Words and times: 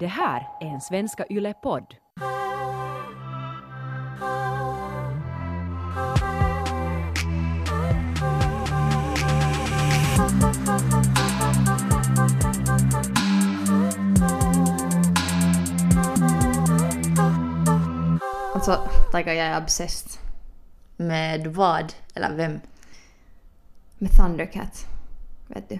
Det 0.00 0.06
här 0.06 0.48
är 0.60 0.66
en 0.66 0.80
Svenska 0.80 1.24
Yle-podd. 1.30 1.94
Alltså, 18.54 18.88
Taika 19.12 19.34
jag 19.34 19.46
är 19.46 19.62
obsessed 19.62 20.10
Med 20.96 21.46
vad? 21.46 21.92
Eller 22.14 22.34
vem? 22.34 22.60
med 23.98 24.10
Thundercat. 24.16 24.86
Vet 25.48 25.68
du? 25.68 25.78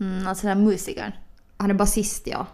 Mm, 0.00 0.26
alltså 0.26 0.46
den 0.46 0.58
här 0.58 0.64
musikern. 0.64 1.12
Han 1.56 1.70
är 1.70 1.74
basist 1.74 2.26
ja. 2.26 2.46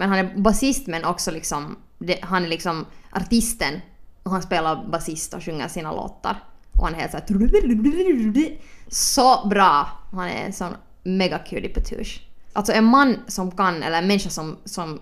Men 0.00 0.08
han 0.08 0.18
är 0.18 0.34
basist 0.36 0.86
men 0.86 1.04
också 1.04 1.30
liksom, 1.30 1.76
det, 1.98 2.18
han 2.22 2.44
är 2.44 2.48
liksom 2.48 2.86
artisten. 3.10 3.80
Och 4.22 4.30
han 4.30 4.42
spelar 4.42 4.88
basist 4.90 5.34
och 5.34 5.44
sjunger 5.44 5.68
sina 5.68 5.92
låtar. 5.92 6.44
Och 6.72 6.84
han 6.84 6.94
är 6.94 6.98
helt 6.98 7.12
såhär... 7.12 8.58
Så 8.88 9.48
bra! 9.48 9.88
Han 10.12 10.28
är 10.28 10.46
en 10.46 10.52
sån 10.52 10.72
mega 11.02 11.38
cutie 11.38 11.68
patouche. 11.68 12.20
Alltså 12.52 12.72
en 12.72 12.84
man 12.84 13.16
som 13.26 13.50
kan, 13.50 13.82
eller 13.82 13.98
en 13.98 14.06
människa 14.06 14.30
som, 14.30 14.56
som 14.64 15.00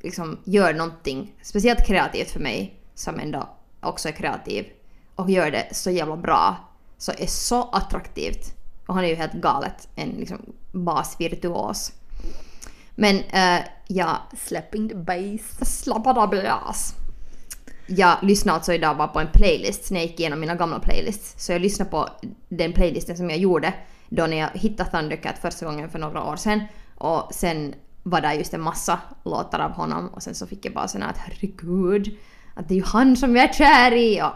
liksom 0.00 0.38
gör 0.44 0.74
någonting, 0.74 1.32
speciellt 1.42 1.86
kreativt 1.86 2.30
för 2.30 2.40
mig, 2.40 2.80
som 2.94 3.20
ändå 3.20 3.48
också 3.80 4.08
är 4.08 4.12
kreativ, 4.12 4.66
och 5.14 5.30
gör 5.30 5.50
det 5.50 5.68
så 5.72 5.90
jävla 5.90 6.16
bra, 6.16 6.56
så 6.98 7.12
är 7.18 7.26
så 7.26 7.62
attraktivt. 7.62 8.54
Och 8.86 8.94
han 8.94 9.04
är 9.04 9.08
ju 9.08 9.14
helt 9.14 9.32
galet 9.32 9.88
en 9.94 10.08
liksom 10.08 10.38
basvirtuos. 10.72 11.92
Men 12.98 13.16
uh, 13.16 13.66
ja, 13.86 14.16
Slapping 14.36 14.88
the 14.88 14.94
bass. 14.94 15.80
slappade 15.82 16.42
bas. 16.42 16.94
Jag 17.86 18.16
lyssnade 18.22 18.56
alltså 18.56 18.72
idag 18.72 18.96
bara 18.96 19.08
på 19.08 19.20
en 19.20 19.28
playlist 19.32 19.90
när 19.90 20.00
jag 20.00 20.06
gick 20.10 20.20
igenom 20.20 20.40
mina 20.40 20.54
gamla 20.54 20.78
playlists. 20.80 21.44
Så 21.46 21.52
jag 21.52 21.60
lyssnade 21.60 21.90
på 21.90 22.08
den 22.48 22.72
playlisten 22.72 23.16
som 23.16 23.30
jag 23.30 23.38
gjorde 23.38 23.74
då 24.08 24.26
när 24.26 24.36
jag 24.36 24.48
hittade 24.54 24.90
Thundercat 24.90 25.38
första 25.38 25.66
gången 25.66 25.90
för 25.90 25.98
några 25.98 26.22
år 26.24 26.36
sedan. 26.36 26.60
Och 26.94 27.34
sen 27.34 27.74
var 28.02 28.20
det 28.20 28.34
just 28.34 28.54
en 28.54 28.60
massa 28.60 28.98
låtar 29.24 29.58
av 29.60 29.70
honom 29.70 30.08
och 30.08 30.22
sen 30.22 30.34
så 30.34 30.46
fick 30.46 30.64
jag 30.66 30.72
bara 30.74 30.88
sån 30.88 31.02
här 31.02 31.10
att 31.10 31.18
herregud, 31.18 32.16
att 32.54 32.68
det 32.68 32.74
är 32.74 32.78
ju 32.78 32.84
han 32.84 33.16
som 33.16 33.36
jag 33.36 33.48
är 33.48 33.52
kär 33.52 33.92
i. 33.92 34.22
Och, 34.22 34.32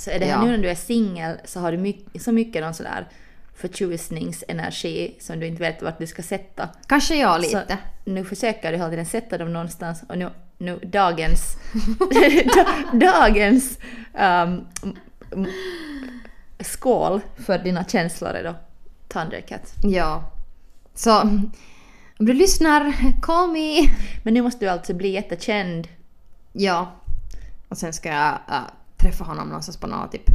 Så 0.00 0.10
är 0.10 0.18
det 0.18 0.24
här 0.24 0.32
Ja. 0.32 0.42
nu 0.44 0.50
när 0.50 0.58
du 0.58 0.70
är 0.70 0.74
singel 0.74 1.36
så 1.44 1.60
har 1.60 1.72
du 1.72 1.78
mycket, 1.78 2.22
så 2.22 2.32
mycket 2.32 2.62
någon 2.62 2.74
sådär 2.74 3.08
förtjusningsenergi 3.56 5.16
som 5.20 5.40
du 5.40 5.46
inte 5.46 5.62
vet 5.62 5.82
vart 5.82 5.98
du 5.98 6.06
ska 6.06 6.22
sätta. 6.22 6.68
kanske 6.86 7.14
jag 7.14 7.40
lite. 7.40 7.78
Så 8.04 8.10
nu 8.10 8.24
försöker 8.24 8.72
du 8.72 8.76
hela 8.78 8.90
tiden 8.90 9.06
sätta 9.06 9.38
dem 9.38 9.52
någonstans 9.52 10.02
och 10.08 10.18
nu, 10.18 10.30
nu 10.58 10.78
dagens, 10.78 11.56
da- 12.54 12.96
dagens 12.98 13.78
um, 14.20 14.64
skål 16.60 17.20
för 17.36 17.58
dina 17.58 17.84
känslor 17.84 18.30
är 18.30 18.44
då 18.44 18.54
Thundercat. 19.08 19.72
Ja. 19.82 20.30
Så 20.94 21.20
om 22.18 22.26
du 22.26 22.32
lyssnar, 22.32 22.92
call 23.22 23.50
me. 23.50 23.88
Men 24.22 24.34
nu 24.34 24.42
måste 24.42 24.64
du 24.64 24.68
alltså 24.68 24.94
bli 24.94 25.08
jättekänd. 25.08 25.88
Ja. 26.52 26.92
Och 27.68 27.78
sen 27.78 27.92
ska 27.92 28.08
jag 28.08 28.32
äh, 28.48 28.60
träffa 28.96 29.24
honom 29.24 29.48
någonstans 29.48 29.76
på 29.76 29.86
någon 29.86 30.10
typ 30.10 30.30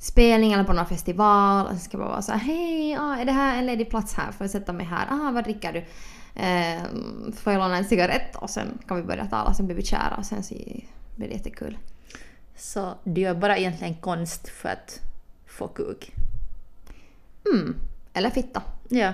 spelning 0.00 0.52
eller 0.52 0.64
på 0.64 0.72
någon 0.72 0.86
festival. 0.86 1.66
Och 1.66 1.70
sen 1.70 1.80
ska 1.80 1.98
bara 1.98 2.08
vara 2.08 2.22
så 2.22 2.32
här, 2.32 2.38
hej, 2.38 2.96
ah, 2.96 3.16
är 3.16 3.24
det 3.24 3.32
här 3.32 3.58
en 3.58 3.66
ledig 3.66 3.90
plats 3.90 4.14
här? 4.14 4.32
Får 4.32 4.44
jag 4.44 4.50
sätta 4.50 4.72
mig 4.72 4.86
här? 4.86 5.06
Ah, 5.10 5.30
vad 5.30 5.44
dricker 5.44 5.72
du? 5.72 5.78
Eh, 6.42 6.82
får 7.36 7.52
jag 7.52 7.60
låna 7.60 7.76
en 7.76 7.84
cigarett? 7.84 8.36
Och 8.36 8.50
sen 8.50 8.78
kan 8.88 8.96
vi 8.96 9.02
börja 9.02 9.26
tala, 9.26 9.54
sen 9.54 9.66
blir 9.66 9.76
vi 9.76 9.82
kära 9.82 10.14
och 10.18 10.26
sen 10.26 10.42
så 10.42 10.54
blir 11.16 11.28
det 11.28 11.34
jättekul. 11.34 11.78
Så 12.56 12.94
du 13.04 13.20
gör 13.20 13.34
bara 13.34 13.58
egentligen 13.58 13.94
konst 13.94 14.48
för 14.48 14.68
att 14.68 15.00
få 15.46 15.68
kuk. 15.68 16.12
Mm. 17.52 17.76
Eller 18.12 18.30
fitta. 18.30 18.62
Ja. 18.88 19.12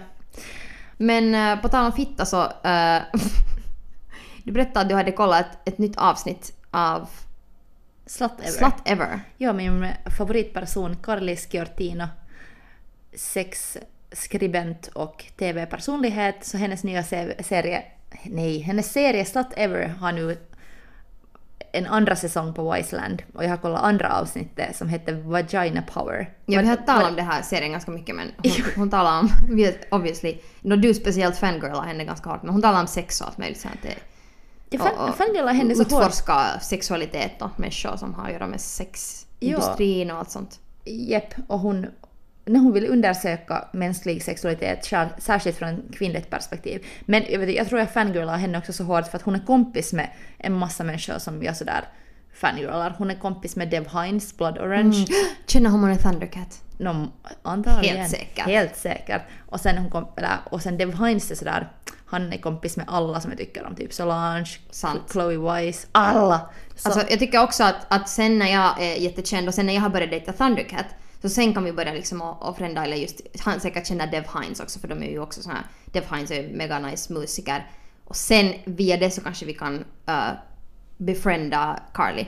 Men 0.97 1.35
eh, 1.35 1.63
på 1.63 1.69
tal 1.69 1.87
om 1.87 1.93
fitta 1.93 2.27
så... 2.27 2.43
eh, 2.43 3.03
du 4.45 4.53
berättade 4.53 4.81
att 4.81 4.89
du 4.89 4.95
hade 4.95 5.13
kollat 5.13 5.41
ett, 5.41 5.69
ett 5.69 5.79
nytt 5.79 5.97
avsnitt 5.97 6.53
av 6.71 7.09
Slut 8.06 8.31
ever. 8.41 8.50
Slut 8.50 8.75
Ever. 8.84 9.21
Ja, 9.37 9.53
min 9.53 9.87
favoritperson 10.19 10.97
Carly 11.03 11.37
Sciortino, 11.37 12.05
sexskribent 13.15 14.87
och 14.87 15.25
TV-personlighet, 15.39 16.45
så 16.45 16.56
hennes 16.59 16.84
nya 16.84 17.03
se- 17.03 17.43
serie, 17.43 17.83
nej, 18.25 18.59
hennes 18.59 18.93
serie 18.93 19.25
Slut 19.25 19.47
Ever 19.56 19.89
har 19.89 20.12
nu 20.12 20.39
en 21.72 21.87
andra 21.87 22.16
säsong 22.16 22.55
på 22.55 22.72
Wiseland 22.75 23.22
och 23.34 23.45
jag 23.45 23.49
har 23.50 23.56
kollat 23.56 23.83
andra 23.83 24.12
avsnittet 24.21 24.77
som 24.77 24.89
heter 24.89 25.12
Vagina 25.15 25.83
Power. 25.83 26.31
Ja, 26.47 26.61
vi 26.61 26.66
har 26.69 26.77
talat 26.77 27.11
om 27.11 27.16
det 27.16 27.22
här 27.22 27.43
serien 27.43 27.72
ganska 27.72 27.91
mycket 27.91 28.16
men 28.16 28.33
hon, 28.37 28.53
hon 28.77 28.91
talar 28.91 29.19
om, 29.21 29.31
obviously, 29.91 30.39
no, 30.61 30.77
du 30.77 30.95
speciellt 30.95 31.37
fangirlar 31.37 31.83
henne 31.83 32.05
ganska 32.05 32.31
hårt 32.31 32.43
men 32.43 32.53
hon 32.53 32.62
talar 32.62 32.81
om 32.81 32.87
sex 32.87 33.21
och 33.21 33.27
allt 33.27 33.39
möjligt 33.39 33.61
sånt. 33.61 33.87
Jag 34.71 34.81
fan- 34.81 35.12
fangirlar 35.12 35.53
henne 35.53 35.75
så 35.75 35.82
hårt. 35.82 35.93
Utforska 35.93 36.60
sexualitet 36.60 37.43
och 37.43 37.60
människor 37.60 37.97
som 37.97 38.15
har 38.15 38.27
att 38.27 38.32
göra 38.32 38.47
med 38.47 38.60
sexindustrin 38.60 40.10
och 40.10 40.19
allt 40.19 40.31
sånt. 40.31 40.60
Jepp, 40.84 41.34
och 41.47 41.59
hon, 41.59 41.87
när 42.44 42.60
hon 42.60 42.72
vill 42.72 42.87
undersöka 42.87 43.69
mänsklig 43.72 44.22
sexualitet, 44.22 44.84
sär- 44.84 45.09
särskilt 45.19 45.56
från 45.56 45.69
ett 45.69 45.94
kvinnligt 45.99 46.31
perspektiv. 46.31 46.87
Men 47.00 47.22
jag, 47.31 47.38
vet, 47.38 47.54
jag 47.56 47.69
tror 47.69 47.81
jag 47.81 47.91
fangirlar 47.93 48.37
henne 48.37 48.59
också 48.59 48.72
så 48.72 48.84
hårt 48.84 49.06
för 49.06 49.16
att 49.19 49.22
hon 49.22 49.34
är 49.34 49.47
kompis 49.47 49.93
med 49.93 50.10
en 50.38 50.53
massa 50.53 50.84
människor 50.84 51.19
som 51.19 51.43
jag 51.43 51.56
sådär 51.56 51.84
fangirlar. 52.34 52.94
Hon 52.98 53.10
är 53.10 53.15
kompis 53.15 53.56
med 53.56 53.71
Dev 53.71 53.88
Hines, 53.88 54.37
Blood 54.37 54.59
Orange. 54.59 55.06
Känner 55.47 55.71
hon 55.71 55.84
en 55.91 55.98
Thundercat? 55.98 56.62
Någon, 56.78 57.12
antagligen. 57.43 57.97
Helt 57.97 58.10
säkert. 58.10 58.47
Helt 58.47 58.77
säkert. 58.77 59.22
Och 59.48 59.60
sen, 59.60 59.78
hon 59.78 59.91
kom, 59.91 60.06
eller, 60.16 60.31
och 60.50 60.62
sen 60.62 60.78
Dev 60.78 61.04
Hines 61.06 61.31
är 61.31 61.34
sådär, 61.34 61.72
han 62.06 62.33
är 62.33 62.39
kompis 62.39 62.77
med 62.77 62.87
alla 62.89 63.21
som 63.21 63.31
jag 63.31 63.39
tycker 63.39 63.67
om. 63.67 63.75
Typ 63.77 63.93
Solange, 63.93 64.59
Sant. 64.71 65.03
Chloe 65.11 65.62
Wise, 65.62 65.87
alla! 65.93 66.50
Så, 66.77 66.89
Alltså 66.89 67.11
jag 67.11 67.19
tycker 67.19 67.43
också 67.43 67.65
att, 67.65 67.87
att 67.89 68.09
sen 68.09 68.39
när 68.39 68.53
jag 68.53 68.83
är 68.83 68.97
jättekänd 68.97 69.49
och 69.49 69.55
sen 69.55 69.67
när 69.67 69.75
jag 69.75 69.81
har 69.81 69.89
börjat 69.89 70.11
dejta 70.11 70.33
Thundercat 70.33 70.87
så 71.22 71.28
sen 71.28 71.55
kan 71.55 71.65
vi 71.65 71.72
börja 71.72 71.93
liksom 71.93 72.22
och, 72.22 72.61
eller 72.61 72.97
just 72.97 73.21
han 73.41 73.61
säkert 73.61 73.87
känner 73.87 74.06
Dev 74.06 74.25
Hines 74.34 74.61
också 74.61 74.78
för 74.78 74.89
de 74.89 75.03
är 75.03 75.11
ju 75.11 75.21
också 75.21 75.43
såna 75.43 75.55
här 75.55 75.65
Dev 75.84 76.15
Hines 76.15 76.31
är 76.31 76.43
ju 76.43 76.56
mega 76.56 76.78
nice 76.78 77.12
musiker 77.12 77.71
och 78.05 78.16
sen 78.16 78.53
via 78.65 78.97
det 78.97 79.11
så 79.11 79.21
kanske 79.21 79.47
vi 79.47 79.55
kan 79.55 79.75
uh, 80.09 80.31
befrienda 80.97 81.81
Carly. 81.95 82.27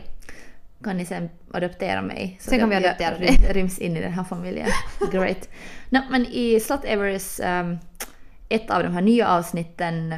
kan 0.84 0.96
ni 0.96 1.06
sen 1.06 1.28
adoptera 1.52 2.02
mig. 2.02 2.38
Så 2.40 2.50
Sen 2.50 2.58
kan 2.58 2.68
vi 2.70 2.76
adoptera 2.76 3.18
dig. 3.18 3.38
ryms 3.50 3.78
in 3.78 3.96
i 3.96 4.00
den 4.00 4.12
här 4.12 4.24
familjen. 4.24 4.68
Great. 5.12 5.48
No, 5.90 5.98
men 6.10 6.26
i 6.26 6.60
Slut 6.60 6.84
Evers, 6.84 7.40
um, 7.40 7.78
ett 8.48 8.70
av 8.70 8.82
de 8.82 8.92
här 8.92 9.02
nya 9.02 9.28
avsnitten, 9.28 10.14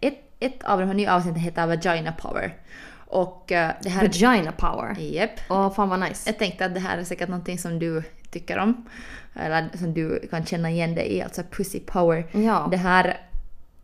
ett, 0.00 0.18
ett 0.40 0.64
av 0.64 0.80
de 0.80 0.86
här 0.86 0.94
nya 0.94 1.14
avsnitten 1.14 1.40
heter 1.40 1.66
Vagina 1.66 2.12
Power. 2.12 2.54
Och 3.10 3.52
eh, 3.52 3.70
det 3.82 3.88
här... 3.88 4.02
Vagina 4.02 4.52
power. 4.52 4.96
Japp. 4.98 5.30
Åh 5.48 5.72
fan 5.72 5.88
vad 5.88 6.00
nice. 6.00 6.28
Jag 6.28 6.38
tänkte 6.38 6.64
att 6.64 6.74
det 6.74 6.80
här 6.80 6.98
är 6.98 7.04
säkert 7.04 7.28
någonting 7.28 7.58
som 7.58 7.78
du 7.78 8.02
tycker 8.30 8.58
om. 8.58 8.88
Eller 9.34 9.68
som 9.78 9.94
du 9.94 10.28
kan 10.30 10.46
känna 10.46 10.70
igen 10.70 10.94
dig 10.94 11.12
i, 11.12 11.22
alltså 11.22 11.42
Pussy 11.50 11.80
Power. 11.80 12.26
Ja. 12.32 12.68
Det 12.70 12.76
här... 12.76 13.20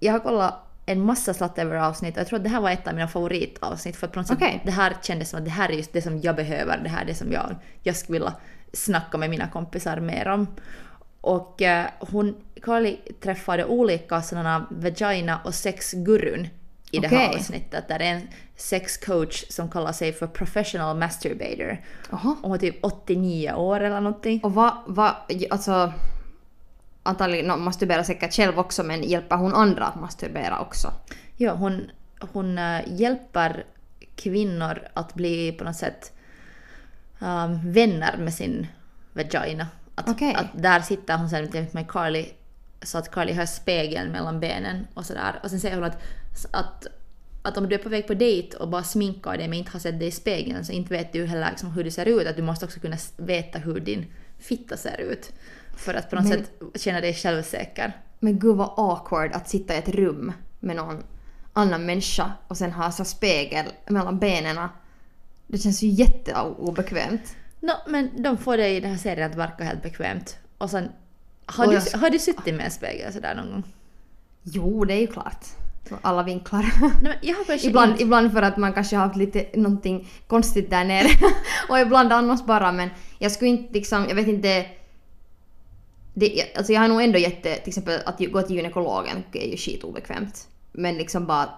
Jag 0.00 0.12
har 0.12 0.20
kollat 0.20 0.54
en 0.86 1.00
massa 1.00 1.34
Slut 1.34 1.58
Ever 1.58 1.76
avsnitt 1.76 2.14
och 2.14 2.20
jag 2.20 2.26
tror 2.26 2.36
att 2.36 2.44
det 2.44 2.50
här 2.50 2.60
var 2.60 2.70
ett 2.70 2.88
av 2.88 2.94
mina 2.94 3.08
favoritavsnitt 3.08 3.96
för 3.96 4.06
att 4.06 4.12
på 4.12 4.18
något 4.18 4.26
sätt 4.26 4.36
Okej. 4.36 4.62
det 4.64 4.70
här 4.70 4.96
kändes 5.02 5.30
som 5.30 5.38
att 5.38 5.44
det 5.44 5.50
här 5.50 5.68
är 5.68 5.72
just 5.72 5.92
det 5.92 6.02
som 6.02 6.20
jag 6.20 6.36
behöver, 6.36 6.80
det 6.82 6.88
här 6.88 7.02
är 7.02 7.06
det 7.06 7.14
som 7.14 7.32
jag, 7.32 7.56
jag 7.82 7.96
skulle 7.96 8.18
vilja 8.18 8.34
snacka 8.72 9.18
med 9.18 9.30
mina 9.30 9.48
kompisar 9.48 10.00
mer 10.00 10.28
om. 10.28 10.46
Och 11.20 11.62
eh, 11.62 11.86
hon, 11.98 12.34
Carly 12.62 12.96
träffade 13.20 13.64
olika 13.64 14.22
sådana 14.22 14.66
vagina 14.70 15.40
och 15.44 15.54
sexgurun 15.54 16.48
i 16.90 16.98
det 16.98 17.08
här 17.08 17.34
avsnittet. 17.34 17.88
Där 17.88 17.98
det 17.98 18.04
är 18.04 18.14
en 18.14 18.28
sexcoach 18.56 19.44
som 19.50 19.70
kallar 19.70 19.92
sig 19.92 20.12
för 20.12 20.26
professional 20.26 20.96
masturbator. 20.96 21.80
Och 22.10 22.18
hon 22.18 22.52
är 22.52 22.58
typ 22.58 22.84
89 22.84 23.52
år 23.52 23.80
eller 23.80 24.00
någonting. 24.00 24.40
Och 24.44 24.54
vad, 24.54 24.72
vad, 24.86 25.14
alltså 25.50 25.92
antagligen 27.02 27.46
no, 27.46 27.56
masturberar 27.56 28.02
säkert 28.02 28.34
själv 28.34 28.58
också 28.58 28.82
men 28.82 29.02
hjälper 29.02 29.36
hon 29.36 29.54
andra 29.54 29.84
att 29.84 30.00
masturbera 30.00 30.60
också? 30.60 30.92
Ja, 31.36 31.52
hon, 31.52 31.90
hon 32.20 32.58
äh, 32.58 32.80
hjälper 32.86 33.64
kvinnor 34.16 34.82
att 34.94 35.14
bli 35.14 35.52
på 35.52 35.64
något 35.64 35.76
sätt 35.76 36.12
ähm, 37.20 37.72
vänner 37.72 38.16
med 38.16 38.34
sin 38.34 38.66
vagina. 39.12 39.66
Att, 39.94 40.08
Okej. 40.08 40.34
att 40.34 40.62
där 40.62 40.80
sitter 40.80 41.18
hon 41.18 41.30
sen 41.30 41.66
med 41.72 41.88
Carly 41.88 42.26
så 42.86 42.98
att 42.98 43.10
Carly 43.10 43.32
har 43.32 43.46
spegeln 43.46 44.12
mellan 44.12 44.40
benen 44.40 44.86
och 44.94 45.06
sådär. 45.06 45.40
Och 45.42 45.50
sen 45.50 45.60
säger 45.60 45.74
hon 45.74 45.84
att, 45.84 45.98
att, 46.50 46.86
att 47.42 47.56
om 47.56 47.68
du 47.68 47.74
är 47.74 47.78
på 47.78 47.88
väg 47.88 48.06
på 48.06 48.14
dejt 48.14 48.56
och 48.56 48.68
bara 48.68 48.82
sminkar 48.82 49.36
dig 49.36 49.48
men 49.48 49.58
inte 49.58 49.70
har 49.70 49.80
sett 49.80 49.98
dig 49.98 50.08
i 50.08 50.10
spegeln 50.10 50.64
så 50.64 50.72
inte 50.72 50.94
vet 50.94 51.12
du 51.12 51.26
heller 51.26 51.50
liksom 51.50 51.72
hur 51.72 51.84
du 51.84 51.90
ser 51.90 52.06
ut. 52.06 52.26
Att 52.26 52.36
du 52.36 52.42
måste 52.42 52.64
också 52.64 52.80
kunna 52.80 52.96
veta 53.16 53.58
hur 53.58 53.80
din 53.80 54.06
fitta 54.38 54.76
ser 54.76 55.00
ut. 55.00 55.32
För 55.76 55.94
att 55.94 56.10
på 56.10 56.16
något 56.16 56.24
Men- 56.24 56.38
sätt 56.38 56.82
känna 56.82 57.00
dig 57.00 57.14
självsäker. 57.14 57.92
Men 58.20 58.38
gud 58.38 58.56
vad 58.56 58.72
awkward 58.76 59.32
att 59.32 59.48
sitta 59.48 59.74
i 59.74 59.78
ett 59.78 59.88
rum 59.88 60.32
med 60.60 60.76
någon 60.76 61.02
annan 61.52 61.86
människa 61.86 62.32
och 62.48 62.56
sen 62.56 62.72
ha 62.72 62.92
så 62.92 63.04
spegel 63.04 63.66
mellan 63.88 64.18
benen. 64.18 64.68
Det 65.46 65.58
känns 65.58 65.82
ju 65.82 65.88
jätteobekvämt. 65.88 67.36
No, 67.60 67.72
men 67.86 68.22
de 68.22 68.38
får 68.38 68.56
det 68.56 68.68
i 68.68 68.80
den 68.80 68.90
här 68.90 68.98
serien 68.98 69.30
att 69.30 69.36
verka 69.36 69.64
helt 69.64 69.82
bekvämt. 69.82 70.38
Och 70.58 70.70
sen, 70.70 70.88
har, 71.46 71.66
du, 71.66 71.98
har 71.98 72.10
du 72.10 72.18
suttit 72.18 72.54
med 72.54 72.64
en 72.64 72.70
spegel 72.70 73.12
sådär 73.12 73.34
någon 73.34 73.50
gång? 73.50 73.62
Jo, 74.42 74.84
det 74.84 74.94
är 74.94 75.00
ju 75.00 75.06
klart. 75.06 75.46
Från 75.88 75.98
Alla 76.02 76.22
vinklar. 76.22 76.72
Nej, 77.02 77.18
ibland, 77.62 77.90
inte- 77.90 78.02
ibland 78.02 78.32
för 78.32 78.42
att 78.42 78.56
man 78.56 78.72
kanske 78.72 78.96
har 78.96 79.06
haft 79.06 79.16
lite 79.16 79.46
någonting 79.54 80.08
konstigt 80.26 80.70
där 80.70 80.84
nere. 80.84 81.08
och 81.68 81.78
ibland 81.78 82.12
annars 82.12 82.44
bara 82.44 82.72
men 82.72 82.90
jag 83.18 83.32
skulle 83.32 83.50
inte 83.50 83.72
liksom, 83.72 84.06
jag 84.08 84.14
vet 84.14 84.28
inte. 84.28 84.66
Det, 86.14 86.56
alltså 86.56 86.72
jag 86.72 86.80
har 86.80 86.88
nog 86.88 87.02
ändå 87.02 87.18
jätte, 87.18 87.54
till 87.54 87.68
exempel 87.68 88.00
att 88.06 88.18
gå 88.18 88.42
till 88.42 88.56
gynekologen 88.56 89.24
är 89.32 89.50
ju 89.50 89.56
skitobekvämt. 89.56 90.48
Men 90.72 90.96
liksom 90.96 91.26
bara 91.26 91.48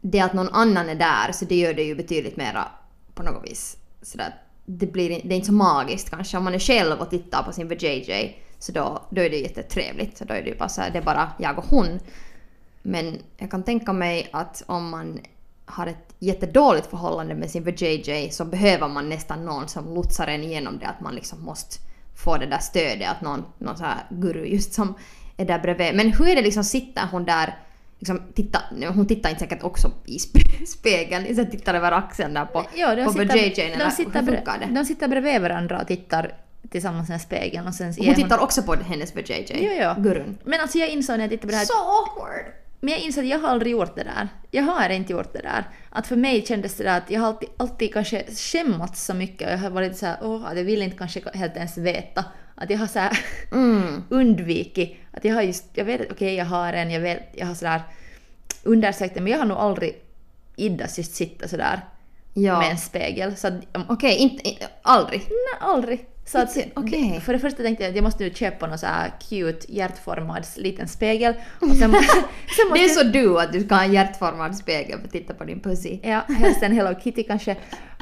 det 0.00 0.20
att 0.20 0.32
någon 0.32 0.48
annan 0.48 0.88
är 0.88 0.94
där 0.94 1.32
så 1.32 1.44
det 1.44 1.56
gör 1.56 1.74
det 1.74 1.82
ju 1.82 1.94
betydligt 1.94 2.36
mera 2.36 2.68
på 3.14 3.22
något 3.22 3.50
vis 3.50 3.76
sådär. 4.02 4.34
Det, 4.66 4.86
blir, 4.86 5.08
det 5.08 5.34
är 5.34 5.36
inte 5.36 5.46
så 5.46 5.52
magiskt 5.52 6.10
kanske. 6.10 6.36
Om 6.36 6.44
man 6.44 6.54
är 6.54 6.58
själv 6.58 7.00
och 7.00 7.10
tittar 7.10 7.42
på 7.42 7.52
sin 7.52 7.68
VJJ 7.68 8.36
så 8.58 8.72
då, 8.72 9.02
då 9.10 9.22
är 9.22 9.30
det 9.30 9.36
jättetrevligt. 9.36 10.18
Så 10.18 10.24
då 10.24 10.34
är 10.34 10.42
det 10.42 10.48
ju 10.48 10.56
bara 10.56 10.68
så 10.68 10.80
här, 10.80 10.90
det 10.90 10.98
är 10.98 11.02
bara 11.02 11.32
jag 11.38 11.58
och 11.58 11.64
hon. 11.64 12.00
Men 12.82 13.18
jag 13.36 13.50
kan 13.50 13.62
tänka 13.62 13.92
mig 13.92 14.28
att 14.32 14.62
om 14.66 14.90
man 14.90 15.20
har 15.66 15.86
ett 15.86 16.14
jättedåligt 16.18 16.86
förhållande 16.86 17.34
med 17.34 17.50
sin 17.50 17.64
VJJ 17.64 18.30
så 18.30 18.44
behöver 18.44 18.88
man 18.88 19.08
nästan 19.08 19.44
någon 19.44 19.68
som 19.68 19.94
lotsar 19.94 20.26
en 20.26 20.42
igenom 20.42 20.78
det. 20.78 20.86
Att 20.86 21.00
man 21.00 21.14
liksom 21.14 21.42
måste 21.44 21.76
få 22.24 22.36
det 22.36 22.46
där 22.46 22.58
stödet. 22.58 23.08
Att 23.10 23.20
någon, 23.20 23.44
någon 23.58 23.76
så 23.76 23.84
här 23.84 23.96
guru 24.10 24.44
just 24.46 24.72
som 24.72 24.94
är 25.36 25.44
där 25.44 25.58
bredvid. 25.58 25.94
Men 25.94 26.12
hur 26.12 26.28
är 26.28 26.34
det 26.36 26.42
liksom, 26.42 26.64
sitter 26.64 27.02
hon 27.12 27.24
där 27.24 27.56
Liksom, 28.00 28.22
titta, 28.34 28.58
hon 28.94 29.06
tittar 29.06 29.30
inte 29.30 29.40
säkert 29.40 29.62
också 29.62 29.90
i 30.06 30.18
spe- 30.18 30.64
spegeln, 30.66 31.36
så 31.36 31.44
tittar 31.44 31.74
över 31.74 31.92
axeln 31.92 32.34
där 32.34 32.44
på, 32.44 32.64
Ja, 32.74 32.94
de 32.94 33.04
på 33.04 33.12
sitter, 33.12 33.34
VJJ. 33.34 33.76
de, 33.78 33.90
sitter 33.90 34.22
de 34.74 34.84
sitter 34.84 35.08
bredvid 35.08 35.40
varandra 35.40 35.80
och 35.80 35.86
tittar 35.86 36.32
tillsammans 36.70 37.08
med 37.08 37.20
spegeln 37.20 37.66
och 37.66 37.74
sen 37.74 37.94
Hon 37.98 38.14
tittar 38.14 38.38
också 38.38 38.62
på 38.62 38.74
hennes 38.74 39.16
VJJ, 39.16 39.46
Jo, 39.54 39.70
jo. 39.96 40.02
gurun. 40.02 40.38
Men 40.44 40.60
alltså 40.60 40.78
jag 40.78 40.88
insåg 40.88 41.16
när 41.16 41.24
jag 41.24 41.30
tittade 41.30 41.46
på 41.46 41.50
det 41.52 41.56
här 41.56 41.64
Så 41.64 41.72
awkward! 42.02 42.52
Men 42.80 42.90
jag 42.92 43.00
insåg 43.00 43.24
att 43.24 43.30
jag 43.30 43.38
har 43.38 43.48
aldrig 43.48 43.72
gjort 43.72 43.96
det 43.96 44.04
där. 44.04 44.28
Jag 44.50 44.62
har 44.62 44.88
inte 44.90 45.12
gjort 45.12 45.32
det 45.32 45.38
där. 45.42 45.64
Att 45.90 46.06
för 46.06 46.16
mig 46.16 46.46
kändes 46.46 46.74
det 46.76 46.84
där 46.84 46.98
att 46.98 47.10
jag 47.10 47.20
har 47.20 47.26
alltid, 47.28 47.48
alltid 47.56 47.92
kanske 47.92 48.24
skämmats 48.34 49.04
så 49.04 49.14
mycket 49.14 49.46
och 49.46 49.52
jag 49.52 49.58
har 49.58 49.70
varit 49.70 49.96
så 49.96 50.06
här, 50.06 50.16
åh, 50.22 50.46
att 50.46 50.56
jag 50.56 50.64
vill 50.64 50.82
inte 50.82 50.96
kanske 50.96 51.20
helt 51.34 51.56
ens 51.56 51.78
veta. 51.78 52.24
Att 52.54 52.70
jag 52.70 52.78
har 52.78 52.86
så 52.86 52.98
här 52.98 53.18
Mm. 53.52 54.02
undvikit. 54.08 54.96
Att 55.12 55.24
jag 55.24 55.34
har 55.34 55.42
just, 55.42 55.64
jag 55.74 55.84
vet 55.84 56.00
att 56.00 56.12
okej 56.12 56.34
jag 56.34 56.44
har 56.44 56.72
en, 56.72 56.90
jag 56.90 57.00
vet, 57.00 57.22
jag 57.32 57.46
har 57.46 57.54
sådär 57.54 57.82
undersökt 58.62 59.14
det 59.14 59.20
men 59.20 59.32
jag 59.32 59.38
har 59.38 59.46
nog 59.46 59.58
aldrig 59.58 60.02
iddas 60.56 60.98
just 60.98 61.14
sitta 61.14 61.48
sådär 61.48 61.80
Ja. 62.34 62.58
med 62.60 62.70
en 62.70 62.78
spegel. 62.78 63.36
Så 63.36 63.46
att, 63.48 63.54
Okej, 63.88 64.16
inte, 64.16 64.48
inte, 64.48 64.66
aldrig. 64.82 65.20
nej, 65.20 65.60
aldrig. 65.60 66.06
Så 66.28 66.38
att, 66.38 66.56
okej. 66.74 67.20
För 67.20 67.32
det 67.32 67.38
första 67.38 67.62
tänkte 67.62 67.84
jag 67.84 67.90
att 67.90 67.96
jag 67.96 68.02
måste 68.02 68.24
nu 68.24 68.30
köpa 68.30 68.66
någon 68.66 68.78
så 68.78 68.86
här 68.86 69.12
cute 69.28 69.72
hjärtformad 69.72 70.46
liten 70.56 70.88
spegel. 70.88 71.34
Och 71.60 71.68
sen, 71.68 71.78
sen 71.78 71.92
måste 71.92 72.74
Det 72.74 72.84
är 72.84 72.88
så 72.88 73.02
du 73.02 73.40
att 73.40 73.52
du 73.52 73.60
ska 73.60 73.74
ha 73.74 73.84
en 73.84 73.92
hjärtformad 73.92 74.56
spegel 74.56 74.98
för 74.98 75.06
att 75.06 75.12
titta 75.12 75.34
på 75.34 75.44
din 75.44 75.60
pussy. 75.60 75.98
Ja, 76.02 76.20
helst 76.28 76.62
en 76.62 76.72
Hello 76.72 77.00
Kitty 77.00 77.22
kanske. 77.22 77.56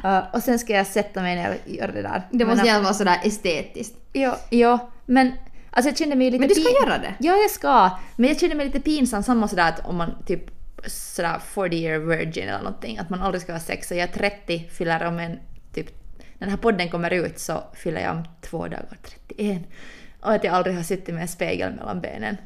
Uh, 0.05 0.19
och 0.33 0.43
sen 0.43 0.59
ska 0.59 0.73
jag 0.73 0.87
sätta 0.87 1.21
mig 1.21 1.35
ner 1.35 1.49
och 1.49 1.71
göra 1.71 1.91
det 1.91 2.01
där. 2.01 2.21
Det 2.31 2.45
måste 2.45 2.67
gärna 2.67 2.83
vara 2.83 2.93
sådär 2.93 3.19
estetiskt. 3.23 3.95
Jo, 4.13 4.31
jo, 4.51 4.79
men 5.05 5.31
alltså 5.71 5.89
jag 5.89 5.97
kände 5.97 6.15
mig 6.15 6.31
lite 6.31 6.39
Men 6.39 6.49
du 6.49 6.55
ska 6.55 6.63
pin- 6.63 6.87
göra 6.87 6.97
det? 6.97 7.13
Ja, 7.19 7.35
jag 7.35 7.51
ska. 7.51 7.89
Men 8.15 8.29
jag 8.29 8.39
kände 8.39 8.55
mig 8.55 8.65
lite 8.65 8.79
pinsam, 8.79 9.23
samma 9.23 9.47
sådär 9.47 9.69
att 9.69 9.85
om 9.85 9.95
man 9.95 10.23
typ 10.25 10.41
sådär 10.85 11.39
40 11.39 11.75
year 11.75 11.99
virgin 11.99 12.47
eller 12.47 12.63
någonting, 12.63 12.97
att 12.97 13.09
man 13.09 13.21
aldrig 13.21 13.41
ska 13.41 13.53
ha 13.53 13.59
sex. 13.59 13.91
Och 13.91 13.97
jag 13.97 14.03
är 14.03 14.13
30, 14.13 14.69
fyller 14.69 15.05
om 15.05 15.19
en 15.19 15.39
när 16.39 16.47
den 16.47 16.49
här 16.49 16.57
podden 16.57 16.89
kommer 16.89 17.13
ut 17.13 17.39
så 17.39 17.63
fyller 17.73 18.01
jag 18.01 18.15
om 18.15 18.23
två 18.41 18.67
dagar 18.67 18.97
31. 19.27 19.61
Och 20.21 20.33
att 20.33 20.43
jag 20.43 20.53
aldrig 20.53 20.75
har 20.75 20.83
suttit 20.83 21.13
med 21.13 21.21
en 21.21 21.27
spegel 21.27 21.73
mellan 21.73 22.01
benen. 22.01 22.37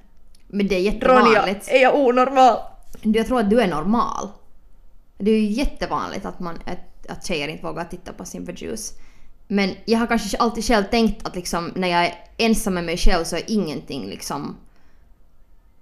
Men 0.48 0.68
det 0.68 0.76
är 0.76 0.80
Ronja, 0.80 0.92
jättevanligt. 0.92 1.68
är 1.68 1.82
jag 1.82 1.96
onormal? 1.96 2.58
Jag 3.02 3.28
tror 3.28 3.40
att 3.40 3.50
du 3.50 3.62
är 3.62 3.68
normal. 3.68 4.28
Det 5.18 5.32
är 5.32 5.40
ju 5.40 5.48
jättevanligt 5.48 6.26
att, 6.26 6.40
man, 6.40 6.60
att, 6.66 7.12
att 7.12 7.26
tjejer 7.26 7.48
inte 7.48 7.64
vågar 7.64 7.86
titta 7.86 8.14
på 8.14 8.26
sin 8.26 8.46
vajus. 8.46 8.94
Men 9.48 9.76
jag 9.86 10.00
har 10.00 10.08
kanske 10.08 10.38
alltid 10.38 10.66
själv 10.66 10.84
tänkt 10.84 11.28
att 11.28 11.36
liksom, 11.36 11.72
när 11.76 11.88
jag 11.88 12.06
är 12.06 12.14
ensam 12.38 12.74
med 12.74 12.84
mig 12.84 12.98
själv 12.98 13.24
så 13.24 13.36
är 13.36 13.44
ingenting 13.48 14.08
liksom 14.08 14.58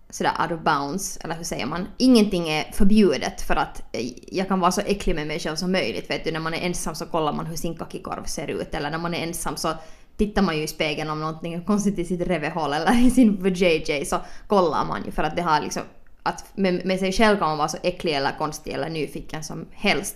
sådär 0.09 0.31
out 0.41 0.51
of 0.51 0.59
bounds, 0.61 1.17
eller 1.17 1.35
hur 1.35 1.43
säger 1.43 1.65
man? 1.65 1.87
Ingenting 1.97 2.49
är 2.49 2.71
förbjudet 2.71 3.41
för 3.41 3.55
att 3.55 3.81
jag 4.27 4.47
kan 4.47 4.59
vara 4.59 4.71
så 4.71 4.81
äcklig 4.81 5.15
med 5.15 5.27
mig 5.27 5.39
själv 5.39 5.55
som 5.55 5.71
möjligt. 5.71 6.09
Vet 6.09 6.23
du, 6.23 6.31
när 6.31 6.39
man 6.39 6.53
är 6.53 6.61
ensam 6.61 6.95
så 6.95 7.05
kollar 7.05 7.33
man 7.33 7.45
hur 7.45 7.55
sin 7.55 7.77
kakikorv 7.77 8.23
ser 8.23 8.47
ut 8.47 8.75
eller 8.75 8.91
när 8.91 8.97
man 8.97 9.13
är 9.13 9.23
ensam 9.23 9.57
så 9.57 9.73
tittar 10.17 10.41
man 10.41 10.57
ju 10.57 10.63
i 10.63 10.67
spegeln 10.67 11.09
om 11.09 11.19
någonting 11.19 11.53
är 11.53 11.63
konstigt 11.63 11.99
i 11.99 12.05
sitt 12.05 12.21
revehål 12.21 12.73
eller 12.73 13.05
i 13.05 13.11
sin 13.11 13.45
JJ 13.55 14.05
så 14.05 14.19
kollar 14.47 14.85
man 14.85 15.05
ju 15.05 15.11
för 15.11 15.23
att 15.23 15.35
det 15.35 15.41
har 15.41 15.61
liksom 15.61 15.83
att 16.23 16.45
med, 16.53 16.85
med 16.85 16.99
sig 16.99 17.11
själv 17.11 17.37
kan 17.37 17.47
man 17.47 17.57
vara 17.57 17.67
så 17.67 17.77
äcklig 17.83 18.13
eller 18.13 18.37
konstig 18.37 18.73
eller 18.73 18.89
nyfiken 18.89 19.43
som 19.43 19.65
helst. 19.71 20.15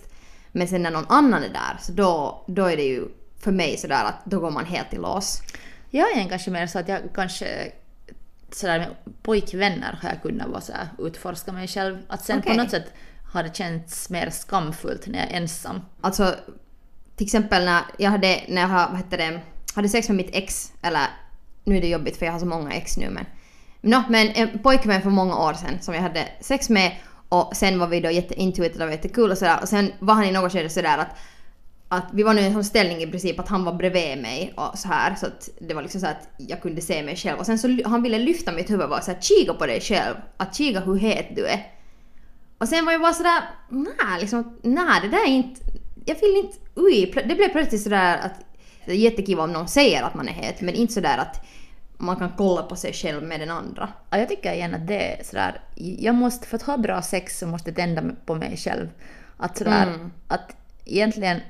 Men 0.52 0.68
sen 0.68 0.82
när 0.82 0.90
någon 0.90 1.06
annan 1.08 1.42
är 1.42 1.48
där 1.48 1.78
så 1.80 1.92
då, 1.92 2.44
då 2.46 2.64
är 2.64 2.76
det 2.76 2.82
ju 2.82 3.08
för 3.40 3.52
mig 3.52 3.76
sådär 3.76 4.04
att 4.04 4.24
då 4.24 4.40
går 4.40 4.50
man 4.50 4.64
helt 4.64 4.94
i 4.94 4.96
lås. 4.96 5.42
Jag 5.90 6.16
är 6.16 6.28
kanske 6.28 6.50
mer 6.50 6.66
så 6.66 6.78
att 6.78 6.88
jag 6.88 7.00
kanske 7.14 7.72
sådär 8.54 8.78
med 8.78 8.88
pojkvänner 9.22 9.98
har 10.02 10.08
jag 10.08 10.22
kunnat 10.22 10.48
vara 10.48 10.60
såhär 10.60 10.88
utforska 10.98 11.52
mig 11.52 11.68
själv. 11.68 11.98
Att 12.08 12.24
sen 12.24 12.38
Okej. 12.38 12.52
på 12.52 12.62
något 12.62 12.70
sätt 12.70 12.92
har 13.32 13.42
det 13.42 13.56
känts 13.56 14.10
mer 14.10 14.30
skamfullt 14.30 15.06
när 15.06 15.18
jag 15.18 15.30
är 15.32 15.36
ensam. 15.36 15.80
Alltså 16.00 16.34
till 17.16 17.26
exempel 17.26 17.64
när 17.64 17.82
jag 17.98 18.10
hade, 18.10 18.40
när 18.48 18.60
jag 18.62 18.68
har- 18.68 18.88
vad 18.88 18.96
heter 18.96 19.18
det, 19.18 19.40
hade 19.74 19.88
sex 19.88 20.08
med 20.08 20.16
mitt 20.16 20.30
ex, 20.34 20.72
eller 20.82 21.06
nu 21.64 21.76
är 21.76 21.80
det 21.80 21.88
jobbigt 21.88 22.16
för 22.16 22.26
jag 22.26 22.32
har 22.32 22.40
så 22.40 22.46
många 22.46 22.72
ex 22.72 22.96
nu 22.96 23.10
men 23.10 23.26
Nå, 23.80 24.02
men 24.08 24.28
en 24.28 24.58
pojkvän 24.58 25.02
för 25.02 25.10
många 25.10 25.36
år 25.38 25.52
sedan 25.54 25.78
som 25.80 25.94
jag 25.94 26.02
hade 26.02 26.28
sex 26.40 26.68
med 26.68 26.96
och 27.28 27.56
sen 27.56 27.78
var 27.78 27.86
vi 27.86 28.00
då 28.00 28.10
jätteintuitiva 28.10 28.84
och 28.84 28.90
jättekul 28.90 29.30
och 29.30 29.38
sådär 29.38 29.58
och 29.62 29.68
sen 29.68 29.92
var 29.98 30.14
han 30.14 30.24
i 30.24 30.32
något 30.32 30.52
skede 30.52 30.68
sådär 30.68 30.98
att 30.98 31.16
att 31.94 32.08
vi 32.12 32.22
var 32.22 32.34
nu 32.34 32.40
i 32.40 32.46
en 32.46 32.52
sån 32.52 32.64
ställning 32.64 33.02
i 33.02 33.06
princip 33.06 33.38
att 33.40 33.48
han 33.48 33.64
var 33.64 33.72
bredvid 33.72 34.18
mig 34.18 34.52
och 34.56 34.78
så 34.78 34.88
här 34.88 35.14
så 35.14 35.26
att 35.26 35.48
det 35.60 35.74
var 35.74 35.82
liksom 35.82 36.00
så 36.00 36.06
att 36.06 36.28
jag 36.36 36.62
kunde 36.62 36.80
se 36.80 37.02
mig 37.02 37.16
själv 37.16 37.38
och 37.38 37.46
sen 37.46 37.58
så 37.58 37.78
han 37.84 38.02
ville 38.02 38.18
lyfta 38.18 38.52
mitt 38.52 38.70
huvud 38.70 38.84
och 38.84 38.90
vara 38.90 39.00
såhär 39.00 39.20
kika 39.20 39.54
på 39.54 39.66
dig 39.66 39.80
själv, 39.80 40.14
att 40.36 40.54
kika 40.54 40.80
hur 40.80 40.96
het 40.96 41.26
du 41.36 41.46
är. 41.46 41.66
Och 42.58 42.68
sen 42.68 42.84
var 42.84 42.92
jag 42.92 43.00
bara 43.00 43.12
sådär, 43.12 43.42
nej 43.68 44.20
liksom, 44.20 44.58
nej 44.62 45.00
det 45.02 45.08
där 45.08 45.24
är 45.24 45.30
inte, 45.30 45.60
jag 46.04 46.14
vill 46.20 46.36
inte, 46.44 46.58
ui, 46.74 47.12
det 47.28 47.34
blev 47.34 47.48
plötsligt 47.48 47.82
sådär 47.82 48.18
att 48.18 48.34
det 48.86 48.92
är 48.92 48.96
jättekul 48.96 49.40
om 49.40 49.52
någon 49.52 49.68
säger 49.68 50.02
att 50.02 50.14
man 50.14 50.28
är 50.28 50.32
het 50.32 50.60
men 50.60 50.74
inte 50.74 50.92
sådär 50.94 51.18
att 51.18 51.46
man 51.98 52.16
kan 52.16 52.32
kolla 52.36 52.62
på 52.62 52.76
sig 52.76 52.92
själv 52.92 53.22
med 53.22 53.40
den 53.40 53.50
andra. 53.50 53.88
Ja, 54.10 54.18
jag 54.18 54.28
tycker 54.28 54.52
igen 54.52 54.74
att 54.74 54.86
det 54.86 55.20
är 55.20 55.24
sådär, 55.24 55.60
jag 55.76 56.14
måste, 56.14 56.46
för 56.46 56.56
att 56.56 56.62
ha 56.62 56.76
bra 56.76 57.02
sex 57.02 57.38
så 57.38 57.46
måste 57.46 57.70
jag 57.70 57.76
tända 57.76 58.02
på 58.26 58.34
mig 58.34 58.56
själv. 58.56 58.88
Att 59.36 59.58
sådär, 59.58 59.86
Mm. 59.86 60.10
att 60.28 60.56
egentligen 60.84 61.40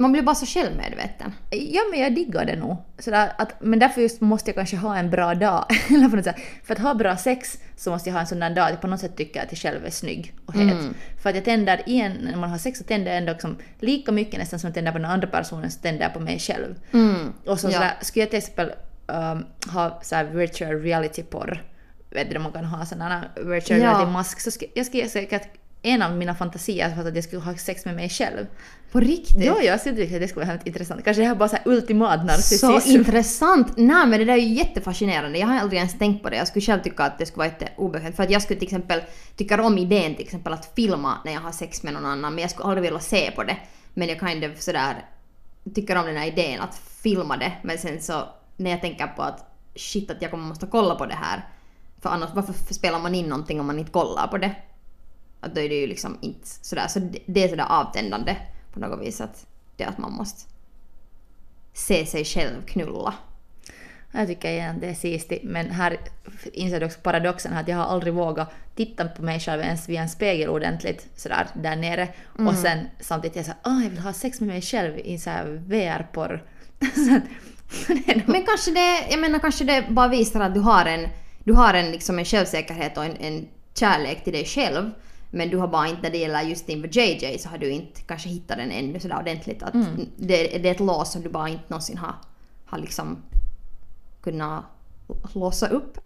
Man 0.00 0.12
blir 0.12 0.22
bara 0.22 0.34
så 0.34 0.46
självmedveten. 0.46 1.34
Ja, 1.50 1.80
men 1.90 2.00
jag 2.00 2.14
diggar 2.14 2.44
det 2.44 2.56
nog. 2.56 2.76
Sådär 2.98 3.32
att, 3.38 3.52
men 3.60 3.78
därför 3.78 4.00
just 4.00 4.20
måste 4.20 4.48
jag 4.50 4.54
kanske 4.56 4.76
ha 4.76 4.96
en 4.96 5.10
bra 5.10 5.34
dag. 5.34 5.64
För 6.64 6.72
att 6.74 6.78
ha 6.78 6.94
bra 6.94 7.16
sex 7.16 7.58
så 7.76 7.90
måste 7.90 8.08
jag 8.08 8.14
ha 8.14 8.20
en 8.20 8.26
sån 8.26 8.40
där 8.40 8.50
dag 8.50 8.64
att 8.64 8.70
jag 8.70 8.80
på 8.80 8.86
något 8.86 9.00
sätt 9.00 9.16
tycker 9.16 9.42
att 9.42 9.52
jag 9.52 9.58
själv 9.58 9.86
är 9.86 9.90
snygg 9.90 10.34
och 10.46 10.54
het. 10.54 10.72
Mm. 10.72 10.94
För 11.22 11.30
att 11.30 11.36
jag 11.36 11.44
tänder 11.44 11.82
igen, 11.86 12.12
när 12.22 12.36
man 12.36 12.50
har 12.50 12.58
sex 12.58 12.78
så 12.78 12.84
tänder 12.84 13.10
jag 13.10 13.18
ändå 13.18 13.32
liksom 13.32 13.56
lika 13.80 14.12
mycket 14.12 14.38
nästan 14.38 14.58
som 14.58 14.68
jag 14.68 14.74
tänder 14.74 14.92
på 14.92 14.98
den 14.98 15.10
andra 15.10 15.28
personen 15.28 15.70
så 15.70 15.80
tänder 15.80 16.02
jag 16.02 16.12
på 16.14 16.20
mig 16.20 16.38
själv. 16.38 16.74
Mm. 16.92 17.32
Och 17.46 17.60
så 17.60 17.66
Ja. 17.68 17.72
sådär, 17.72 17.92
skulle 18.00 18.22
jag 18.22 18.30
till 18.30 18.38
exempel 18.38 18.72
um, 19.06 19.46
ha 19.72 19.98
såhär 20.02 20.24
virtual 20.24 20.82
reality 20.82 21.22
porr, 21.22 21.62
vet 22.10 22.30
du 22.30 22.38
man 22.38 22.52
kan 22.52 22.64
ha 22.64 22.86
sådana 22.86 23.24
virtual 23.36 23.80
Ja. 23.80 23.86
reality 23.86 24.10
mask, 24.12 24.40
så 24.40 24.50
skulle 24.50 24.70
jag 24.74 24.86
skulle 24.86 25.08
säkert 25.08 25.48
en 25.82 26.02
av 26.02 26.16
mina 26.16 26.34
fantasier 26.34 26.96
var 26.96 27.04
att 27.08 27.14
jag 27.14 27.24
skulle 27.24 27.42
ha 27.42 27.54
sex 27.56 27.84
med 27.84 27.94
mig 27.94 28.08
själv. 28.08 28.46
På 28.92 29.00
riktigt? 29.00 29.44
Ja, 29.44 29.62
jag 29.62 29.84
tycka 29.84 30.14
att 30.14 30.20
det 30.20 30.28
skulle 30.28 30.46
vara 30.46 30.52
helt 30.54 30.66
intressant. 30.66 31.04
Kanske 31.04 31.22
det 31.22 31.28
här 31.28 31.34
bara 31.34 31.48
så 31.48 31.56
här 31.56 31.68
ultimat 31.68 32.20
Så 32.20 32.26
narcissism. 32.26 32.90
intressant! 32.98 33.76
Nej 33.76 34.06
men 34.06 34.18
det 34.18 34.24
där 34.24 34.32
är 34.32 34.38
ju 34.38 34.54
jättefascinerande. 34.54 35.38
Jag 35.38 35.46
har 35.46 35.58
aldrig 35.58 35.78
ens 35.78 35.98
tänkt 35.98 36.22
på 36.22 36.30
det. 36.30 36.36
Jag 36.36 36.48
skulle 36.48 36.64
själv 36.64 36.82
tycka 36.82 37.02
att 37.04 37.18
det 37.18 37.26
skulle 37.26 37.38
vara 37.38 37.48
jätteobekvämt. 37.48 38.16
För 38.16 38.22
att 38.22 38.30
jag 38.30 38.42
skulle 38.42 38.58
till 38.58 38.66
exempel 38.68 39.00
tycka 39.36 39.62
om 39.62 39.78
idén 39.78 40.14
till 40.14 40.24
exempel 40.24 40.52
att 40.52 40.72
filma 40.76 41.18
när 41.24 41.32
jag 41.32 41.40
har 41.40 41.52
sex 41.52 41.82
med 41.82 41.92
någon 41.92 42.06
annan. 42.06 42.34
Men 42.34 42.42
jag 42.42 42.50
skulle 42.50 42.66
aldrig 42.68 42.82
vilja 42.82 43.00
se 43.00 43.30
på 43.30 43.42
det. 43.44 43.56
Men 43.94 44.08
jag 44.08 44.18
kind 44.28 44.44
of 44.44 44.60
sådär 44.60 45.04
tycker 45.74 45.96
om 45.96 46.06
den 46.06 46.16
här 46.16 46.26
idén 46.26 46.60
att 46.60 46.80
filma 47.02 47.36
det. 47.36 47.52
Men 47.62 47.78
sen 47.78 48.00
så 48.00 48.28
när 48.56 48.70
jag 48.70 48.80
tänker 48.80 49.06
på 49.06 49.22
att 49.22 49.44
shit 49.76 50.10
att 50.10 50.22
jag 50.22 50.30
kommer 50.30 50.44
måste 50.44 50.66
kolla 50.66 50.94
på 50.94 51.06
det 51.06 51.14
här. 51.14 51.48
För 52.02 52.10
annars 52.10 52.30
varför 52.34 52.74
spelar 52.74 52.98
man 52.98 53.14
in 53.14 53.26
någonting 53.26 53.60
om 53.60 53.66
man 53.66 53.78
inte 53.78 53.90
kollar 53.92 54.26
på 54.26 54.38
det? 54.38 54.54
Att 55.40 55.54
då 55.54 55.60
är 55.60 55.68
det 55.68 55.80
ju 55.80 55.86
liksom 55.86 56.18
inte 56.20 56.46
sådär. 56.46 56.88
Så 56.88 56.98
det, 57.26 57.44
är 57.44 57.48
sådär 57.48 57.66
avtändande 57.68 58.36
på 58.72 58.80
något 58.80 59.06
vis 59.06 59.20
att 59.20 59.46
det 59.76 59.84
att 59.84 59.98
man 59.98 60.12
måste 60.12 60.50
se 61.72 62.06
sig 62.06 62.24
själv 62.24 62.66
knulla. 62.66 63.14
Jag 64.12 64.26
tycker 64.26 64.50
igen 64.50 64.74
att 64.74 64.80
det 64.80 64.86
är 64.86 64.94
sistigt, 64.94 65.44
men 65.44 65.70
här 65.70 65.98
inser 66.52 66.80
du 66.80 66.86
också 66.86 67.00
paradoxen 67.00 67.52
här 67.52 67.60
att 67.60 67.68
jag 67.68 67.76
har 67.76 67.84
aldrig 67.84 68.14
vågat 68.14 68.52
titta 68.74 69.08
på 69.08 69.22
mig 69.22 69.40
själv 69.40 69.62
ens 69.62 69.88
via 69.88 70.02
en 70.02 70.08
spegel 70.08 70.48
ordentligt 70.48 71.06
sådär 71.16 71.46
där 71.54 71.76
nere 71.76 72.08
och 72.38 72.54
sen 72.54 72.78
samtidigt 73.00 73.36
är 73.36 73.40
jag 73.40 73.46
såhär 73.46 73.60
åh 73.64 73.82
jag 73.82 73.90
vill 73.90 73.98
ha 73.98 74.12
sex 74.12 74.40
med 74.40 74.48
mig 74.48 74.62
själv 74.62 74.98
i 74.98 75.18
så 75.18 75.30
här 75.30 75.62
VR-porr. 75.66 76.44
Men 78.26 78.46
kanske 78.46 78.70
det, 78.70 79.06
jag 79.10 79.20
menar 79.20 79.38
kanske 79.38 79.64
det 79.64 79.84
bara 79.90 80.08
visar 80.08 80.40
att 80.40 80.54
du 80.54 80.60
har 80.60 80.86
en, 80.86 81.08
du 81.44 81.52
har 81.52 81.74
en, 81.74 81.90
liksom 81.90 82.18
en 82.18 82.24
självsäkerhet 82.24 82.96
och 82.96 83.04
en, 83.04 83.16
en 83.16 83.48
kärlek 83.74 84.24
till 84.24 84.32
dig 84.32 84.44
själv. 84.44 84.90
Men 85.30 85.50
du 85.50 85.56
har 85.56 85.68
bara 85.68 85.88
inte, 85.88 86.02
när 86.02 86.10
det 86.10 86.18
gäller 86.18 86.42
just 86.42 86.66
din 86.66 86.88
JJ 86.90 87.38
så 87.38 87.48
har 87.48 87.58
du 87.58 87.70
inte 87.70 88.00
kanske 88.00 88.28
hittat 88.28 88.56
den 88.56 88.70
ännu 88.70 89.00
sådär 89.00 89.18
ordentligt. 89.18 89.62
Att 89.62 89.74
det, 90.16 90.58
det 90.58 90.68
är 90.68 90.72
ett 90.72 90.80
lås 90.80 91.12
som 91.12 91.22
du 91.22 91.28
bara 91.28 91.48
inte 91.48 91.64
någonsin 91.68 91.98
har, 91.98 92.14
har 92.66 92.78
liksom 92.78 93.22
kunnat 94.20 94.64
låsa 95.32 95.68
upp. 95.68 95.98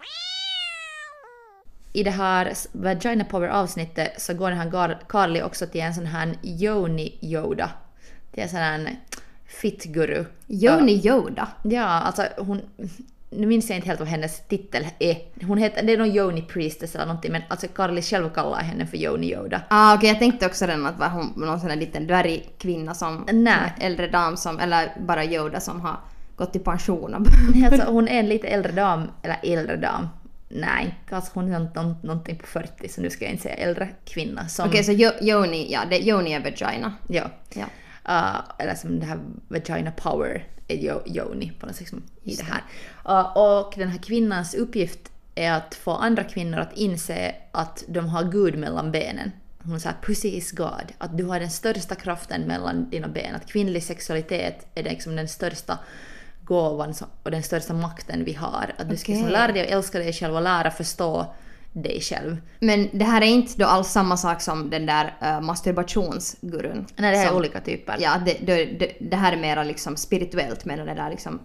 I 1.93 2.03
det 2.03 2.11
här 2.11 2.53
Vagina 2.73 3.25
Power 3.25 3.49
avsnittet 3.49 4.23
så 4.23 4.35
går 4.35 4.51
den 4.51 4.59
här 4.59 4.99
Carly 5.09 5.43
också 5.43 5.67
till 5.67 5.81
en 5.81 5.95
sån 5.95 6.07
här 6.07 6.39
Yoni 6.43 7.19
Yoda. 7.21 7.71
Det 8.31 8.41
är 8.41 8.45
en 8.45 8.51
sån 8.51 8.59
här 8.59 8.97
fit-guru. 9.47 10.25
Joni 10.47 10.93
Yoda. 10.93 11.49
Ja, 11.63 11.85
alltså 11.85 12.27
hon... 12.39 12.61
Nu 13.33 13.47
minns 13.47 13.69
jag 13.69 13.77
inte 13.77 13.89
helt 13.89 14.01
vad 14.01 14.09
hennes 14.09 14.41
titel 14.49 14.87
är. 14.99 15.17
Hon 15.47 15.59
heter, 15.59 15.83
det 15.83 15.93
är 15.93 15.99
någon 15.99 16.17
Yoni 16.17 16.43
Priestess 16.43 16.95
eller 16.95 17.07
någonting, 17.07 17.33
men 17.33 17.43
alltså 17.49 17.67
Carly 17.69 18.03
själv 18.03 18.31
kallar 18.31 18.59
henne 18.63 18.87
för 18.87 18.97
Yoni 18.97 19.33
Yoda. 19.35 19.61
Ah, 19.71 19.95
okej, 19.95 20.09
jag 20.09 20.19
tänkte 20.19 20.47
också 20.47 20.67
redan 20.67 20.87
att 20.87 20.99
var 20.99 21.09
hon 21.09 21.33
någon 21.37 21.61
sån 21.61 21.69
där 21.69 21.77
liten 21.77 22.07
dvärgkvinna 22.07 22.95
som, 22.95 23.27
Nej. 23.33 23.73
äldre 23.81 24.09
dam 24.09 24.37
som, 24.37 24.59
eller 24.59 24.93
bara 25.01 25.25
Yoda 25.25 25.61
som 25.61 25.81
har 25.81 25.97
gått 26.37 26.57
i 26.57 26.59
pension. 26.59 27.15
Alltså, 27.73 27.83
hon 27.93 28.09
är 28.09 28.19
en 28.21 28.29
lite 28.29 28.49
äldre 28.49 28.73
dam, 28.73 29.11
eller 29.23 29.37
äldre 29.43 29.77
dam. 29.77 30.09
Nej, 30.49 30.95
alltså 31.11 31.31
hon 31.35 31.53
är 31.55 31.59
någon, 31.59 31.97
någonting 32.03 32.37
på 32.37 32.47
40 32.47 32.89
så 32.89 33.01
nu 33.01 33.11
ska 33.11 33.25
jag 33.25 33.33
inte 33.33 33.43
säga 33.43 33.55
äldre 33.55 33.89
kvinna. 34.05 34.49
Som, 34.49 34.69
Okej, 34.69 34.85
så 34.85 34.93
Jo- 34.93 35.11
Joni, 35.21 35.73
ja, 35.73 35.81
det, 35.91 35.99
Joni 35.99 36.33
är 36.33 36.41
vagina. 36.41 36.93
ja. 37.09 37.25
Ja. 37.55 37.65
Uh, 38.09 38.41
eller 38.59 38.75
som 38.75 39.01
det 39.01 39.07
här 39.07 39.19
vagina 39.49 39.91
power 39.91 40.47
är 40.69 40.77
jo- 40.77 41.03
Joni 41.07 41.53
på 41.61 41.67
något 41.67 41.77
sätt 41.77 41.89
som 41.89 42.03
i 42.23 42.37
det 42.37 42.45
här. 42.45 42.63
Uh, 43.09 43.37
och 43.37 43.75
den 43.77 43.89
här 43.89 43.99
kvinnans 43.99 44.55
uppgift 44.55 45.13
är 45.35 45.53
att 45.53 45.75
få 45.75 45.91
andra 45.91 46.25
kvinnor 46.25 46.59
att 46.59 46.77
inse 46.77 47.35
att 47.53 47.85
de 47.89 48.09
har 48.09 48.25
Gud 48.25 48.59
mellan 48.59 48.93
benen. 48.93 49.33
Hon 49.65 49.81
säger 49.81 49.97
pussy 50.03 50.29
is 50.29 50.53
God, 50.53 50.93
att 50.99 51.19
du 51.19 51.25
har 51.25 51.41
den 51.41 51.51
största 51.51 51.95
kraften 51.95 52.43
mellan 52.43 52.91
dina 52.91 53.09
ben, 53.09 53.35
att 53.35 53.47
kvinnlig 53.47 53.83
sexualitet 53.83 54.67
är 54.75 54.83
liksom 54.83 55.17
den 55.17 55.29
största 55.29 55.79
gåvan 56.45 56.95
och 57.23 57.31
den 57.31 57.43
största 57.43 57.75
makten 57.75 58.25
vi 58.25 58.33
har. 58.33 58.75
Att 58.79 58.91
du 58.91 58.97
ska 58.97 59.13
liksom 59.13 59.29
lära 59.29 59.53
dig 59.53 59.63
att 59.63 59.71
älska 59.71 59.99
dig 59.99 60.13
själv 60.13 60.35
och 60.37 60.43
lära 60.43 60.71
förstå 60.71 61.35
dig 61.73 62.01
själv. 62.01 62.37
Men 62.59 62.89
det 62.93 63.05
här 63.05 63.21
är 63.21 63.27
inte 63.27 63.53
då 63.59 63.67
alls 63.67 63.89
samma 63.89 64.17
sak 64.17 64.43
som 64.43 64.71
den 64.71 64.87
där 64.87 65.17
uh, 65.23 65.41
masturbationsgurun. 65.41 66.87
Nej, 66.97 67.11
det 67.11 67.17
här 67.17 67.25
är 67.25 67.29
som, 67.29 67.37
olika 67.37 67.61
typer. 67.61 67.97
Ja, 68.01 68.19
det, 68.27 68.37
det, 68.47 68.65
det, 68.65 68.93
det 69.01 69.17
här 69.17 69.33
är 69.33 69.37
mera 69.37 69.63
liksom 69.63 69.97
spirituellt 69.97 70.65
medan 70.65 70.87
det 70.87 70.95
där 70.95 71.11
liksom 71.11 71.41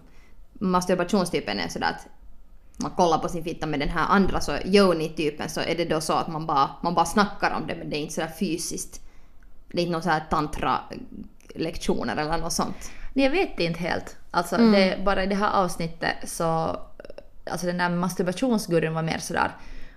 masturbationstypen 0.52 1.60
är 1.60 1.68
sådär 1.68 1.88
att 1.88 2.06
man 2.76 2.90
kollar 2.90 3.18
på 3.18 3.28
sin 3.28 3.44
fitta 3.44 3.66
med 3.66 3.80
den 3.80 3.88
här 3.88 4.06
andra 4.08 4.40
så 4.40 4.56
Joni-typen 4.64 5.48
så 5.48 5.60
är 5.60 5.74
det 5.74 5.84
då 5.84 6.00
så 6.00 6.12
att 6.12 6.28
man 6.28 6.46
bara, 6.46 6.70
man 6.82 6.94
bara 6.94 7.06
snackar 7.06 7.56
om 7.56 7.66
det 7.66 7.74
men 7.74 7.90
det 7.90 7.96
är 7.96 8.00
inte 8.00 8.14
sådär 8.14 8.32
fysiskt. 8.38 9.00
Det 9.72 9.78
är 9.78 9.82
inte 9.82 9.92
någon 9.92 10.02
sån 10.02 10.12
här 10.12 10.24
tantra-lektioner 10.30 12.16
eller 12.16 12.38
något 12.38 12.52
sånt. 12.52 12.90
Nej, 13.12 13.24
jag 13.24 13.32
vet 13.32 13.60
inte 13.60 13.80
helt. 13.80 14.16
Alltså, 14.30 14.54
Mm. 14.54 14.72
det, 14.72 15.04
bara 15.04 15.24
i 15.24 15.26
det 15.26 15.34
här 15.34 15.52
avsnittet 15.52 16.16
så... 16.24 16.76
Alltså 17.50 17.66
den 17.66 17.78
där 17.78 17.88
masturbationsgurun 17.88 18.94
var 18.94 19.02
mer 19.02 19.18
sådär 19.18 19.50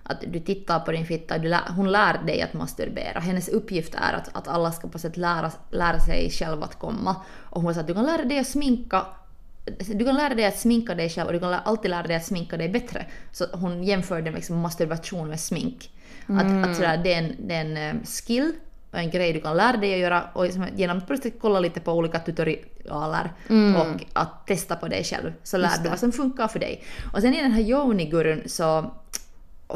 att 0.03 0.23
du 0.27 0.39
tittar 0.39 0.79
på 0.79 0.91
din 0.91 1.05
fitta, 1.05 1.37
du 1.37 1.49
lär, 1.49 1.61
hon 1.75 1.91
lär 1.91 2.17
dig 2.25 2.41
att 2.41 2.53
masturbera. 2.53 3.19
Hennes 3.19 3.49
uppgift 3.49 3.95
är 3.95 4.13
att, 4.13 4.35
att 4.35 4.47
alla 4.47 4.71
ska 4.71 4.87
på 4.87 4.99
sätt 4.99 5.17
lära, 5.17 5.51
lära 5.71 5.99
sig 5.99 6.29
själv 6.29 6.63
att 6.63 6.79
komma. 6.79 7.15
Och 7.49 7.61
hon 7.61 7.73
sa 7.73 7.79
att 7.79 7.87
du 7.87 7.93
kan 7.93 8.05
lära 8.05 8.25
dig 8.25 8.39
att 8.39 8.47
sminka 8.47 9.05
du 9.95 10.05
kan 10.05 10.15
lära 10.15 10.35
dig 10.35 10.45
att 10.45 10.59
sminka 10.59 10.95
dig 10.95 11.09
själv 11.09 11.27
och 11.27 11.33
du 11.33 11.39
kan 11.39 11.53
alltid 11.53 11.91
lära 11.91 12.07
dig 12.07 12.15
att 12.15 12.25
sminka 12.25 12.57
dig 12.57 12.69
bättre. 12.69 13.05
Så 13.31 13.45
hon 13.53 13.83
jämförde 13.83 14.31
liksom 14.31 14.59
masturbation 14.59 15.27
med 15.29 15.39
smink. 15.39 15.89
Att, 16.27 16.69
att 16.69 16.75
sådär, 16.75 16.97
det 17.03 17.13
är 17.13 17.17
en, 17.17 17.35
det 17.47 17.55
är 17.55 17.61
en 17.61 17.77
eh, 17.77 18.03
skill 18.03 18.53
och 18.91 18.99
en 18.99 19.09
grej 19.09 19.33
du 19.33 19.41
kan 19.41 19.57
lära 19.57 19.77
dig 19.77 19.93
att 19.93 19.99
göra 19.99 20.23
och 20.33 20.43
liksom 20.43 20.65
genom 20.75 20.97
att 20.97 21.25
kolla 21.41 21.59
lite 21.59 21.79
på 21.79 21.91
olika 21.93 22.19
tutorialer 22.19 23.33
och 23.77 24.05
att 24.13 24.47
testa 24.47 24.75
på 24.75 24.87
dig 24.87 25.03
själv 25.03 25.33
så 25.43 25.57
lär 25.57 25.83
du 25.83 25.89
vad 25.89 25.99
som 25.99 26.11
funkar 26.11 26.47
för 26.47 26.59
dig. 26.59 26.83
Och 27.13 27.21
sen 27.21 27.33
i 27.33 27.41
den 27.41 27.51
här 27.51 27.61
Joni-gurun 27.61 28.43
så 28.45 28.91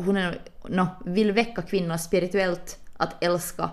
hon 0.03 0.17
är, 0.17 0.41
no, 0.67 0.87
vill 1.05 1.31
väcka 1.31 1.61
kvinnor 1.61 1.97
spirituellt 1.97 2.79
att 2.97 3.23
älska 3.23 3.69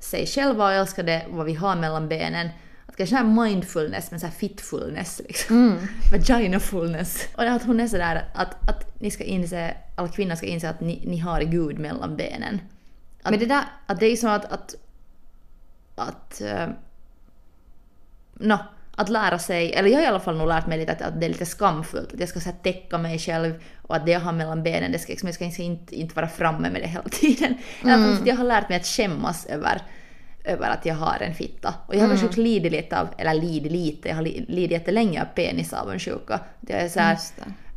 sig 0.00 0.26
själva 0.26 0.64
och 0.64 0.72
älska 0.72 1.02
det 1.02 1.26
vad 1.30 1.46
vi 1.46 1.54
har 1.54 1.76
mellan 1.76 2.08
benen. 2.08 2.48
Att 2.86 2.96
kanske 2.96 3.16
här 3.16 3.24
mindfulness 3.24 4.10
men 4.10 4.20
så 4.20 4.26
här 4.26 4.32
fitfulness 4.32 5.20
liksom. 5.28 5.78
Vaginafulness. 6.12 7.28
Och 7.34 7.42
att 7.42 7.64
hon 7.64 7.80
är 7.80 7.88
sådär 7.88 8.24
att, 8.34 8.68
att 8.68 9.00
ni 9.00 9.10
ska 9.10 9.24
inse, 9.24 9.76
alla 9.96 10.08
kvinnor 10.08 10.34
ska 10.34 10.46
inse 10.46 10.70
att 10.70 10.80
ni, 10.80 11.02
ni 11.06 11.18
har 11.18 11.40
Gud 11.40 11.78
mellan 11.78 12.16
benen. 12.16 12.60
Att, 13.22 13.30
Men 13.30 13.40
det 13.40 13.46
där, 13.46 13.64
att 13.86 14.00
det 14.00 14.06
är 14.06 14.16
som 14.16 14.30
att, 14.30 14.44
att, 14.44 14.74
att 15.94 16.40
eh, 16.40 16.68
no, 18.34 18.58
att 19.00 19.08
lära 19.08 19.38
sig, 19.38 19.72
eller 19.72 19.88
jag 19.88 19.98
har 19.98 20.04
i 20.04 20.06
alla 20.06 20.20
fall 20.20 20.36
nog 20.36 20.48
lärt 20.48 20.66
mig 20.66 20.78
lite 20.78 20.92
att, 20.92 21.02
att 21.02 21.20
det 21.20 21.26
är 21.26 21.30
lite 21.30 21.46
skamfullt, 21.46 22.12
att 22.14 22.20
jag 22.20 22.28
ska 22.28 22.40
så 22.40 22.48
här, 22.48 22.56
täcka 22.62 22.98
mig 22.98 23.18
själv 23.18 23.62
och 23.82 23.96
att 23.96 24.06
det 24.06 24.12
jag 24.12 24.20
har 24.20 24.32
mellan 24.32 24.62
benen, 24.62 24.92
det 24.92 24.98
ska, 24.98 25.10
liksom, 25.10 25.26
jag 25.26 25.34
ska 25.34 25.44
inte, 25.44 25.96
inte, 25.96 26.14
vara 26.14 26.28
framme 26.28 26.70
med 26.70 26.82
det 26.82 26.88
hela 26.88 27.08
tiden. 27.10 27.54
Eller 27.82 28.12
att 28.12 28.26
jag 28.26 28.36
har 28.36 28.44
lärt 28.44 28.68
mig 28.68 28.78
att 28.78 28.86
skämmas 28.86 29.46
över, 29.46 29.82
över 30.44 30.70
att 30.70 30.86
jag 30.86 30.94
har 30.94 31.16
en 31.20 31.34
fitta. 31.34 31.74
Och 31.86 31.94
jag 31.94 32.00
har 32.00 32.08
kanske 32.08 32.26
också 32.26 32.40
lidit 32.40 32.72
lite 32.72 33.00
av, 33.00 33.08
eller 33.18 33.34
lidit 33.34 33.72
lite, 33.72 34.08
jag 34.08 34.16
har 34.16 34.22
li- 34.22 34.44
lidit 34.48 34.70
jättelänge 34.70 35.22
av 35.22 35.26
penisavundsjuka. 35.34 36.40
Det 36.60 36.72
är 36.72 36.88
så 36.88 37.00
här, 37.00 37.18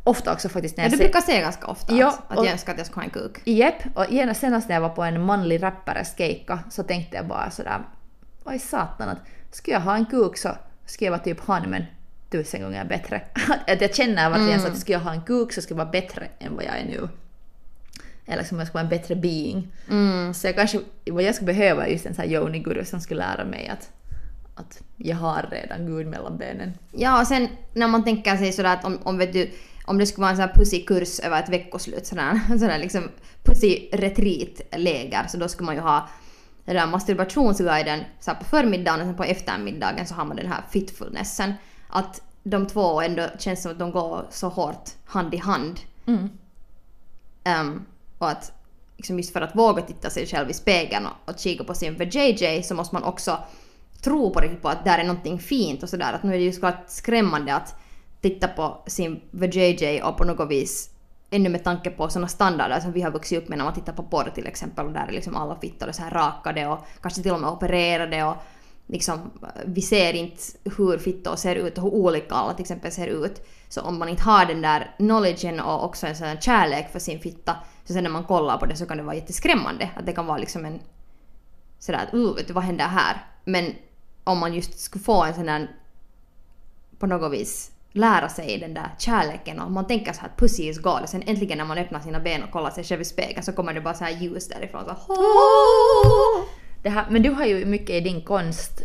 ofta 0.04 0.32
också 0.32 0.48
faktiskt 0.48 0.76
när 0.76 0.84
ja, 0.84 0.86
jag 0.86 0.92
du 0.92 0.96
ser... 0.96 1.04
brukar 1.04 1.20
säga 1.20 1.40
ganska 1.40 1.66
ofta 1.66 1.94
Ja, 1.94 2.08
att, 2.08 2.38
att 2.38 2.44
jag 2.44 2.52
önskar 2.52 2.72
att 2.72 2.78
jag 2.78 2.86
skulle 2.86 3.00
ha 3.00 3.04
en 3.04 3.10
kuk. 3.10 3.40
Japp, 3.44 3.82
och 3.94 4.06
genast 4.10 4.40
senast 4.40 4.68
när 4.68 4.76
jag 4.76 4.82
var 4.82 4.88
på 4.88 5.02
en 5.02 5.24
manlig 5.24 5.62
rappares 5.62 6.14
keikka 6.18 6.58
så 6.70 6.82
tänkte 6.82 7.16
jag 7.16 7.26
bara 7.26 7.50
sådär, 7.50 7.80
oj 8.44 8.58
satan 8.58 9.08
att 9.08 9.18
skulle 9.50 9.74
jag 9.74 9.80
ha 9.80 9.96
en 9.96 10.06
kuk 10.06 10.36
så 10.36 10.48
vara 11.00 11.18
typ 11.18 11.40
han 11.40 11.70
men 11.70 11.84
tusen 12.30 12.62
gånger 12.62 12.84
bättre. 12.84 13.22
att 13.66 13.80
jag 13.80 13.94
känner 13.94 14.30
verkligen 14.30 14.60
så 14.60 14.66
att 14.66 14.78
skulle 14.78 14.96
jag 14.98 15.04
ha 15.04 15.12
en 15.12 15.22
kuk 15.22 15.52
så 15.52 15.62
skulle 15.62 15.80
jag 15.80 15.84
vara 15.84 15.92
bättre 15.92 16.28
än 16.38 16.56
vad 16.56 16.64
jag 16.64 16.78
är 16.78 16.84
nu. 16.84 17.08
Eller 18.26 18.44
som 18.44 18.58
jag 18.58 18.66
skulle 18.68 18.82
vara 18.82 18.92
en 18.92 18.98
bättre 18.98 19.16
being. 19.16 19.72
Så 20.34 20.46
jag 20.46 20.56
kanske, 20.56 20.80
vad 21.10 21.22
jag 21.22 21.34
skulle 21.34 21.52
behöva 21.52 21.86
är 21.86 21.90
just 21.90 22.06
en 22.06 22.14
sån 22.14 22.24
här 22.24 22.30
yoni-guru 22.30 22.84
som 22.84 23.00
skulle 23.00 23.20
lära 23.20 23.44
mig 23.44 23.68
att, 23.68 23.90
att 24.54 24.82
jag 24.96 25.16
har 25.16 25.48
redan 25.50 25.86
Gud 25.86 26.06
mellan 26.06 26.38
benen. 26.38 26.72
Ja, 26.92 27.20
och 27.20 27.26
sen 27.26 27.48
när 27.72 27.88
man 27.88 28.04
tänker 28.04 28.36
sig 28.36 28.52
sådär 28.52 28.72
att 28.72 28.84
om, 28.84 28.98
om, 29.02 29.18
vet 29.18 29.32
du, 29.32 29.50
om 29.84 29.98
det 29.98 30.06
skulle 30.06 30.22
vara 30.22 30.30
en 30.30 30.36
sån 30.36 30.46
här 30.48 30.54
pussy-kurs 30.54 31.20
över 31.20 31.42
ett 31.42 31.48
veckoslut, 31.48 32.06
sådär, 32.06 32.40
sådär 32.58 32.78
liksom 32.78 33.08
pussy-retreat-läger, 33.42 35.26
så 35.26 35.36
då 35.36 35.48
skulle 35.48 35.66
man 35.66 35.74
ju 35.74 35.80
ha 35.80 36.08
den 36.64 36.76
där 36.76 36.86
masturbationsguiden 36.86 38.00
så 38.20 38.30
här 38.30 38.38
på 38.38 38.44
förmiddagen 38.44 39.00
och 39.00 39.06
sen 39.06 39.16
på 39.16 39.24
eftermiddagen 39.24 40.06
så 40.06 40.14
har 40.14 40.24
man 40.24 40.36
den 40.36 40.46
här 40.46 40.62
fitfulnessen. 40.70 41.54
Att 41.88 42.22
de 42.42 42.66
två 42.66 43.00
ändå 43.00 43.26
känns 43.38 43.62
som 43.62 43.72
att 43.72 43.78
de 43.78 43.90
går 43.90 44.26
så 44.30 44.48
hårt 44.48 44.90
hand 45.04 45.34
i 45.34 45.36
hand. 45.36 45.80
Mm. 46.06 46.30
Ehm, 47.44 47.84
och 48.18 48.28
att 48.28 48.52
liksom 48.96 49.16
just 49.16 49.32
för 49.32 49.40
att 49.40 49.56
våga 49.56 49.82
titta 49.82 50.10
sig 50.10 50.26
själv 50.26 50.50
i 50.50 50.54
spegeln 50.54 51.06
och, 51.06 51.30
och 51.30 51.38
kika 51.38 51.64
på 51.64 51.74
sin 51.74 51.94
VJJ 51.94 52.62
så 52.62 52.74
måste 52.74 52.94
man 52.94 53.04
också 53.04 53.38
tro 54.00 54.30
på 54.30 54.40
riktigt 54.40 54.62
på 54.62 54.68
att 54.68 54.84
där 54.84 54.98
är 54.98 55.04
någonting 55.04 55.38
fint 55.38 55.82
och 55.82 55.88
sådär. 55.88 56.12
Att 56.12 56.22
nu 56.22 56.34
är 56.34 56.38
det 56.38 56.44
ju 56.44 56.52
såklart 56.52 56.84
skrämmande 56.86 57.54
att 57.54 57.74
titta 58.20 58.48
på 58.48 58.82
sin 58.86 59.20
VJJ 59.30 60.02
och 60.02 60.16
på 60.16 60.24
något 60.24 60.50
vis 60.50 60.90
ännu 61.34 61.48
med 61.48 61.64
tanke 61.64 61.90
på 61.90 62.08
sådana 62.08 62.28
standarder 62.28 62.80
som 62.80 62.92
vi 62.92 63.02
har 63.02 63.10
vuxit 63.10 63.42
upp 63.42 63.48
med 63.48 63.58
när 63.58 63.64
man 63.64 63.74
tittar 63.74 63.92
på 63.92 64.02
porr 64.02 64.30
till 64.34 64.46
exempel 64.46 64.86
och 64.86 64.92
där 64.92 65.06
är 65.06 65.12
liksom 65.12 65.36
alla 65.36 65.56
fittor 65.56 65.88
är 65.88 65.92
så 65.92 66.02
här 66.02 66.10
rakade 66.10 66.66
och 66.66 66.78
kanske 67.02 67.22
till 67.22 67.32
och 67.32 67.40
med 67.40 67.50
opererade 67.50 68.24
och 68.24 68.36
liksom 68.86 69.30
äh, 69.42 69.48
vi 69.64 69.82
ser 69.82 70.12
inte 70.12 70.42
hur 70.76 70.98
fittor 70.98 71.36
ser 71.36 71.56
ut 71.56 71.78
och 71.78 71.84
hur 71.84 71.94
olika 71.94 72.34
alla 72.34 72.54
till 72.54 72.62
exempel 72.62 72.92
ser 72.92 73.06
ut. 73.06 73.46
Så 73.68 73.80
om 73.80 73.98
man 73.98 74.08
inte 74.08 74.22
har 74.22 74.46
den 74.46 74.62
där 74.62 74.94
knowledgen 74.96 75.60
och 75.60 75.84
också 75.84 76.06
en 76.06 76.16
sån 76.16 76.26
här 76.26 76.36
kärlek 76.40 76.92
för 76.92 76.98
sin 76.98 77.20
fitta 77.20 77.56
så 77.84 77.92
sen 77.92 78.04
när 78.04 78.10
man 78.10 78.24
kollar 78.24 78.58
på 78.58 78.66
det 78.66 78.76
så 78.76 78.86
kan 78.86 78.96
det 78.96 79.02
vara 79.02 79.14
jätteskrämmande. 79.14 79.90
Att 79.96 80.06
det 80.06 80.12
kan 80.12 80.26
vara 80.26 80.38
liksom 80.38 80.64
en 80.64 80.80
sådär 81.78 82.06
att 82.08 82.14
uh, 82.14 82.34
vet 82.34 82.46
du 82.46 82.52
vad 82.52 82.64
händer 82.64 82.84
här? 82.84 83.26
Men 83.44 83.74
om 84.24 84.38
man 84.38 84.54
just 84.54 84.78
skulle 84.78 85.04
få 85.04 85.24
en 85.24 85.34
sån 85.34 85.46
där 85.46 85.70
på 86.98 87.06
något 87.06 87.32
vis 87.32 87.73
lära 87.96 88.28
sig 88.28 88.58
den 88.58 88.74
där 88.74 88.90
kärleken 88.98 89.60
och 89.60 89.70
man 89.70 89.86
tänker 89.86 90.12
så 90.12 90.20
här 90.20 90.28
att 90.28 90.36
pussy 90.36 90.62
is 90.62 90.78
God 90.78 91.02
och 91.02 91.08
sen 91.08 91.22
äntligen 91.26 91.58
när 91.58 91.64
man 91.64 91.78
öppnar 91.78 92.00
sina 92.00 92.20
ben 92.20 92.42
och 92.42 92.50
kollar 92.50 92.70
sig 92.70 92.84
själv 92.84 93.00
i 93.00 93.04
spegeln 93.04 93.42
så 93.42 93.52
kommer 93.52 93.74
det 93.74 93.80
bara 93.80 93.94
så 93.94 94.04
här 94.04 94.10
ljus 94.12 94.48
därifrån. 94.48 94.84
Så 94.84 94.90
här, 94.90 94.98
Det 96.82 96.88
här, 96.90 97.06
men 97.10 97.22
du 97.22 97.30
har 97.30 97.44
ju 97.44 97.64
mycket 97.64 97.90
i 97.90 98.00
din 98.00 98.22
konst 98.22 98.82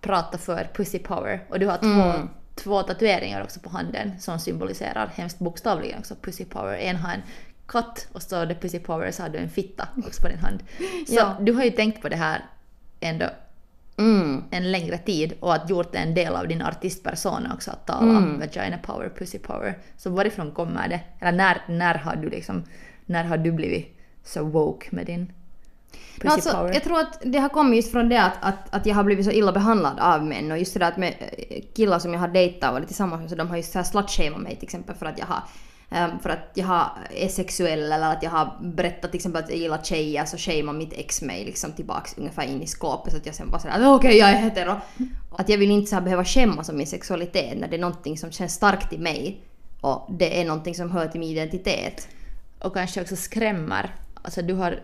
pratat 0.00 0.40
för 0.40 0.70
pussy 0.74 0.98
power 0.98 1.46
och 1.50 1.58
du 1.60 1.66
har 1.66 1.78
två 1.78 2.28
två 2.54 2.82
tatueringar 2.82 3.42
också 3.42 3.60
på 3.60 3.68
handen 3.70 4.20
som 4.20 4.38
symboliserar 4.38 5.06
hemskt 5.14 5.38
bokstavligen 5.38 5.98
också 5.98 6.14
pussy 6.14 6.44
power. 6.44 6.74
En 6.78 6.96
har 6.96 7.12
en 7.14 7.22
katt 7.66 8.08
och 8.12 8.22
så 8.22 8.44
det 8.44 8.54
pussy 8.54 8.78
power 8.78 9.10
så 9.10 9.22
har 9.22 9.28
du 9.28 9.38
en 9.38 9.50
fitta 9.50 9.88
också 10.06 10.22
på 10.22 10.28
din 10.28 10.38
hand. 10.38 10.62
Så 11.08 11.14
Ja. 11.14 11.36
du 11.40 11.52
har 11.52 11.64
ju 11.64 11.70
tänkt 11.70 12.02
på 12.02 12.08
det 12.08 12.16
här 12.16 12.44
ändå 13.00 13.26
Mm. 13.96 14.42
en 14.50 14.72
längre 14.72 14.98
tid 14.98 15.32
och 15.40 15.54
att 15.54 15.70
gjort 15.70 15.92
det 15.92 15.98
en 15.98 16.14
del 16.14 16.36
av 16.36 16.48
din 16.48 16.62
artistpersona 16.62 17.54
också 17.54 17.70
att 17.70 17.86
tala 17.86 18.18
om 18.18 18.38
vagina 18.40 18.78
power, 18.78 19.12
pussy 19.18 19.38
power. 19.38 19.78
Så 19.96 20.10
varifrån 20.10 20.50
kommer 20.50 20.88
det? 20.88 21.00
Eller 21.20 21.32
när, 21.32 21.62
när 21.68 21.94
har 21.94 22.16
du 22.16 22.30
liksom, 22.30 22.64
när 23.06 23.24
har 23.24 23.36
du 23.36 23.52
blivit 23.52 23.96
så 24.24 24.44
woke 24.44 24.88
med 24.90 25.06
din 25.06 25.32
pussy 26.20 26.28
Alltså, 26.28 26.50
power? 26.50 26.74
jag 26.74 26.84
tror 26.84 27.00
att 27.00 27.18
det 27.22 27.38
har 27.38 27.48
kommit 27.48 27.76
just 27.76 27.92
från 27.92 28.08
det 28.08 28.22
att, 28.22 28.36
att, 28.40 28.74
att 28.74 28.86
jag 28.86 28.94
har 28.94 29.04
blivit 29.04 29.24
så 29.24 29.30
illa 29.30 29.52
behandlad 29.52 29.98
av 29.98 30.24
män 30.24 30.52
och 30.52 30.58
just 30.58 30.74
det 30.74 30.80
där 30.80 30.88
att 30.88 30.96
med 30.96 31.14
eh, 31.18 31.62
killar 31.76 31.98
som 31.98 32.12
jag 32.12 32.20
har 32.20 32.28
dejtat 32.28 32.68
och 32.68 32.74
varit 32.74 32.86
tillsammans 32.86 33.20
med 33.20 33.30
så 33.30 33.36
de 33.36 33.48
har 33.48 33.56
just 33.56 33.72
så 33.72 33.78
här 33.78 33.84
slutshameat 33.84 34.42
mig 34.42 34.56
till 34.56 34.64
exempel 34.64 34.94
för 34.96 35.06
att 35.06 35.18
jag 35.18 35.26
har 35.26 35.42
för 36.22 36.30
att 36.30 36.50
jag 36.54 36.66
har, 36.66 36.88
är 37.10 37.28
sexuell 37.28 37.92
eller 37.92 38.12
att 38.12 38.22
jag 38.22 38.30
har 38.30 38.58
berättat 38.60 39.10
till 39.10 39.18
exempel 39.18 39.44
att 39.44 39.50
jag 39.50 39.58
gillar 39.58 39.82
tjejer 39.82 40.24
så 40.24 40.36
shamear 40.36 40.72
mitt 40.72 40.92
ex 40.92 41.22
mig 41.22 41.44
liksom 41.44 41.72
tillbaks 41.72 42.18
ungefär 42.18 42.42
in 42.42 42.62
i 42.62 42.66
skåpet 42.66 43.12
så 43.12 43.16
att 43.16 43.26
jag 43.26 43.34
sen 43.34 43.50
bara 43.50 43.60
sådär 43.60 43.94
okej 43.94 44.16
jag 44.16 44.30
är 44.30 44.34
hetero. 44.34 44.76
Att 45.30 45.48
jag 45.48 45.58
vill 45.58 45.70
inte 45.70 45.90
så 45.90 45.94
här 45.94 46.02
behöva 46.02 46.24
skämmas 46.24 46.68
om 46.68 46.76
min 46.76 46.86
sexualitet 46.86 47.58
när 47.58 47.68
det 47.68 47.76
är 47.76 47.80
någonting 47.80 48.18
som 48.18 48.30
känns 48.30 48.54
starkt 48.54 48.92
i 48.92 48.98
mig 48.98 49.40
och 49.80 50.06
det 50.10 50.40
är 50.40 50.44
någonting 50.44 50.74
som 50.74 50.90
hör 50.90 51.08
till 51.08 51.20
min 51.20 51.30
identitet. 51.30 52.08
och 52.58 52.74
kanske 52.74 53.00
också 53.00 53.16
skrämmer. 53.16 53.94
Alltså 54.22 54.42
du 54.42 54.54
har 54.54 54.80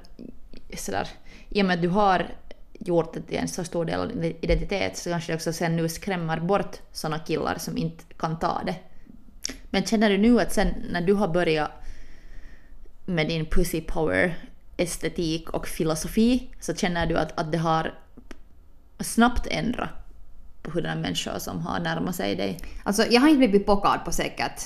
sådär, 0.77 1.09
i 1.49 1.63
och 1.63 1.67
med 1.67 1.75
att 1.75 1.83
du 1.83 1.89
har 1.89 2.27
gjort 2.73 3.15
det 3.15 3.23
till 3.23 3.39
en 3.39 3.49
så 3.49 3.65
stor 3.65 3.85
del 3.85 4.01
av 4.01 4.09
din 4.09 4.37
identitet 4.41 4.97
så 4.97 5.11
kanske 5.11 5.33
det 5.33 5.37
också 5.37 5.53
sen 5.53 5.77
nu 5.77 5.89
skrämmer 5.89 6.41
bort 6.41 6.77
såna 6.93 7.19
killar 7.19 7.59
som 7.59 7.77
inte 7.77 8.05
kan 8.19 8.39
ta 8.39 8.63
det. 8.67 8.75
Men 9.71 9.85
känner 9.85 10.11
du 10.11 10.19
nu 10.19 10.41
att 10.41 10.53
sen 10.53 10.69
när 10.91 11.01
du 11.01 11.15
har 11.15 11.29
börjat 11.29 11.71
med 13.07 13.29
din 13.29 13.47
pussy 13.47 13.81
power 13.81 14.39
estetik 14.77 15.51
och 15.51 15.69
filosofi 15.69 16.51
så 16.61 16.75
känner 16.75 17.07
du 17.07 17.19
att, 17.19 17.41
att 17.41 17.53
det 17.53 17.59
har 17.59 17.95
snabbt 19.01 19.47
ändrat 19.47 19.89
på 20.63 20.71
hurdana 20.71 21.01
människor 21.01 21.39
som 21.39 21.61
har 21.61 21.81
närmat 21.81 22.15
sig 22.15 22.37
dig? 22.37 22.59
Alltså 22.83 23.05
jag 23.11 23.21
har 23.21 23.29
inte 23.29 23.39
blivit 23.39 23.67
pockad 23.67 24.05
på 24.05 24.13
säkert... 24.13 24.63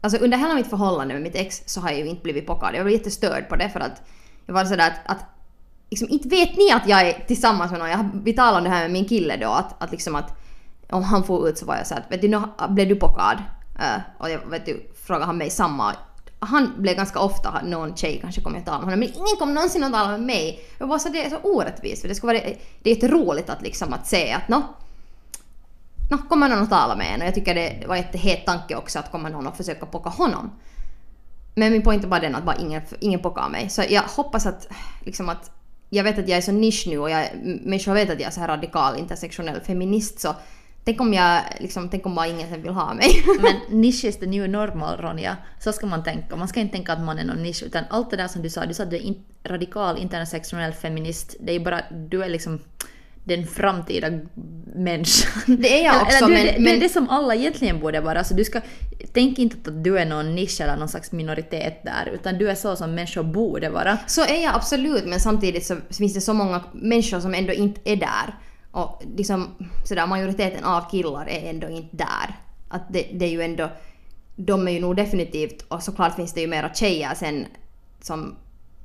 Alltså 0.00 0.18
under 0.18 0.38
hela 0.38 0.54
mitt 0.54 0.70
förhållande 0.70 1.14
med 1.14 1.22
mitt 1.22 1.34
ex 1.36 1.62
så 1.66 1.80
har 1.80 1.90
jag 1.90 1.98
ju 1.98 2.06
inte 2.06 2.22
blivit 2.22 2.46
pockad. 2.46 2.74
Jag 2.74 2.84
var 2.84 2.90
jättestörd 2.90 3.48
på 3.48 3.56
det 3.56 3.68
för 3.68 3.80
att 3.80 4.02
jag 4.46 4.54
var 4.54 4.64
sådär 4.64 4.86
att, 4.86 5.10
att 5.16 5.24
liksom, 5.90 6.08
inte 6.10 6.28
vet 6.28 6.56
ni 6.56 6.72
att 6.72 6.88
jag 6.88 7.08
är 7.08 7.24
tillsammans 7.26 7.70
med 7.70 7.80
någon? 7.80 7.90
Jag, 7.90 8.10
vi 8.24 8.32
talade 8.32 8.58
om 8.58 8.64
det 8.64 8.70
här 8.70 8.82
med 8.82 8.90
min 8.90 9.04
kille 9.04 9.36
då 9.36 9.48
att, 9.48 9.82
att 9.82 9.90
liksom 9.90 10.14
att 10.14 10.40
om 10.90 11.02
han 11.02 11.24
får 11.24 11.48
ut 11.48 11.58
så 11.58 11.66
var 11.66 11.76
jag 11.76 11.86
såhär 11.86 12.00
att 12.00 12.12
vet 12.12 12.20
du, 12.20 12.28
nu 12.28 12.40
blev 12.68 12.88
du 12.88 12.96
pockad? 12.96 13.42
Eh, 13.78 14.00
och 14.18 14.30
jag 14.30 14.50
vet 14.50 14.68
ju, 14.68 14.80
frågade 15.06 15.26
han 15.26 15.36
mig 15.36 15.50
samma. 15.50 15.94
Han 16.38 16.72
blev 16.78 16.96
ganska 16.96 17.20
ofta, 17.20 17.60
någon 17.64 17.96
tjej 17.96 18.18
kanske 18.22 18.40
kommer 18.40 18.58
att 18.58 18.66
tala 18.66 18.78
med 18.78 18.84
honom, 18.84 19.00
men 19.00 19.08
ingen 19.08 19.36
kommer 19.38 19.54
någonsin 19.54 19.84
att 19.84 19.92
tala 19.92 20.10
med 20.10 20.20
mig. 20.20 20.60
Jag 20.78 20.88
bara 20.88 20.98
så 20.98 21.08
det 21.08 21.24
är 21.24 21.30
så 21.30 21.38
orättvist 21.38 22.02
för 22.02 22.08
det 22.08 22.14
skulle 22.14 22.32
vara, 22.32 22.44
det 22.82 22.90
är 22.90 22.94
jätteroligt 22.94 23.50
att 23.50 23.62
liksom 23.62 23.92
att 23.92 24.06
se 24.06 24.32
att 24.32 24.48
nå, 24.48 24.62
Nå, 26.10 26.18
kommer 26.18 26.48
någon 26.48 26.58
att 26.58 26.70
tala 26.70 26.96
med 26.96 27.14
en 27.14 27.20
och 27.20 27.26
jag 27.26 27.34
tycker 27.34 27.54
det 27.54 27.86
var 27.86 27.96
ett 27.96 28.04
jättehet 28.04 28.46
tanke 28.46 28.76
också 28.76 28.98
att 28.98 29.10
kommer 29.12 29.30
någon 29.30 29.46
att 29.46 29.56
försöka 29.56 29.86
pocka 29.86 30.10
honom. 30.10 30.50
Men 31.54 31.72
min 31.72 31.82
poäng 31.82 32.04
är 32.04 32.06
bara 32.06 32.20
den 32.20 32.34
att 32.34 32.44
bara 32.44 32.56
ingen, 32.56 32.82
ingen 33.00 33.20
pockar 33.20 33.48
mig. 33.48 33.68
Så 33.68 33.82
jag 33.88 34.02
hoppas 34.02 34.46
att, 34.46 34.68
liksom 35.00 35.28
att, 35.28 35.50
jag 35.90 36.04
vet 36.04 36.18
att 36.18 36.28
jag 36.28 36.38
är 36.38 36.42
så 36.42 36.52
nisch 36.52 36.84
nu 36.88 36.98
och 36.98 37.10
jag, 37.10 37.28
människor 37.42 37.94
vet 37.94 38.10
att 38.10 38.20
jag 38.20 38.26
är 38.26 38.30
så 38.30 38.40
här 38.40 38.48
radikal 38.48 38.98
intersektionell 38.98 39.60
feminist 39.60 40.20
så 40.20 40.34
tänk 40.86 41.00
om 41.00 41.14
jag, 41.14 41.42
liksom, 41.60 41.88
tänk 41.88 42.06
om 42.06 42.14
bara 42.14 42.26
ingen 42.26 42.48
sen 42.48 42.62
vill 42.62 42.72
ha 42.72 42.94
mig. 42.94 43.24
Men 43.42 43.80
nisch 43.80 44.04
is 44.04 44.18
the 44.18 44.26
new 44.26 44.48
normal, 44.50 44.96
Ronja. 44.98 45.36
Så 45.58 45.72
ska 45.72 45.86
man 45.86 46.04
tänka. 46.04 46.36
Man 46.36 46.48
ska 46.48 46.60
inte 46.60 46.72
tänka 46.72 46.92
att 46.92 47.02
man 47.04 47.18
är 47.18 47.24
någon 47.24 47.42
nisch, 47.42 47.62
utan 47.62 47.84
allt 47.90 48.10
det 48.10 48.16
där 48.16 48.28
som 48.28 48.42
du 48.42 48.50
sa, 48.50 48.66
du 48.66 48.74
sa 48.74 48.82
att 48.82 48.90
du 48.90 48.96
är 48.96 49.00
in, 49.00 49.24
radikal 49.44 49.98
intersektionell 49.98 50.72
feminist, 50.72 51.36
det 51.40 51.52
är 51.52 51.60
bara, 51.60 51.80
du 52.08 52.22
är 52.24 52.28
liksom 52.28 52.60
den 53.24 53.46
framtida 53.46 54.06
människan. 54.74 55.56
Det 55.58 55.80
är 55.80 55.84
jag 55.84 56.02
också, 56.02 56.16
eller 56.16 56.26
du, 56.26 56.32
men- 56.32 56.46
det, 56.46 56.70
men- 56.70 56.80
det 56.80 56.88
som 56.88 57.08
alla 57.10 57.34
egentligen 57.34 57.80
borde 57.80 58.00
vara. 58.00 58.18
Alltså 58.18 58.34
du 58.34 58.44
ska, 58.44 58.60
tänk 59.12 59.38
inte 59.38 59.70
att 59.70 59.84
du 59.84 59.98
är 59.98 60.06
någon 60.06 60.34
nisch 60.34 60.60
eller 60.60 60.76
någon 60.76 60.88
slags 60.88 61.12
minoritet 61.12 61.82
där, 61.84 62.10
utan 62.14 62.38
du 62.38 62.50
är 62.50 62.54
så 62.54 62.76
som 62.76 62.94
människor 62.94 63.22
borde 63.22 63.68
vara. 63.70 63.98
Så 64.06 64.20
är 64.24 64.42
jag 64.42 64.54
absolut, 64.54 65.04
men 65.06 65.20
samtidigt 65.20 65.66
så 65.66 65.76
finns 65.98 66.14
det 66.14 66.20
så 66.20 66.34
många 66.34 66.64
människor 66.72 67.20
som 67.20 67.34
ändå 67.34 67.52
inte 67.52 67.80
är 67.84 67.96
där. 67.96 68.34
Och 68.76 69.02
liksom 69.16 69.54
sådär, 69.84 70.06
majoriteten 70.06 70.64
av 70.64 70.90
killar 70.90 71.28
är 71.28 71.50
ändå 71.50 71.68
inte 71.68 71.96
där. 71.96 72.36
Att 72.68 72.82
det, 72.92 73.08
det 73.12 73.24
är 73.24 73.30
ju 73.30 73.42
ändå... 73.42 73.70
De 74.36 74.68
är 74.68 74.72
ju 74.72 74.80
nog 74.80 74.96
definitivt, 74.96 75.62
och 75.68 75.82
såklart 75.82 76.14
finns 76.14 76.32
det 76.32 76.40
ju 76.40 76.46
mera 76.46 76.74
tjejer 76.74 77.14
sen 77.14 77.46
som 78.00 78.36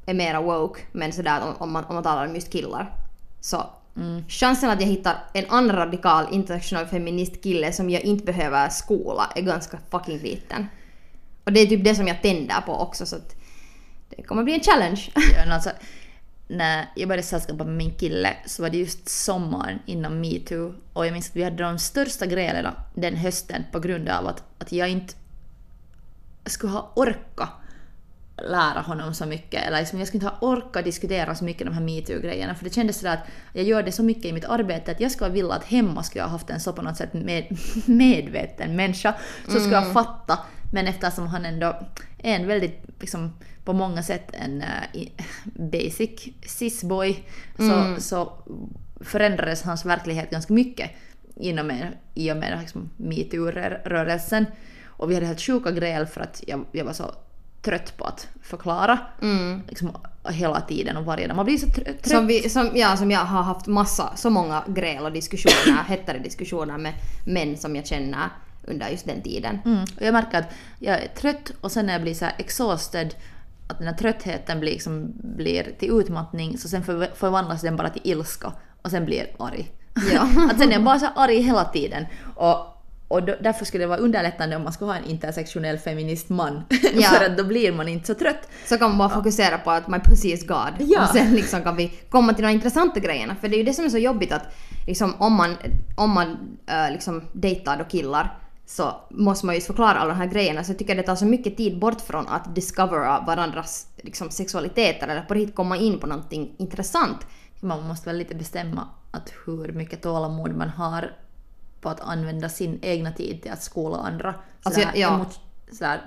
är 0.06 0.14
mera 0.14 0.42
woke, 0.42 0.82
men 0.92 1.14
sådär 1.14 1.42
om, 1.58 1.72
man, 1.72 1.86
om 1.86 1.96
man 1.96 2.04
talar 2.04 2.28
om 2.28 2.36
just 2.36 2.52
killar. 2.52 2.94
Så 3.42 3.66
chansen 4.28 4.70
att 4.70 4.82
jag 4.82 4.88
hittar 4.88 5.16
en 5.34 5.46
annan 5.50 5.76
radikal 5.76 6.26
internationell 6.32 6.86
feminist 6.86 7.44
kille 7.44 7.72
som 7.72 7.90
jag 7.90 8.02
inte 8.02 8.26
behöver 8.26 8.70
skola 8.70 9.32
är 9.36 9.42
ganska 9.42 9.78
fucking 9.92 10.18
liten. 10.18 10.68
Och 11.44 11.54
det 11.54 11.60
är 11.60 11.68
typ 11.68 11.84
det 11.84 11.96
som 11.96 12.08
jag 12.08 12.22
tänder 12.22 12.62
på 12.66 12.76
också 12.76 13.06
så 13.06 13.16
att 13.16 13.36
det 14.10 14.24
kommer 14.24 14.44
bli 14.44 14.54
en 14.54 14.60
challenge. 14.60 15.12
Ja, 15.16 15.54
alltså, 15.54 15.70
när 16.52 16.86
jag 16.96 17.08
började 17.08 17.28
sällskapa 17.28 17.64
med 17.64 17.76
min 17.76 17.94
kille 17.94 18.34
så 18.46 18.62
var 18.62 18.70
det 18.70 18.78
just 18.78 19.10
sommaren 19.10 19.80
innan 19.86 20.22
metoo. 20.22 20.74
Och 20.94 21.06
jag 21.06 21.14
minns 21.14 21.30
att 21.30 21.36
vi 21.36 21.44
hade 21.44 21.64
de 21.64 21.80
största 21.80 22.26
grälen 22.26 22.74
den 22.94 23.16
hösten 23.16 23.64
på 23.72 23.80
grund 23.80 24.10
av 24.10 24.28
att, 24.28 24.44
att 24.60 24.72
jag 24.72 24.90
inte 24.90 25.14
skulle 26.46 26.74
ha 26.74 26.92
orkat 26.96 27.50
lära 28.50 28.82
honom 28.82 29.14
så 29.14 29.26
mycket. 29.26 29.64
Eller 29.64 29.80
liksom 29.80 30.00
jag 30.00 30.08
skulle 30.08 30.24
inte 30.24 30.36
ha 30.36 30.48
orkat 30.52 30.86
diskutera 30.86 31.36
så 31.36 31.44
mycket 31.44 31.68
de 31.68 31.74
här 31.74 31.82
metoo-grejerna. 31.82 32.56
För 32.56 32.64
det 32.64 32.74
kändes 32.74 33.00
sådär 33.00 33.14
att 33.14 33.28
jag 33.54 33.66
gör 33.66 33.84
det 33.84 33.92
så 33.92 34.04
mycket 34.04 34.26
i 34.26 34.34
mitt 34.34 34.46
arbete 34.46 34.92
att 34.92 35.00
jag 35.00 35.12
skulle 35.12 35.30
vilja 35.30 35.54
att 35.54 35.64
hemma 35.64 36.04
skulle 36.04 36.20
jag 36.20 36.26
ha 36.28 36.32
haft 36.32 36.50
en 36.50 36.60
så 36.60 36.74
på 36.74 36.82
något 36.82 36.98
sätt 36.98 37.14
med, 37.14 37.58
medveten 37.86 38.76
människa 38.76 39.14
som 39.46 39.60
skulle 39.60 39.78
ha 39.78 39.94
fattat 39.94 40.40
men 40.72 40.88
eftersom 40.88 41.28
han 41.28 41.46
ändå 41.46 41.80
är 42.18 42.36
en 42.36 42.48
väldigt, 42.48 42.82
liksom, 43.00 43.34
på 43.66 43.74
många 43.74 44.04
sätt 44.04 44.30
en 44.34 44.64
i- 44.94 45.12
basic 45.72 46.10
cis-boy 46.46 47.24
så, 47.58 48.02
så 48.02 48.34
förändrades 49.02 49.64
hans 49.64 49.86
verklighet 49.86 50.30
ganska 50.30 50.54
mycket 50.54 50.92
inom 51.36 51.68
med, 51.68 51.88
i 52.14 52.32
och 52.32 52.38
med 52.38 52.60
liksom, 52.62 52.90
metoo-rörelsen. 52.98 54.46
Och 54.86 55.10
vi 55.12 55.14
hade 55.16 55.26
helt 55.28 55.42
sjuka 55.42 55.72
gräl 55.72 56.06
för 56.06 56.22
att 56.22 56.44
jag, 56.48 56.66
jag 56.72 56.86
var 56.86 56.94
så 56.94 57.12
trött 57.62 57.98
på 57.98 58.06
att 58.06 58.28
förklara 58.42 59.00
liksom, 59.68 59.92
hela 60.30 60.62
tiden 60.62 60.98
och 60.98 61.06
varje 61.06 61.28
dag. 61.28 61.36
Man 61.36 61.46
blir 61.46 61.58
så 61.58 61.68
trö- 61.68 61.84
trött. 61.84 62.08
Som, 62.10 62.28
vi, 62.28 62.50
som, 62.50 62.72
ja, 62.76 62.98
som 62.98 63.12
jag 63.12 63.20
har 63.20 63.42
haft 63.44 63.68
massa, 63.68 64.16
så 64.16 64.30
många 64.30 64.64
gräl 64.68 65.06
och 65.06 65.12
diskussioner, 65.12 65.84
hettare 65.88 66.20
diskussioner 66.20 66.78
med 66.78 66.94
män 67.26 67.58
som 67.58 67.76
jag 67.76 67.88
känner 67.88 68.30
under 68.68 68.90
just 68.90 69.06
den 69.06 69.22
tiden. 69.22 69.60
Mm. 69.66 69.82
Och 69.82 70.02
jag 70.02 70.14
märker 70.14 70.38
att 70.40 70.54
jag 70.80 71.04
är 71.04 71.08
trött 71.08 71.52
och 71.62 71.72
sen 71.72 71.86
när 71.86 71.94
jag 71.94 72.02
blir 72.02 72.14
så 72.14 72.26
här 72.26 72.36
exhausted, 72.38 73.16
att 73.68 73.78
den 73.78 73.88
här 73.88 73.96
tröttheten 73.96 74.60
blir, 74.60 74.72
liksom, 74.72 75.14
blir 75.16 75.64
till 75.80 76.00
utmattning, 76.00 76.58
så 76.58 76.68
sen 76.68 76.84
förv- 76.84 77.16
förvandlas 77.16 77.62
den 77.62 77.76
bara 77.76 77.90
till 77.90 78.02
ilska 78.04 78.54
och 78.82 78.92
sen 78.92 79.06
blir 79.06 79.18
jag 79.18 79.48
arg. 79.48 79.72
Ja. 80.14 80.22
att 80.52 80.60
sen 80.60 80.70
är 80.70 80.74
jag 80.74 80.84
bara 80.84 81.00
så 81.00 81.08
arg 81.16 81.42
hela 81.42 81.66
tiden. 81.66 82.06
Och, 82.36 82.68
och 83.08 83.24
då, 83.24 83.36
därför 83.42 83.66
skulle 83.66 83.84
det 83.84 83.88
vara 83.88 84.00
underlättande 84.00 84.56
om 84.56 84.64
man 84.64 84.74
skulle 84.74 84.92
ha 84.92 84.98
en 84.98 85.06
intersektionell 85.06 85.78
feminist 85.78 86.30
man. 86.30 86.64
Ja. 86.94 87.10
För 87.10 87.26
att 87.26 87.38
då 87.38 87.44
blir 87.44 87.72
man 87.72 87.88
inte 87.88 88.08
så 88.08 88.14
trött. 88.14 88.50
Så 88.66 88.78
kan 88.78 88.90
man 88.90 88.98
bara 88.98 89.10
fokusera 89.10 89.58
på 89.58 89.72
att 89.72 89.88
my 89.88 90.00
pussy 90.00 90.34
is 90.34 90.48
God. 90.48 90.74
Ja. 90.80 91.04
Och 91.04 91.10
sen 91.10 91.32
liksom 91.32 91.62
kan 91.64 91.76
vi 91.76 91.94
komma 92.10 92.34
till 92.34 92.44
de 92.44 92.52
intressanta 92.52 93.00
grejerna. 93.00 93.36
För 93.42 93.48
det 93.48 93.56
är 93.56 93.58
ju 93.58 93.64
det 93.64 93.74
som 93.74 93.86
är 93.86 93.90
så 93.90 93.98
jobbigt 93.98 94.32
att 94.32 94.56
liksom, 94.88 95.16
om 95.18 95.34
man, 95.34 95.58
om 95.96 96.10
man 96.10 96.38
äh, 96.68 96.92
liksom 96.92 97.24
dejtar 97.34 97.78
då 97.78 97.84
killar 97.84 98.38
så 98.72 98.96
måste 99.10 99.46
man 99.46 99.56
ju 99.56 99.62
förklara 99.62 100.00
alla 100.00 100.14
de 100.14 100.18
här 100.20 100.28
grejerna. 100.28 100.64
Så 100.64 100.72
jag 100.72 100.80
tycker 100.80 100.96
det 100.96 101.04
tar 101.04 101.16
så 101.16 101.26
mycket 101.26 101.58
tid 101.58 101.80
bort 101.80 102.02
från 102.02 102.28
att 102.28 102.56
discovera 102.56 103.20
varandras 103.20 103.88
liksom, 103.98 104.30
sexualiteter 104.30 105.08
eller 105.08 105.22
på 105.22 105.34
riktigt 105.34 105.56
komma 105.56 105.78
in 105.78 106.00
på 106.00 106.08
någonting 106.08 106.56
intressant. 106.58 107.18
Man 107.60 107.88
måste 107.88 108.10
väl 108.10 108.18
lite 108.18 108.36
bestämma 108.36 108.88
att 109.12 109.34
hur 109.46 109.72
mycket 109.72 110.02
tålamod 110.02 110.56
man 110.56 110.70
har 110.70 111.16
på 111.82 111.90
att 111.90 112.02
använda 112.02 112.50
sin 112.50 112.80
egna 112.82 113.12
tid 113.12 113.42
till 113.42 113.52
att 113.52 113.64
skola 113.64 113.98
andra. 113.98 114.36
Alltså, 114.64 114.82
Sådär 114.82 114.94
ja. 114.96 115.10
emo- 115.10 115.40
sådär 115.76 116.02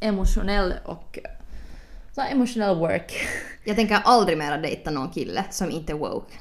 emotionell 0.00 0.74
och 0.84 1.18
så 2.14 2.20
emotional 2.20 2.76
work. 2.78 3.12
Jag 3.64 3.76
tänker 3.76 4.00
aldrig 4.04 4.38
mera 4.38 4.56
dejta 4.56 4.90
någon 4.90 5.10
kille 5.10 5.44
som 5.50 5.70
inte 5.70 5.92
är 5.92 5.96
woke. 5.96 6.34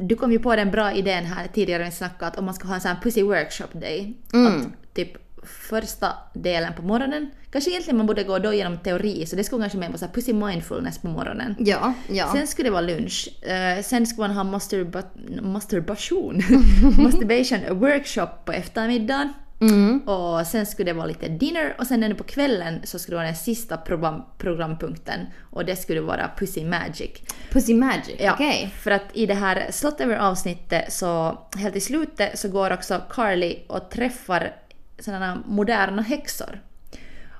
Du 0.00 0.16
kom 0.16 0.32
ju 0.32 0.38
på 0.38 0.56
den 0.56 0.70
bra 0.70 0.92
idén 0.92 1.24
här 1.24 1.46
tidigare 1.54 1.84
vi 1.84 1.90
snackade 1.90 2.26
att 2.26 2.38
om 2.38 2.44
man 2.44 2.54
ska 2.54 2.68
ha 2.68 2.74
en 2.74 2.80
sån 2.80 2.88
här 2.90 3.00
pussy 3.02 3.22
workshop 3.22 3.68
day, 3.72 4.16
Mm. 4.32 4.46
att 4.60 4.94
typ 4.94 5.12
första 5.44 6.06
delen 6.34 6.72
på 6.76 6.82
morgonen. 6.82 7.30
Kanske 7.52 7.70
egentligen 7.70 7.96
man 7.96 8.06
borde 8.06 8.24
gå 8.24 8.38
då 8.38 8.52
genom 8.52 8.78
teori, 8.78 9.26
så 9.26 9.36
det 9.36 9.44
skulle 9.44 9.62
kanske 9.68 9.98
så 9.98 10.04
här 10.04 10.12
pussy 10.12 10.32
mindfulness 10.32 10.98
på 10.98 11.08
morgonen. 11.08 11.54
Ja, 11.58 11.94
ja. 12.08 12.32
Sen 12.32 12.46
skulle 12.46 12.68
det 12.68 12.72
vara 12.72 12.80
lunch. 12.82 13.28
Eh, 13.42 13.82
sen 13.82 14.06
skulle 14.06 14.28
man 14.28 14.36
ha 14.36 14.44
masturba 14.44 15.02
masturbation, 15.42 16.42
masturbation 17.02 17.78
workshop 17.80 18.28
på 18.44 18.52
eftermiddagen. 18.52 19.32
Mm. 19.60 19.98
Och 20.08 20.46
sen 20.46 20.66
skulle 20.66 20.90
det 20.90 20.96
vara 20.96 21.06
lite 21.06 21.28
dinner 21.28 21.74
och 21.78 21.86
sen 21.86 22.02
ännu 22.02 22.14
på 22.14 22.24
kvällen 22.24 22.80
så 22.84 22.98
skulle 22.98 23.14
det 23.14 23.18
vara 23.18 23.26
den 23.26 23.36
sista 23.36 23.76
program, 23.76 24.22
programpunkten 24.38 25.26
och 25.50 25.64
det 25.64 25.76
skulle 25.76 26.00
vara 26.00 26.30
Pussy 26.38 26.64
Magic. 26.64 27.10
Pussy 27.52 27.74
Magic, 27.74 28.16
Ja, 28.18 28.32
okej. 28.34 28.74
för 28.80 28.90
att 28.90 29.02
i 29.12 29.26
det 29.26 29.34
här 29.34 29.66
Slotover 29.70 30.16
avsnittet 30.16 30.92
så 30.92 31.38
helt 31.56 31.76
i 31.76 31.80
slutet 31.80 32.38
så 32.38 32.48
går 32.48 32.72
också 32.72 33.00
Carly 33.10 33.58
och 33.68 33.90
träffar 33.90 34.52
sådana 34.98 35.42
moderna 35.46 36.02
häxor. 36.02 36.60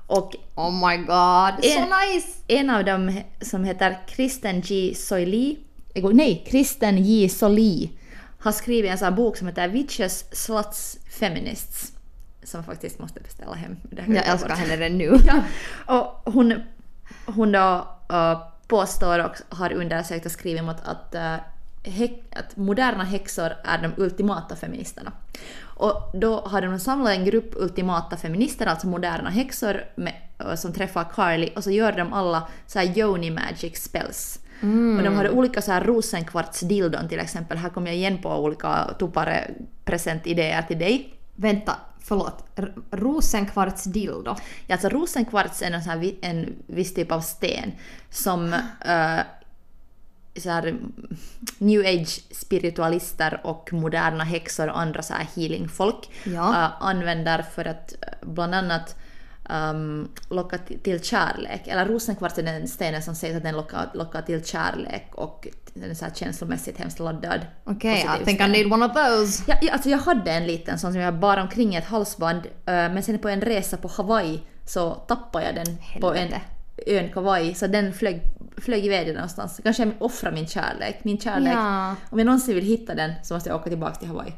Och 0.07 0.35
Oh 0.55 0.89
my 0.89 0.97
god, 0.97 1.63
så 1.63 1.79
En- 1.79 1.89
nice! 2.13 2.27
en 2.47 2.69
av 2.69 2.85
dem 2.85 3.21
som 3.41 3.63
heter 3.63 3.97
Kristen 4.07 4.61
G. 4.61 4.93
Soili, 4.95 5.57
nej, 6.13 6.45
Kristen 6.49 6.97
J. 7.05 7.29
Soli 7.29 7.89
har 8.39 8.51
skrivit 8.51 8.91
en 8.91 8.97
sån 8.97 9.05
här 9.05 9.11
bok 9.15 9.37
som 9.37 9.47
heter 9.47 9.67
Witches, 9.67 10.25
Sluts, 10.31 10.97
Feminists. 11.19 11.91
Som 12.51 12.63
faktiskt 12.63 12.99
måste 12.99 13.19
beställa 13.19 13.53
hem. 13.53 13.77
Det 13.83 14.03
Jag 14.07 14.27
älskar 14.27 14.49
bort. 14.49 14.57
henne 14.57 14.77
redan 14.77 14.97
nu. 14.97 15.17
Ja, 15.27 15.43
och 16.23 16.33
hon, 16.33 16.53
hon 17.25 17.51
då 17.51 17.87
uh, 18.13 18.41
påstår 18.67 19.19
och 19.19 19.57
har 19.57 19.73
undersökt 19.73 20.25
och 20.25 20.31
skrivit 20.31 20.63
mot 20.63 20.81
att, 20.83 21.15
uh, 21.15 22.03
att 22.35 22.57
moderna 22.57 23.03
häxor 23.03 23.51
är 23.63 23.77
de 23.81 24.03
ultimata 24.03 24.55
feministerna. 24.55 25.11
Och 25.63 26.11
då 26.13 26.39
har 26.39 26.61
de 26.61 26.79
samlat 26.79 27.17
en 27.17 27.25
grupp 27.25 27.53
ultimata 27.55 28.17
feminister, 28.17 28.65
alltså 28.65 28.87
moderna 28.87 29.29
häxor, 29.29 29.83
med, 29.95 30.13
uh, 30.45 30.55
som 30.55 30.73
träffar 30.73 31.03
Carly 31.03 31.49
och 31.55 31.63
så 31.63 31.71
gör 31.71 31.91
de 31.91 32.13
alla 32.13 32.47
så 32.67 32.79
här 32.79 32.97
yoni 32.97 33.31
magic 33.31 33.83
spells. 33.83 34.39
Och 34.97 35.03
de 35.03 35.15
hade 35.15 35.29
olika 35.29 35.61
så 35.61 35.71
här 35.71 35.83
rosenkvartsdildon 35.83 37.07
till 37.09 37.19
exempel. 37.19 37.57
Här 37.57 37.69
kommer 37.69 37.87
jag 37.87 37.95
igen 37.95 38.17
på 38.21 38.43
olika 38.43 38.89
tuppare 38.99 39.51
presentidéer 39.85 40.61
till 40.61 40.79
dig. 40.79 41.13
Vänta, 41.35 41.75
förlåt. 42.03 42.45
R- 42.55 42.73
rosenkvarts 42.91 43.83
dildo. 43.83 44.35
Ja, 44.67 44.75
alltså 44.75 44.89
rosenkvarts 44.89 45.61
är 45.61 45.71
en, 45.71 45.83
sån 45.83 45.91
här, 45.91 46.13
en 46.21 46.53
viss 46.67 46.93
typ 46.93 47.11
av 47.11 47.21
sten 47.21 47.71
som 48.09 48.53
eh, 48.85 49.19
så 50.35 50.49
här, 50.49 50.75
new 51.57 51.81
age 51.85 52.21
spiritualister 52.31 53.41
och 53.43 53.73
moderna 53.73 54.23
häxor 54.23 54.67
och 54.69 54.79
andra 54.79 55.01
så 55.01 55.13
här 55.13 55.27
healingfolk 55.35 56.09
Ja. 56.23 56.49
eh, 56.65 56.71
använder 56.83 57.41
för 57.41 57.65
att 57.65 57.93
eh, 57.93 58.27
bland 58.27 58.55
annat 58.55 58.95
um, 59.51 60.09
locka 60.29 60.57
ti- 60.57 60.79
till 60.83 61.03
kärlek. 61.03 61.67
Eller 61.67 61.85
rosenkvarts 61.85 62.37
är 62.37 62.43
den 62.43 62.67
stenen 62.67 63.01
som 63.01 63.15
sägs 63.15 63.35
att 63.37 63.43
den 63.43 63.55
lockar, 63.55 63.89
lockar 63.93 64.21
till 64.21 64.45
kärlek 64.45 65.07
och 65.15 65.47
den 65.73 65.89
är 65.89 65.93
så 65.93 66.05
här 66.05 66.13
känslomässigt 66.13 66.77
hemskt 66.79 66.99
laddad. 66.99 67.39
Okej, 67.63 67.93
positiv 68.07 68.21
I 68.21 68.25
think 68.25 68.39
I 68.39 68.43
sten. 68.43 68.51
need 68.51 68.73
one 68.73 68.85
of 68.85 68.91
those. 68.93 69.43
Ja, 69.47 69.55
ja, 69.61 69.73
alltså 69.73 69.89
jag 69.89 69.97
hade 69.97 70.31
en 70.31 70.47
liten 70.47 70.79
sån 70.79 70.91
som 70.93 71.01
jag 71.01 71.13
bar 71.19 71.37
omkring 71.37 71.73
i 71.73 71.77
ett 71.77 71.85
halsband, 71.85 72.45
eh, 72.45 72.49
men 72.65 73.03
sen 73.03 73.19
på 73.19 73.29
en 73.29 73.41
resa 73.41 73.77
på 73.77 73.87
Hawaii 73.87 74.41
så 74.65 74.91
tappade 74.93 75.45
jag 75.45 75.55
den 75.55 75.77
på 76.01 76.09
en 76.13 76.17
Helvete. 76.17 76.41
ön 76.87 77.09
Hawaii, 77.15 77.53
så 77.53 77.67
den 77.67 77.93
flög, 77.93 78.21
flög 78.61 78.85
iväg 78.85 79.07
den 79.07 79.15
någonstans. 79.15 79.59
Kanske 79.63 79.83
jag 79.83 79.93
offrar 79.99 80.31
min 80.31 80.47
kärlek. 80.47 81.03
Min 81.03 81.19
kärlek. 81.19 81.53
Ja. 81.53 81.95
Om 82.09 82.19
jag 82.19 82.25
någonsin 82.25 82.55
vill 82.55 82.65
hitta 82.65 82.95
den 82.95 83.11
så 83.23 83.33
måste 83.33 83.49
jag 83.49 83.55
åka 83.59 83.69
tillbaka 83.69 83.95
till 83.95 84.07
Hawaii. 84.07 84.33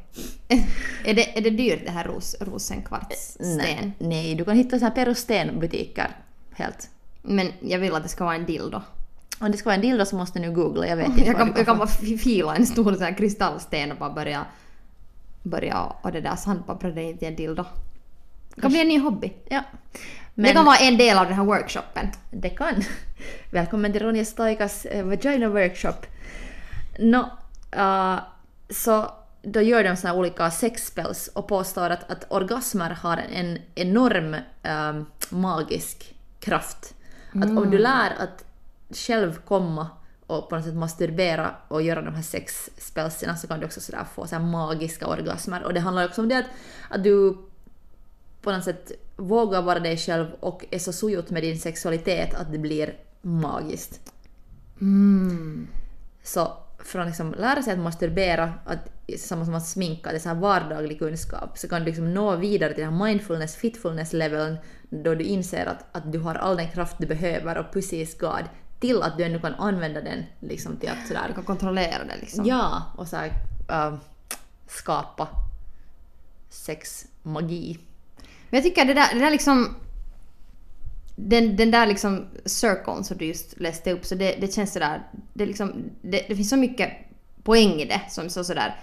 är, 1.06 1.14
det, 1.14 1.38
är 1.38 1.42
det 1.42 1.50
dyrt 1.50 1.82
det 1.86 1.92
här 1.92 2.04
ros, 2.04 2.36
rosenkvartssten? 2.40 3.58
Nej, 3.58 3.92
nej, 4.00 4.36
du 4.36 4.46
kan 4.46 4.58
hitta 4.58 4.80
såna 4.80 4.90
här 4.90 4.96
perustenbutiker 4.96 6.16
helt. 6.54 6.90
Men 7.22 7.48
jag 7.60 7.80
vill 7.80 7.96
att 7.96 8.04
det 8.04 8.10
ska 8.10 8.24
vara 8.26 8.36
en 8.36 8.46
dildo. 8.46 8.82
Om 9.40 9.52
det 9.52 9.58
ska 9.58 9.70
vara 9.70 9.76
en 9.76 9.82
dildo 9.82 10.06
så 10.06 10.16
måste 10.16 10.40
nu 10.40 10.52
googla, 10.52 10.88
jag 10.88 10.98
vet 10.98 11.08
inte 11.18 11.22
Jag 11.22 11.38
kan, 11.38 11.54
jag 11.56 11.66
kan 11.66 11.78
bara 11.78 11.88
fi- 11.88 12.18
fila 12.18 12.56
en 12.56 12.66
stor 12.66 12.94
sån 12.94 13.04
här 13.04 13.18
kristallsten 13.18 13.92
och 13.92 13.98
bara 13.98 14.14
börja, 14.14 14.46
börja 15.44 15.84
och 16.02 16.12
det 16.12 16.22
där 16.22 16.36
sandpappra 16.36 16.92
det 16.92 17.04
in 17.04 17.18
till 17.18 17.28
en 17.28 17.36
dildo. 17.36 17.66
Det 18.56 18.62
kan 18.62 18.72
bli 18.72 18.82
en 18.82 18.88
ny 18.88 19.00
hobby. 19.00 19.34
Ja. 19.50 19.64
Det 20.36 20.54
kan 20.54 20.66
vara 20.66 20.78
en 20.78 20.98
del 20.98 21.18
av 21.18 21.26
den 21.26 21.34
här 21.34 21.44
workshopen. 21.44 22.12
Det 22.32 22.50
kan. 22.50 22.84
Välkommen 23.52 23.92
till 23.92 24.02
Ronja 24.02 24.26
Stoikas 24.26 24.86
eh, 24.86 25.06
Vagina 25.06 25.50
Workshop. 25.50 26.06
Nå, 27.00 27.30
eh, 27.72 28.20
så 28.70 29.12
då 29.42 29.62
gör 29.62 29.84
de 29.84 29.96
såna 29.96 30.14
här 30.14 30.20
olika 30.20 30.52
sexspells 30.52 31.28
och 31.28 31.48
påstår 31.48 31.90
att, 31.90 32.12
att 32.12 32.32
orgasmer 32.32 32.90
har 32.90 33.18
en 33.18 33.58
enorm 33.76 34.36
eh, 34.64 35.02
magisk 35.30 36.16
kraft. 36.40 36.94
Att 37.36 37.50
om 37.50 37.72
du 37.72 37.78
lär 37.78 38.14
att 38.20 38.46
själv 38.92 39.40
komma 39.46 39.88
och 40.28 40.50
på 40.50 40.56
något 40.56 40.66
sätt 40.66 40.76
masturbera 40.76 41.56
och 41.68 41.82
göra 41.82 42.02
de 42.02 42.16
här 42.16 42.22
sexspelserna 42.22 43.36
så 43.36 43.48
kan 43.48 43.60
du 43.60 43.66
också 43.66 43.82
sådär 43.82 44.06
få 44.16 44.28
så 44.28 44.40
magiska 44.40 45.08
orgasmer. 45.08 45.64
Och 45.64 45.74
det 45.74 45.80
handlar 45.80 46.06
också 46.06 46.22
om 46.22 46.30
det 46.30 46.38
att, 46.38 46.46
att 46.90 47.04
du 47.04 47.38
på 48.44 48.52
något 48.52 48.64
sätt 48.64 48.92
vågar 49.16 49.62
vara 49.62 49.80
dig 49.80 49.98
själv 49.98 50.28
och 50.40 50.66
är 50.72 50.80
så 50.80 50.94
sojut 50.94 51.30
med 51.30 51.44
din 51.44 51.60
sexualitet 51.60 52.34
att 52.34 52.52
det 52.52 52.58
blir 52.58 52.94
magiskt. 53.22 54.02
Så 56.24 56.58
för 56.80 57.00
att 57.00 57.08
liksom 57.08 57.34
lära 57.34 57.64
sig 57.64 57.74
att 57.74 57.80
masturbera, 57.80 58.54
att, 58.66 58.90
samma 59.18 59.46
som 59.46 59.56
att 59.56 59.68
sminka, 59.68 60.10
det 60.10 60.18
är 60.18 60.20
så 60.20 60.30
här 60.30 60.36
vardaglig 60.36 61.00
kunskap, 61.00 61.58
så 61.58 61.68
kan 61.68 61.80
du 61.80 61.86
liksom 61.86 62.14
nå 62.14 62.36
vidare 62.36 62.74
till 62.74 62.84
den 62.84 62.94
här 62.94 63.06
mindfulness, 63.06 63.56
fitfulness-leveln 63.56 64.58
då 64.90 65.16
du 65.16 65.24
inser 65.24 65.66
att, 65.66 65.86
att 65.92 66.12
du 66.12 66.20
har 66.20 66.36
all 66.36 66.58
den 66.58 66.72
kraft 66.72 66.96
du 67.00 67.08
behöver 67.08 67.58
och 67.58 67.74
pussy 67.74 67.98
is 67.98 68.18
God, 68.18 68.44
till 68.80 69.02
att 69.02 69.18
du 69.18 69.24
ännu 69.24 69.40
kan 69.40 69.54
använda 69.54 70.02
den 70.02 70.24
liksom 70.40 70.78
till 70.78 70.90
att 70.90 71.02
Du 71.02 71.08
sådär, 71.08 71.32
kan 71.36 71.44
kontrollera 71.44 72.04
det 72.04 72.18
liksom. 72.20 72.46
ja, 72.46 72.84
och 72.98 73.08
så 73.08 73.16
här, 73.16 73.32
äh, 73.70 73.94
skapa 74.68 75.28
sexmagi. 76.50 77.80
Men 78.54 78.62
jag 78.62 78.64
tycker 78.64 78.86
det 78.86 78.94
där, 78.94 79.14
det 79.14 79.20
där 79.20 79.32
liksom... 79.32 79.76
Den, 81.16 81.56
den 81.56 81.72
där 81.72 81.88
liksom 81.88 82.26
cirkeln 82.46 83.04
som 83.04 83.18
du 83.18 83.26
just 83.26 83.60
läste 83.60 83.92
upp, 83.92 84.06
så 84.06 84.16
det, 84.16 84.36
det 84.42 84.54
känns 84.54 84.74
sådär... 84.74 85.04
Det, 85.34 85.46
liksom, 85.46 85.74
det, 86.02 86.26
det 86.28 86.36
finns 86.36 86.50
så 86.50 86.58
mycket 86.58 86.92
poäng 87.44 87.82
i 87.82 87.86
det 87.86 88.02
som 88.10 88.30
så 88.30 88.44
sådär... 88.44 88.76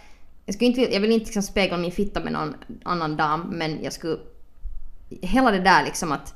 Jag, 0.47 0.55
skulle 0.55 0.69
inte, 0.69 0.95
jag 0.95 1.01
vill 1.01 1.11
inte 1.11 1.25
liksom 1.25 1.43
spegla 1.43 1.77
min 1.77 1.93
fitta 1.93 2.21
med 2.21 2.33
någon 2.33 2.55
annan 2.85 3.17
dam, 3.17 3.41
men 3.41 3.83
jag 3.83 3.93
skulle... 3.93 4.19
Hela 5.23 5.51
det 5.51 5.61
där 5.61 5.85
liksom 5.85 6.13
att... 6.13 6.35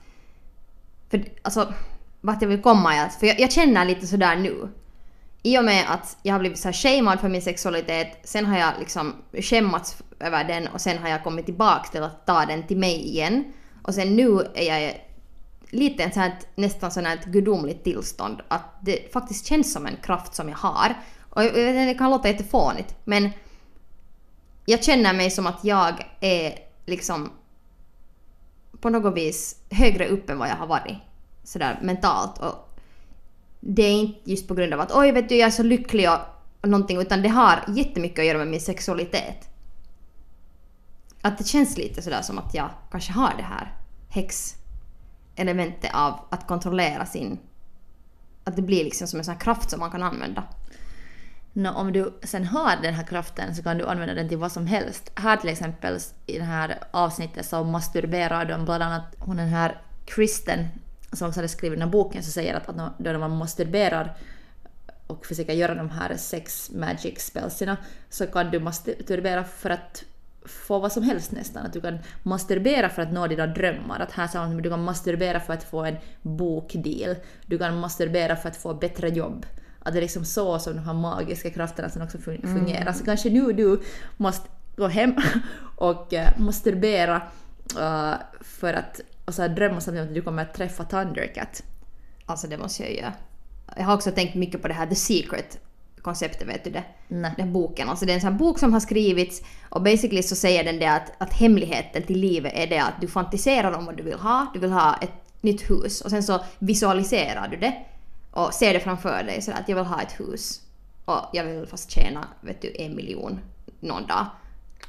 För 1.11 1.25
alltså, 1.43 1.75
vart 2.21 2.43
jag 2.43 2.49
vill 2.49 2.63
komma 2.63 2.95
är 2.95 3.07
att... 3.07 3.15
För 3.15 3.27
jag, 3.27 3.41
jag 3.41 3.53
känner 3.53 3.85
lite 3.85 4.07
sådär 4.07 4.37
nu. 4.37 4.69
I 5.47 5.59
och 5.59 5.65
med 5.65 5.85
att 5.89 6.17
jag 6.23 6.35
har 6.35 6.41
blivit 6.41 6.59
så 6.59 6.69
här 6.69 6.73
shamead 6.73 7.21
för 7.21 7.29
min 7.29 7.43
sexualitet, 7.43 8.19
sen 8.25 8.47
har 8.47 8.59
jag 8.59 8.73
liksom 8.79 9.15
skämmats 9.33 9.97
över 10.21 10.45
den 10.45 10.69
och 10.69 10.81
sen 10.81 10.99
har 10.99 11.09
jag 11.09 11.25
kommit 11.25 11.45
tillbaka 11.45 11.89
till 11.91 12.03
att 12.03 12.27
ta 12.27 12.47
den 12.47 12.67
till 12.67 12.77
mig 12.77 13.09
igen. 13.09 13.53
Och 13.83 13.95
sen 13.95 14.17
nu 14.17 14.41
är 14.55 14.63
jag 14.63 14.95
lite 15.71 16.03
en 16.03 16.13
sån 16.13 16.23
här, 16.23 16.39
nästan 16.55 16.91
sån 16.91 17.07
här 17.07 17.17
ett 17.17 17.25
gudomligt 17.25 17.85
tillstånd. 17.85 18.43
Att 18.49 18.65
det 18.81 19.13
faktiskt 19.13 19.47
känns 19.47 19.73
som 19.73 19.87
en 19.87 19.97
kraft 19.97 20.35
som 20.35 20.49
jag 20.49 20.57
har. 20.57 20.95
Och 21.31 21.43
det 21.43 21.95
kan 21.99 22.11
låta 22.11 22.29
jättefånigt 22.29 22.97
men 23.05 23.31
jag 24.67 24.85
känner 24.85 25.13
mig 25.13 25.31
som 25.31 25.47
att 25.47 25.65
jag 25.65 26.07
är 26.21 26.59
liksom 26.87 27.33
på 28.81 28.91
något 28.91 29.17
vis 29.17 29.57
högre 29.71 30.09
upp 30.09 30.31
än 30.31 30.39
vad 30.39 30.49
jag 30.49 30.57
har 30.57 30.67
varit. 30.67 30.97
Sådär 31.45 31.79
mentalt. 31.83 32.39
Och 32.39 32.74
det 33.67 33.83
är 33.83 33.93
inte 33.93 34.31
just 34.31 34.49
på 34.49 34.55
grund 34.55 34.75
av 34.75 34.81
att 34.81 34.93
oj 34.93 35.13
vet 35.13 35.29
du 35.29 35.37
jag 35.37 35.47
är 35.47 35.51
så 35.51 35.63
lycklig 35.63 36.11
och, 36.11 36.19
någonting 36.69 37.01
utan 37.01 37.23
det 37.23 37.29
har 37.29 37.65
jättemycket 37.69 38.19
att 38.19 38.27
göra 38.27 38.39
med 38.39 38.47
min 38.47 38.61
sexualitet. 38.61 39.49
Att 41.23 41.39
det 41.39 41.45
känns 41.45 41.79
lite 41.79 42.03
sådär 42.03 42.23
som 42.23 42.39
att 42.39 42.55
jag 42.55 42.71
kanske 42.91 43.13
har 43.13 43.35
det 43.37 43.43
här 43.43 43.75
häx-elementet 44.09 45.91
av 45.95 46.21
att 46.31 46.47
kontrollera 46.47 47.07
sin... 47.07 47.39
Att 48.45 48.57
det 48.57 48.63
blir 48.63 48.85
liksom 48.85 49.07
som 49.07 49.19
en 49.19 49.25
sån 49.25 49.35
här 49.35 49.41
kraft 49.41 49.71
som 49.71 49.81
man 49.81 49.91
kan 49.91 50.03
använda. 50.03 50.45
No, 51.53 51.69
om 51.69 51.93
du 51.93 52.19
sen 52.23 52.45
har 52.45 52.77
den 52.83 52.95
här 52.95 53.05
kraften 53.05 53.55
så 53.55 53.63
kan 53.63 53.79
du 53.79 53.87
använda 53.87 54.15
den 54.15 54.29
till 54.29 54.39
vad 54.39 54.53
som 54.53 54.67
helst. 54.67 55.13
Här 55.15 55.37
till 55.37 55.51
exempel 55.51 55.99
i 56.27 56.39
det 56.39 56.45
här 56.45 56.79
avsnittet 56.91 57.47
så 57.47 57.65
masturberar 57.65 58.45
de 58.45 58.65
bland 58.65 58.83
annat 58.83 59.15
hon 59.19 59.37
den 59.37 59.49
här 59.49 59.83
Kristen 60.05 60.69
som 61.17 61.29
också 61.29 61.39
hade 61.39 61.49
skrivit 61.49 61.79
den 61.79 61.89
här 61.89 61.93
boken 61.93 62.23
så 62.23 62.31
säger 62.31 62.55
att, 62.55 62.69
att 62.69 62.99
då 62.99 63.19
man 63.19 63.37
masturberar 63.37 64.17
och 65.07 65.27
försöker 65.27 65.53
göra 65.53 65.75
de 65.75 65.91
här 65.91 66.17
sex 66.17 66.71
magic 66.71 67.19
spelserna 67.19 67.77
så 68.11 68.27
kan 68.27 68.51
du 68.51 68.61
masturbera 68.61 69.45
för 69.45 69.71
att 69.71 70.05
få 70.45 70.79
vad 70.79 70.93
som 70.93 71.03
helst 71.03 71.33
nästan. 71.33 71.67
Att 71.67 71.73
du 71.73 71.81
kan 71.81 71.99
masturbera 72.23 72.89
för 72.89 73.03
att 73.03 73.13
nå 73.13 73.27
dina 73.27 73.47
drömmar. 73.47 74.01
Att 74.01 74.13
här 74.13 74.27
sa 74.27 74.47
du 74.47 74.71
kan 74.71 74.85
masturbera 74.85 75.41
för 75.41 75.53
att 75.55 75.65
få 75.65 75.85
en 75.85 75.97
bokdeal. 76.23 77.17
Du 77.47 77.59
kan 77.59 77.81
masturbera 77.81 78.37
för 78.37 78.49
att 78.49 78.57
få 78.57 78.75
bättre 78.75 79.09
jobb. 79.09 79.47
Att 79.79 79.93
det 79.93 79.99
är 79.99 80.03
liksom 80.03 80.25
så 80.25 80.59
som 80.59 80.77
de 80.77 80.83
här 80.83 80.95
magiska 80.95 81.51
krafterna 81.51 81.89
sen 81.89 82.03
också 82.03 82.19
fun- 82.19 82.43
fungerar. 82.43 82.93
Så 82.93 83.05
kanske 83.05 83.31
nu 83.31 83.53
du 83.53 83.81
måste 84.17 84.49
gå 84.77 84.87
hem 84.87 85.15
och 85.77 86.15
eh, 86.15 86.39
masturbera 86.39 87.23
uh, 87.79 88.15
för 88.41 88.75
att 88.75 89.01
och 89.25 89.35
så 89.35 89.43
här 89.43 89.49
drömma 89.49 89.81
samtidigt 89.81 90.09
att 90.09 90.15
du 90.15 90.23
kommer 90.23 90.43
att 90.43 90.55
träffa 90.55 90.85
Thundercat. 90.85 91.63
Alltså 92.27 92.47
det 92.47 92.59
måste 92.59 92.83
jag 92.83 92.93
göra. 92.93 93.13
Jag 93.77 93.85
har 93.85 93.95
också 93.95 94.11
tänkt 94.11 94.35
mycket 94.35 94.63
på 94.63 94.69
det 94.69 94.75
här 94.75 94.87
The 94.87 94.95
Secret 94.95 95.59
konceptet, 96.05 96.49
vet 96.49 96.65
du 96.65 96.71
det? 96.71 96.85
Nej. 97.09 97.35
Den 97.37 97.53
boken. 97.53 97.89
Alltså 97.89 98.07
det 98.07 98.13
är 98.13 98.15
en 98.15 98.21
sån 98.21 98.33
här 98.33 98.39
bok 98.39 98.59
som 98.59 98.73
har 98.73 98.81
skrivits 98.81 99.43
och 99.69 99.83
basically 99.83 100.23
så 100.23 100.37
säger 100.37 100.65
den 100.65 100.79
det 100.79 100.87
att, 100.87 101.13
att 101.19 101.33
hemligheten 101.33 102.03
till 102.03 102.19
livet 102.19 102.53
är 102.57 102.67
det 102.67 102.79
att 102.79 103.01
du 103.01 103.09
fantiserar 103.09 103.73
om 103.73 103.87
vad 103.87 103.97
du 103.97 104.03
vill 104.03 104.19
ha. 104.19 104.47
Du 104.55 104.61
vill 104.61 104.73
ha 104.73 104.97
ett 105.03 105.13
nytt 105.41 105.71
hus 105.71 106.01
och 106.01 106.11
sen 106.11 106.23
så 106.23 106.45
visualiserar 106.59 107.49
du 107.49 107.57
det 107.57 107.75
och 108.31 108.55
ser 108.55 108.75
det 108.75 108.81
framför 108.81 109.23
dig 109.23 109.43
så 109.43 109.53
att 109.53 109.69
jag 109.69 109.77
vill 109.77 109.85
ha 109.85 110.03
ett 110.03 110.21
hus 110.21 110.61
och 111.05 111.21
jag 111.33 111.45
vill 111.45 111.67
fast 111.67 111.91
tjäna 111.91 112.29
vet 112.41 112.63
du, 112.63 112.73
en 112.79 112.97
miljon 112.97 113.41
någon 113.81 114.07
dag. 114.07 114.27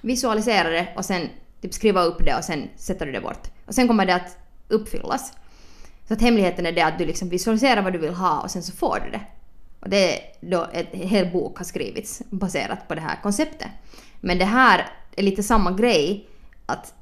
Visualisera 0.02 0.70
det 0.70 0.88
och 0.96 1.06
sen 1.06 1.30
typ 1.66 1.74
skriva 1.74 2.04
upp 2.04 2.26
det 2.26 2.36
och 2.36 2.44
sen 2.44 2.70
sätter 2.76 3.06
du 3.06 3.12
det 3.12 3.22
bort. 3.22 3.48
Och 3.66 3.76
sen 3.76 3.88
kommer 3.88 4.06
det 4.06 4.16
att 4.16 4.38
uppfyllas. 4.68 5.34
Så 6.08 6.14
att 6.14 6.22
hemligheten 6.22 6.66
är 6.66 6.72
det 6.72 6.82
att 6.82 6.98
du 6.98 7.06
liksom 7.06 7.30
visualiserar 7.30 7.82
vad 7.82 7.94
du 7.94 8.00
vill 8.00 8.14
ha 8.14 8.42
och 8.42 8.52
sen 8.52 8.64
så 8.64 8.72
får 8.72 9.02
du 9.06 9.12
det. 9.12 9.22
Och 9.80 9.90
det 9.90 10.14
är 10.14 10.22
då 10.42 10.68
en 10.74 10.86
hel 10.92 11.32
bok 11.32 11.58
har 11.58 11.66
skrivits 11.66 12.22
baserat 12.30 12.88
på 12.88 12.96
det 12.96 13.02
här 13.02 13.20
konceptet. 13.24 13.68
Men 14.22 14.38
det 14.38 14.46
här 14.46 14.88
är 15.16 15.24
lite 15.24 15.44
samma 15.44 15.72
grej 15.72 16.28
att 16.66 16.94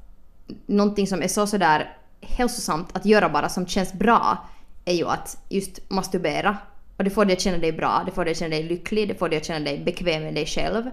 någonting 0.66 1.06
som 1.06 1.22
är 1.22 1.28
så 1.28 1.46
sådär 1.46 1.96
hälsosamt 2.20 2.96
att 2.96 3.06
göra 3.06 3.28
bara 3.28 3.48
som 3.48 3.66
känns 3.66 3.92
bra 3.92 4.48
är 4.84 4.94
ju 4.94 5.08
att 5.08 5.38
just 5.48 5.90
masturbera. 5.90 6.56
Och 6.96 7.04
det 7.04 7.10
får 7.10 7.24
dig 7.24 7.36
att 7.36 7.40
känna 7.40 7.58
dig 7.58 7.72
bra, 7.72 8.02
det 8.06 8.12
får 8.12 8.24
dig 8.24 8.32
att 8.32 8.38
känna 8.38 8.50
dig 8.50 8.62
lycklig, 8.62 9.08
det 9.08 9.14
får 9.14 9.28
dig 9.28 9.38
att 9.38 9.44
känna 9.44 9.64
dig 9.64 9.78
bekväm 9.84 10.22
med 10.22 10.34
dig 10.34 10.46
själv. 10.46 10.90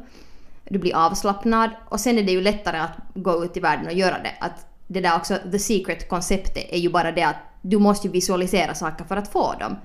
Du 0.72 0.80
blir 0.80 0.96
avslappnad 0.96 1.70
och 1.90 2.00
sen 2.00 2.18
är 2.18 2.24
det 2.24 2.32
ju 2.32 2.42
lättare 2.42 2.78
att 2.78 2.98
gå 3.14 3.46
ut 3.46 3.58
i 3.58 3.60
världen 3.60 3.86
och 3.86 3.94
göra 3.94 4.18
det. 4.24 4.34
Att 4.40 4.66
det 4.88 5.02
där 5.02 5.16
också, 5.16 5.38
the 5.52 5.60
secret 5.60 6.10
konceptet 6.10 6.66
är 6.70 6.78
ju 6.78 6.90
bara 6.90 7.12
det 7.12 7.24
att 7.24 7.36
du 7.62 7.78
måste 7.78 8.08
ju 8.08 8.14
visualisera 8.14 8.76
saker 8.76 9.06
för 9.06 9.18
att 9.18 9.28
få 9.28 9.54
dem. 9.60 9.78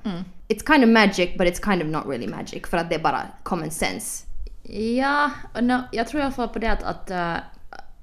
It's 0.49 0.66
kind 0.66 0.85
of 0.85 0.88
magic 0.88 1.38
but 1.38 1.46
it's 1.46 1.64
kind 1.64 1.83
of 1.83 1.88
not 1.88 2.07
really 2.07 2.29
magic 2.29 2.66
för 2.66 2.77
att 2.77 2.88
det 2.88 2.94
är 2.94 2.99
bara 2.99 3.22
common 3.42 3.70
sense. 3.70 4.27
Ja, 4.99 5.31
no, 5.61 5.81
jag 5.92 6.09
tror 6.09 6.20
alla 6.20 6.31
fall 6.31 6.49
på 6.49 6.59
det 6.59 6.72
att, 6.72 6.83
att 6.83 7.11
uh, 7.11 7.37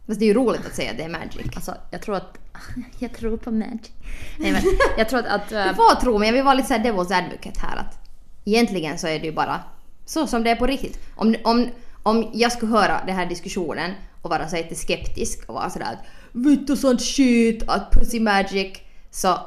Fast 0.07 0.19
det 0.19 0.25
är 0.25 0.27
ju 0.27 0.33
roligt 0.33 0.65
att 0.65 0.75
säga 0.75 0.91
att 0.91 0.97
det 0.97 1.03
är 1.03 1.09
magic. 1.09 1.55
alltså, 1.55 1.75
jag 1.91 2.01
tror 2.01 2.15
att... 2.15 2.37
jag 2.99 3.13
tror 3.13 3.37
på 3.37 3.51
magic. 3.51 3.91
Nej 4.37 4.51
men, 4.51 4.61
jag 4.97 5.09
tror 5.09 5.19
att... 5.19 5.25
att 5.25 5.49
Du 5.49 5.55
uh, 5.55 5.73
får 5.73 6.01
tro 6.01 6.17
men 6.17 6.27
jag 6.27 6.33
vill 6.33 6.43
vara 6.43 6.53
lite 6.53 6.67
såhär 6.67 6.83
devil's 6.83 7.17
advocate 7.17 7.59
här 7.59 7.77
att 7.77 7.97
egentligen 8.45 8.97
så 8.97 9.07
är 9.07 9.19
det 9.19 9.25
ju 9.25 9.31
bara 9.31 9.59
så 10.05 10.27
som 10.27 10.43
det 10.43 10.49
är 10.49 10.55
på 10.55 10.65
riktigt. 10.65 10.99
Om, 11.15 11.35
om, 11.43 11.69
om 12.03 12.31
jag 12.33 12.51
skulle 12.51 12.71
höra 12.71 13.03
den 13.05 13.15
här 13.15 13.25
diskussionen 13.25 13.91
och 14.21 14.29
vara 14.29 14.49
så 14.49 14.55
lite 14.55 14.75
skeptisk 14.75 15.49
och 15.49 15.55
vara 15.55 15.69
sådär 15.69 15.85
att 15.85 16.05
vitt 16.31 16.69
och 16.69 16.77
sånt 16.77 17.01
shit, 17.01 17.69
att 17.69 17.91
pussy 17.91 18.19
magic, 18.19 18.77
så 19.11 19.39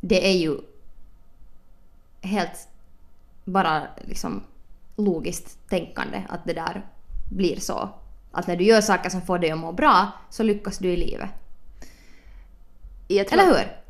det 0.00 0.28
är 0.30 0.38
ju 0.38 0.58
helt 2.20 2.68
bara 3.44 3.82
liksom 4.04 4.42
logiskt 4.96 5.68
tänkande 5.68 6.22
att 6.28 6.44
det 6.44 6.52
där 6.52 6.86
blir 7.30 7.60
så. 7.60 7.88
Att 8.32 8.46
när 8.46 8.56
du 8.56 8.64
gör 8.64 8.80
saker 8.80 9.10
som 9.10 9.22
får 9.22 9.38
dig 9.38 9.50
att 9.50 9.58
må 9.58 9.72
bra 9.72 10.12
så 10.30 10.42
lyckas 10.42 10.78
du 10.78 10.88
i 10.88 10.96
livet. 10.96 11.30
Eller 13.08 13.44
hur? 13.44 13.80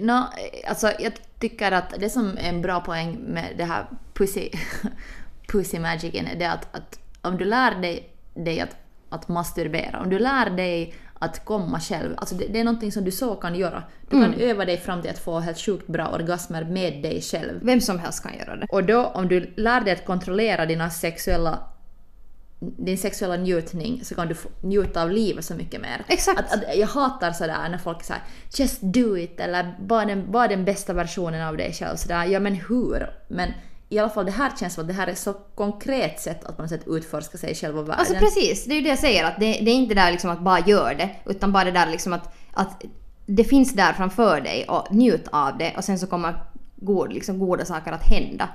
No, 0.00 0.24
alltså 0.68 0.92
jag 0.98 1.12
tycker 1.38 1.72
att 1.72 1.94
det 1.98 2.10
som 2.10 2.38
är 2.38 2.48
en 2.48 2.62
bra 2.62 2.80
poäng 2.80 3.16
med 3.16 3.54
det 3.56 3.64
här 3.64 3.86
pussy, 4.14 4.50
pussy 5.48 5.78
magicen 5.78 6.26
är 6.26 6.36
det 6.36 6.50
att, 6.50 6.76
att 6.76 6.98
om 7.22 7.38
du 7.38 7.44
lär 7.44 7.80
dig, 7.80 8.10
dig 8.34 8.60
att, 8.60 8.76
att 9.08 9.28
masturbera, 9.28 10.00
om 10.00 10.10
du 10.10 10.18
lär 10.18 10.50
dig 10.50 10.94
att 11.18 11.44
komma 11.44 11.80
själv, 11.80 12.14
alltså 12.16 12.34
det, 12.34 12.46
det 12.46 12.60
är 12.60 12.64
någonting 12.64 12.92
som 12.92 13.04
du 13.04 13.10
så 13.10 13.34
kan 13.34 13.54
göra. 13.54 13.82
Du 14.10 14.22
kan 14.22 14.34
öva 14.34 14.64
dig 14.64 14.76
fram 14.76 15.02
till 15.02 15.10
att 15.10 15.18
få 15.18 15.40
helt 15.40 15.58
sjukt 15.58 15.86
bra 15.86 16.08
orgasmer 16.08 16.64
med 16.64 17.02
dig 17.02 17.20
själv. 17.20 17.60
Vem 17.62 17.80
som 17.80 17.98
helst 17.98 18.22
kan 18.22 18.38
göra 18.38 18.56
det. 18.56 18.66
Och 18.70 18.84
då 18.84 19.06
om 19.06 19.28
du 19.28 19.54
lär 19.56 19.80
dig 19.80 19.92
att 19.92 20.04
kontrollera 20.04 20.66
dina 20.66 20.90
sexuella 20.90 21.58
din 22.60 22.98
sexuella 22.98 23.36
njutning 23.36 24.04
så 24.04 24.14
kan 24.14 24.28
du 24.28 24.34
njuta 24.60 25.02
av 25.02 25.10
livet 25.10 25.44
så 25.44 25.54
mycket 25.54 25.80
mer. 25.80 26.04
Exakt. 26.08 26.38
Att, 26.38 26.52
att 26.52 26.76
jag 26.76 26.86
hatar 26.86 27.32
sådär 27.32 27.68
när 27.68 27.78
folk 27.78 28.02
säger 28.02 28.22
“just 28.58 28.80
do 28.82 29.16
it” 29.16 29.40
eller 29.40 29.74
“var 29.80 30.06
den, 30.06 30.32
var 30.32 30.48
den 30.48 30.64
bästa 30.64 30.92
versionen 30.92 31.46
av 31.46 31.56
dig 31.56 31.72
själv”. 31.72 31.96
Sådär, 31.96 32.24
ja 32.24 32.40
men 32.40 32.54
hur? 32.54 33.10
Men 33.28 33.52
i 33.88 33.98
alla 33.98 34.08
fall 34.08 34.26
det 34.26 34.32
här 34.32 34.52
känns 34.60 34.74
som 34.74 34.82
att 34.82 34.88
det 34.88 34.94
här 34.94 35.06
är 35.06 35.14
så 35.14 35.32
konkret 35.32 36.20
sätt 36.20 36.44
att 36.44 36.56
på 36.56 36.62
något 36.62 36.70
sätt 36.70 36.84
utforska 36.86 37.38
sig 37.38 37.54
själv 37.54 37.78
och 37.78 37.88
världen. 37.88 38.00
Alltså 38.00 38.14
precis, 38.14 38.64
det 38.64 38.72
är 38.72 38.76
ju 38.76 38.82
det 38.82 38.88
jag 38.88 38.98
säger 38.98 39.24
att 39.24 39.40
det, 39.40 39.52
det 39.52 39.70
är 39.70 39.74
inte 39.74 39.94
där 39.94 40.10
liksom 40.10 40.30
att 40.30 40.40
bara 40.40 40.60
gör 40.60 40.94
det 40.94 41.10
utan 41.26 41.52
bara 41.52 41.64
det 41.64 41.70
där 41.70 41.90
liksom 41.90 42.12
att, 42.12 42.34
att 42.52 42.84
det 43.26 43.44
finns 43.44 43.74
där 43.74 43.92
framför 43.92 44.40
dig 44.40 44.64
och 44.68 44.94
njut 44.94 45.28
av 45.32 45.58
det 45.58 45.74
och 45.76 45.84
sen 45.84 45.98
så 45.98 46.06
kommer 46.06 46.44
god, 46.76 47.12
liksom 47.12 47.38
goda 47.38 47.64
saker 47.64 47.92
att 47.92 48.06
hända. 48.06 48.48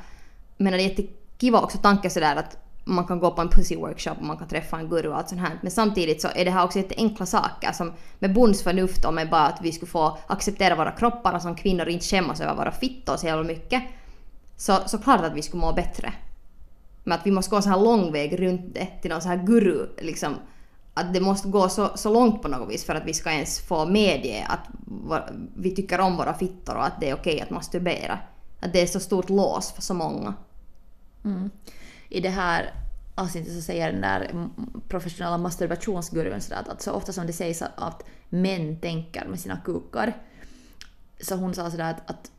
Men 0.58 0.74
det 0.74 0.80
är 0.80 0.90
jättekiva 0.90 1.62
också 1.62 1.78
tanken 1.78 2.12
sådär 2.12 2.36
att 2.36 2.58
man 2.86 3.08
kan 3.08 3.20
gå 3.20 3.32
på 3.32 3.42
en 3.42 3.50
pussy 3.50 3.76
workshop 3.76 4.16
och 4.20 4.26
man 4.26 4.38
kan 4.38 4.48
träffa 4.48 4.78
en 4.78 4.90
guru 4.90 5.10
och 5.10 5.18
allt 5.18 5.30
sånt 5.30 5.42
här. 5.42 5.60
Men 5.62 5.72
samtidigt 5.72 6.22
så 6.22 6.28
är 6.36 6.46
det 6.46 6.52
här 6.52 6.66
också 6.66 6.80
jätteenkla 6.80 7.26
saker 7.26 7.72
som 7.72 7.94
med 8.20 8.34
bondsförnuft 8.34 9.06
och 9.06 9.14
med 9.14 9.30
bara 9.30 9.46
att 9.48 9.60
vi 9.62 9.72
skulle 9.72 9.92
få 9.92 10.18
acceptera 10.28 10.76
våra 10.76 10.92
kroppar 10.92 11.34
och 11.34 11.42
som 11.42 11.56
kvinnor 11.56 11.88
inte 11.88 12.06
skämmas 12.06 12.42
över 12.42 12.56
våra 12.56 12.72
fittor 12.72 13.18
så 13.18 13.26
jävla 13.26 13.44
mycket. 13.44 13.84
Så, 14.58 14.78
så 14.86 14.98
klart 14.98 15.22
att 15.22 15.34
vi 15.34 15.42
skulle 15.42 15.62
må 15.62 15.74
bättre. 15.74 16.14
Men 17.04 17.20
att 17.20 17.26
vi 17.26 17.32
måste 17.32 17.52
gå 17.52 17.62
så 17.62 17.70
här 17.70 17.80
lång 17.80 18.12
väg 18.12 18.40
runt 18.40 18.74
det 18.74 18.88
till 19.02 19.12
någon 19.12 19.22
så 19.22 19.28
här 19.28 19.44
guru 19.44 19.88
liksom. 19.98 20.36
Att 20.94 21.14
det 21.14 21.20
måste 21.20 21.48
gå 21.48 21.70
så, 21.70 21.98
så 21.98 22.14
långt 22.14 22.42
på 22.42 22.48
något 22.48 22.70
vis 22.70 22.86
för 22.86 22.96
att 22.96 23.06
vi 23.06 23.14
ska 23.14 23.32
ens 23.32 23.60
få 23.60 23.86
medge 23.86 24.46
att 24.50 24.68
vi 25.56 25.76
tycker 25.76 26.00
om 26.00 26.18
våra 26.18 26.34
fittor 26.34 26.76
och 26.76 26.86
att 26.86 27.00
det 27.00 27.10
är 27.10 27.16
okej 27.16 27.42
att 27.42 27.50
masturbera. 27.50 28.20
Att 28.60 28.74
det 28.74 28.82
är 28.82 28.88
så 28.88 29.00
stort 29.00 29.30
lås 29.30 29.72
för 29.72 29.82
så 29.82 29.94
många. 29.94 30.34
Mm. 31.26 31.50
I 32.10 32.20
det 32.20 32.30
här 32.30 32.74
avsnittet 33.16 33.54
så 33.54 33.62
säger 33.62 33.92
den 33.92 34.02
där 34.02 34.50
professionella 34.88 35.38
masturbationsgurun 35.38 36.42
sådär 36.42 36.60
att, 36.60 36.70
att 36.70 36.82
så 36.82 36.92
ofta 36.92 37.14
som 37.14 37.28
det 37.28 37.34
sägs 37.34 37.62
att, 37.62 37.72
att 37.76 38.04
män 38.30 38.80
tänker 38.80 39.26
med 39.26 39.40
sina 39.40 39.58
kukar 39.58 40.14
så 41.22 41.36
hon 41.36 41.54
sa 41.54 41.72
sådär 41.72 41.92
att, 41.92 42.10
att, 42.10 42.32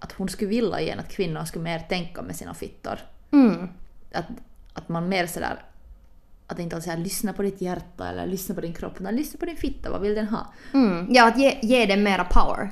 att 0.00 0.12
hon 0.12 0.28
skulle 0.28 0.50
vilja 0.50 0.80
igen 0.80 0.98
att 0.98 1.08
kvinnor 1.08 1.44
skulle 1.44 1.64
mer 1.64 1.78
tänka 1.78 2.22
med 2.22 2.36
sina 2.36 2.54
fittor. 2.54 2.98
Mm. 3.30 3.68
Att, 4.12 4.26
att 4.72 4.88
man 4.88 5.08
mer 5.08 5.26
sådär 5.26 5.62
att 6.46 6.58
inte 6.58 6.76
alltid 6.76 6.84
säga 6.84 6.96
lyssna 6.96 7.32
på 7.32 7.42
ditt 7.42 7.60
hjärta 7.60 8.08
eller 8.08 8.26
lyssna 8.26 8.54
på 8.54 8.60
din 8.60 8.72
kropp 8.72 9.00
utan 9.00 9.16
lyssna 9.16 9.38
på 9.40 9.46
din 9.46 9.56
fitta, 9.56 9.90
vad 9.90 10.00
vill 10.00 10.14
den 10.14 10.28
ha? 10.28 10.46
Mm. 10.74 11.06
Ja, 11.10 11.28
att 11.28 11.38
ge, 11.38 11.58
ge 11.62 11.86
den 11.86 12.02
mera 12.02 12.24
power. 12.24 12.70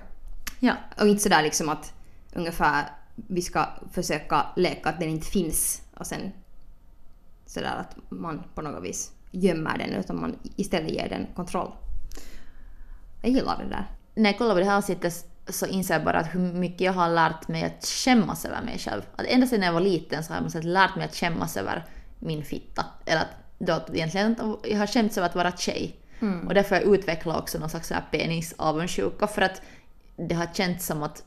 Ja. 0.61 0.73
Och 1.01 1.09
inte 1.09 1.23
sådär 1.23 1.43
liksom 1.43 1.69
att 1.69 1.93
ungefär 2.33 2.85
vi 3.15 3.43
ska 3.43 3.67
försöka 3.93 4.47
leka 4.57 4.89
att 4.89 5.01
den 5.01 5.09
inte 5.09 5.27
finns 5.27 5.83
och 5.95 6.07
sen 6.07 6.33
sådär 7.47 7.77
att 7.77 7.97
man 8.09 8.43
på 8.55 8.63
något 8.63 8.85
vis 8.85 9.13
gömmer 9.31 9.79
den 9.79 9.91
utan 9.91 10.21
man 10.21 10.37
istället 10.57 10.91
ger 10.91 11.09
den 11.09 11.27
kontroll. 11.35 11.73
Jag 13.23 13.31
gillar 13.31 13.59
det 13.59 13.69
där. 13.69 13.87
när 14.15 14.31
jag 14.31 14.39
kollar 14.39 14.55
på 14.55 14.61
det 14.61 14.67
här 14.67 14.77
avsnittet 14.77 15.27
så 15.49 15.67
inser 15.67 15.95
jag 15.95 16.05
bara 16.05 16.19
att 16.19 16.35
hur 16.35 16.41
mycket 16.41 16.81
jag 16.81 16.93
har 16.93 17.09
lärt 17.09 17.49
mig 17.49 17.65
att 17.65 17.85
skämmas 17.87 18.45
över 18.45 18.63
mig 18.63 18.79
själv. 18.79 19.03
Att 19.17 19.27
ända 19.27 19.47
sedan 19.47 19.63
jag 19.63 19.73
var 19.73 19.81
liten 19.81 20.25
så 20.25 20.33
har 20.33 20.51
jag 20.55 20.65
lärt 20.65 20.97
mig 20.97 21.05
att 21.05 21.15
skämmas 21.15 21.57
över 21.57 21.85
min 22.19 22.45
fitta. 22.45 22.87
Eller 23.07 23.21
att 23.21 23.35
då 23.59 23.73
att 23.73 23.91
egentligen 23.95 24.37
jag 24.65 24.79
har 24.79 24.87
skämts 24.87 25.19
över 25.19 25.29
att 25.29 25.35
vara 25.35 25.53
tjej. 25.57 25.97
Och 26.47 26.55
därför 26.55 26.77
har 26.77 26.83
jag 26.83 26.95
utvecklat 26.95 27.39
också 27.39 27.59
någon 27.59 27.69
slags 27.71 27.93
penisavundsjuka 28.11 29.27
för 29.27 29.43
att 29.43 29.63
det 30.17 30.35
har 30.35 30.47
känts 30.55 30.87
som 30.87 31.03
att 31.03 31.25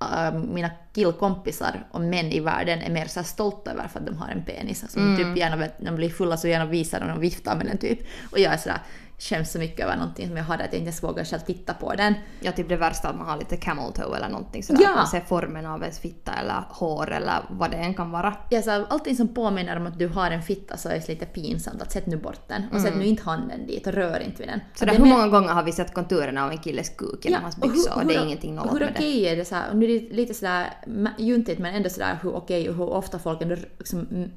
äh, 0.00 0.32
mina 0.38 0.70
killkompisar 0.94 1.86
och 1.90 2.00
män 2.00 2.26
i 2.32 2.40
världen 2.40 2.78
är 2.78 2.90
mer 2.90 3.06
så 3.06 3.22
stolta 3.22 3.70
över 3.72 3.88
för 3.88 4.00
att 4.00 4.06
de 4.06 4.16
har 4.16 4.28
en 4.28 4.44
penis. 4.44 4.82
Alltså, 4.82 4.98
typ 5.16 5.36
gärna, 5.36 5.56
vet- 5.56 5.80
när 5.80 5.90
de 5.90 5.96
blir 5.96 6.10
fulla 6.10 6.36
så 6.36 6.48
gärna 6.48 6.66
visar 6.66 7.00
de 7.00 7.10
och 7.10 7.22
viftar 7.22 7.56
med 7.56 7.66
den 7.66 7.78
typ. 7.78 7.98
Och 8.32 8.38
jag 8.38 8.52
är 8.52 8.56
sådär, 8.56 8.78
skäms 9.18 9.52
så 9.52 9.58
mycket 9.58 9.84
över 9.84 9.96
någonting 9.96 10.28
som 10.28 10.36
jag 10.36 10.44
hade 10.44 10.64
att 10.64 10.72
jag 10.72 10.80
inte 10.80 10.88
ens 10.88 11.02
vågar 11.02 11.24
själv 11.24 11.40
titta 11.40 11.74
på 11.74 11.94
den. 11.94 12.14
Ja, 12.40 12.52
typ 12.52 12.68
det 12.68 12.76
värsta 12.76 13.08
att 13.08 13.16
man 13.16 13.26
har 13.26 13.38
lite 13.38 13.56
camel 13.56 13.92
toe 13.92 14.16
eller 14.16 14.28
någonting 14.28 14.62
sådär. 14.62 14.82
Ja. 14.82 14.90
Att 14.90 14.96
man 14.96 15.06
ser 15.06 15.20
formen 15.20 15.66
av 15.66 15.82
ens 15.82 15.98
fitta 15.98 16.32
eller 16.32 16.64
hår 16.68 17.12
eller 17.12 17.34
vad 17.50 17.70
det 17.70 17.76
än 17.76 17.94
kan 17.94 18.10
vara. 18.10 18.36
Ja, 18.50 18.62
så 18.62 18.70
allting 18.70 19.16
som 19.16 19.28
påminner 19.28 19.76
om 19.76 19.86
att 19.86 19.98
du 19.98 20.08
har 20.08 20.30
en 20.30 20.42
fitta 20.42 20.76
så 20.76 20.88
är 20.88 20.94
det 20.94 21.08
lite 21.08 21.26
pinsamt 21.26 21.82
att 21.82 21.92
sätt 21.92 22.06
nu 22.06 22.16
bort 22.16 22.48
den 22.48 22.62
och 22.72 22.80
sätt 22.80 22.96
nu 22.96 23.06
inte 23.06 23.22
handen 23.22 23.66
dit 23.66 23.86
och 23.86 23.92
rör 23.92 24.20
inte 24.20 24.38
vid 24.38 24.48
den. 24.48 24.60
Så 24.74 24.84
Och 24.84 24.86
där, 24.86 24.92
det 24.92 24.98
är 24.98 25.04
hur 25.04 25.12
många 25.12 25.28
gånger 25.28 25.48
har 25.48 25.62
vi 25.62 25.72
sett 25.72 25.94
konturerna 25.94 26.44
av 26.44 26.50
en 26.50 26.58
killes 26.58 26.88
kuk 26.88 27.24
genom 27.24 27.42
hans 27.42 27.56
byxor 27.56 27.94
och, 27.94 28.06
det 28.06 28.14
är 28.14 28.24
ingenting 28.24 28.54
nollat 28.54 28.74
Hur 28.74 28.80
med 28.80 28.90
okej 28.96 29.20
det. 29.20 29.28
är 29.28 29.36
det 29.36 29.44
så 29.44 29.54
här, 29.54 29.70
och 29.70 29.76
nu 29.76 29.84
är 29.84 30.00
det 30.00 30.16
lite 30.16 30.34
sådär 30.34 30.72
juntigt 31.18 31.58
men 31.58 31.74
ändå 31.74 31.88
sådär 31.88 32.18
hur 32.22 32.34
okej 32.34 32.68
och 32.68 32.76
hur 32.76 32.88
ofta 32.88 33.18
folk 33.18 33.42
ändå 33.42 33.56
liksom 33.78 34.00
mm, 34.10 34.30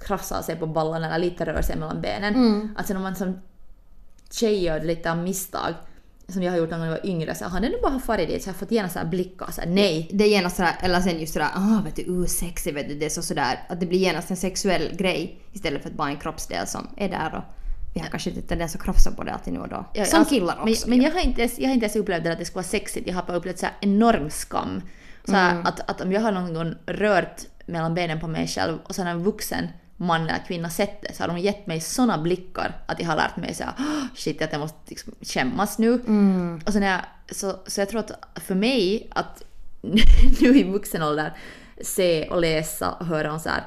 krafsar 0.00 0.42
sig 0.42 0.56
på 0.56 0.66
ballen 0.66 1.04
eller 1.04 1.18
lite 1.18 1.44
rör 1.44 1.62
sig 1.62 1.76
mellan 1.76 2.00
benen. 2.00 2.34
Mm. 2.34 2.74
Alltså 2.76 2.94
när 2.94 3.00
man 3.00 3.16
som 3.16 3.38
tjej 4.34 4.62
gör 4.64 4.80
lite 4.80 5.10
av 5.10 5.18
misstag 5.18 5.74
som 6.28 6.42
jag 6.42 6.52
har 6.52 6.58
gjort 6.58 6.70
när 6.70 6.84
jag 6.84 6.90
var 6.90 7.06
yngre 7.06 7.34
så 7.34 7.44
har 7.44 7.60
den 7.60 7.70
nu 7.70 7.78
bara 7.82 7.98
farit 8.00 8.28
dit 8.28 8.42
så 8.42 8.48
jag 8.48 8.54
har 8.54 8.58
fått 8.58 8.70
gärna 8.72 8.88
så 8.88 8.98
här 8.98 9.06
blickar 9.06 9.50
så 9.50 9.60
här, 9.60 9.68
nej. 9.68 10.08
Det 10.12 10.24
är 10.24 10.28
genast 10.28 10.56
sådär, 10.56 10.72
eller 10.82 11.00
sen 11.00 11.20
just 11.20 11.32
sådär, 11.32 11.48
ah 11.54 11.80
vet 11.84 11.96
du, 11.96 12.02
uh, 12.02 12.26
sexy 12.26 12.72
vet 12.72 12.88
du, 12.88 12.94
det 12.94 13.06
är 13.06 13.10
så 13.10 13.22
sådär, 13.22 13.60
att 13.68 13.80
det 13.80 13.86
blir 13.86 13.98
genast 13.98 14.30
en 14.30 14.36
sexuell 14.36 14.96
grej 14.96 15.38
istället 15.52 15.82
för 15.82 15.90
att 15.90 15.96
bara 15.96 16.08
en 16.08 16.16
kroppsdel 16.16 16.66
som 16.66 16.88
är 16.96 17.08
där 17.08 17.34
och 17.36 17.42
vi 17.94 18.00
har 18.00 18.06
kanske 18.06 18.30
inte 18.30 18.42
tendens 18.42 18.74
att 18.74 18.82
krafsa 18.82 19.10
på 19.10 19.24
det 19.24 19.32
alltid 19.32 19.52
nu 19.52 19.58
och 19.60 19.68
då. 19.68 19.84
Ja, 19.94 20.04
Som 20.04 20.18
alltså, 20.18 20.34
killar 20.34 20.58
också. 20.62 20.88
Men, 20.88 20.98
men 20.98 21.06
jag, 21.06 21.12
har 21.12 21.20
inte 21.20 21.40
ens, 21.40 21.58
jag 21.58 21.68
har 21.68 21.74
inte 21.74 21.84
ens 21.86 21.96
upplevt 21.96 22.26
att 22.26 22.38
det 22.38 22.44
skulle 22.44 22.54
vara 22.56 22.64
sexigt. 22.64 23.06
Jag 23.08 23.14
har 23.14 23.22
bara 23.22 23.36
upplevt 23.36 23.58
så 23.58 23.66
enorm 23.80 24.30
skam. 24.30 24.82
Så 25.24 25.34
Mm. 25.34 25.66
att, 25.66 25.90
att 25.90 26.00
om 26.00 26.12
jag 26.12 26.20
har 26.20 26.32
någon 26.32 26.54
gång 26.54 26.74
rört 26.86 27.40
mellan 27.66 27.94
benen 27.94 28.20
på 28.20 28.26
mig 28.28 28.46
själv 28.48 28.78
och 28.84 28.94
sen 28.94 29.06
en 29.06 29.22
vuxen 29.24 29.68
man 29.96 30.22
eller 30.22 30.44
kvinna 30.46 30.70
sett 30.70 31.02
det 31.02 31.14
så 31.14 31.22
har 31.22 31.28
de 31.28 31.38
gett 31.38 31.66
mig 31.66 31.80
såna 31.80 32.18
blickar 32.18 32.82
att 32.86 33.00
jag 33.00 33.06
har 33.06 33.16
lärt 33.16 33.36
mig 33.36 33.54
så 33.54 33.64
här, 33.64 33.74
"Åh, 33.78 34.04
shit 34.14 34.42
att 34.42 34.52
jag 34.52 34.60
måste 34.60 34.78
liksom 34.88 35.14
skämmas 35.20 35.78
nu. 35.78 35.92
Mm. 35.92 36.60
Och 36.66 36.74
är 36.74 36.80
jag, 36.80 37.00
så, 37.36 37.58
så 37.66 37.80
jag 37.80 37.88
tror 37.88 38.00
att 38.00 38.12
för 38.34 38.54
mig 38.54 39.08
att 39.10 39.42
nu 40.40 40.58
i 40.58 40.62
vuxen 40.62 41.02
ålder 41.02 41.36
se 41.80 42.28
och 42.28 42.40
läsa 42.40 42.92
och 42.92 43.06
höra 43.06 43.32
om 43.32 43.40
så 43.40 43.48
här 43.48 43.64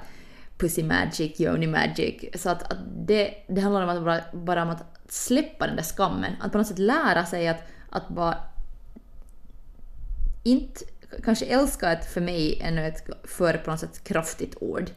pussy 0.57 0.83
magic, 0.83 1.39
yoni 1.39 1.67
magic. 1.67 2.15
Så 2.35 2.49
att, 2.49 2.71
att 2.71 2.77
det, 3.07 3.33
det 3.47 3.61
handlar 3.61 3.81
om 3.81 3.89
att 3.89 4.03
bara, 4.03 4.21
bara 4.33 4.63
om 4.63 4.69
att 4.69 4.83
släppa 5.09 5.67
den 5.67 5.75
där 5.75 5.83
skammen. 5.83 6.33
Att 6.41 6.51
på 6.51 6.57
något 6.57 6.67
sätt 6.67 6.79
lära 6.79 7.25
sig 7.25 7.47
att, 7.47 7.63
att 7.89 8.09
bara 8.09 8.37
inte 10.43 10.85
kanske 11.23 11.45
älska 11.45 11.91
ett 11.91 12.13
för 12.13 12.21
mig 12.21 12.59
ännu 12.61 12.87
ett 12.87 13.09
för 13.23 13.53
på 13.53 13.71
något 13.71 13.79
sätt 13.79 14.03
kraftigt 14.03 14.55
ord. 14.61 14.89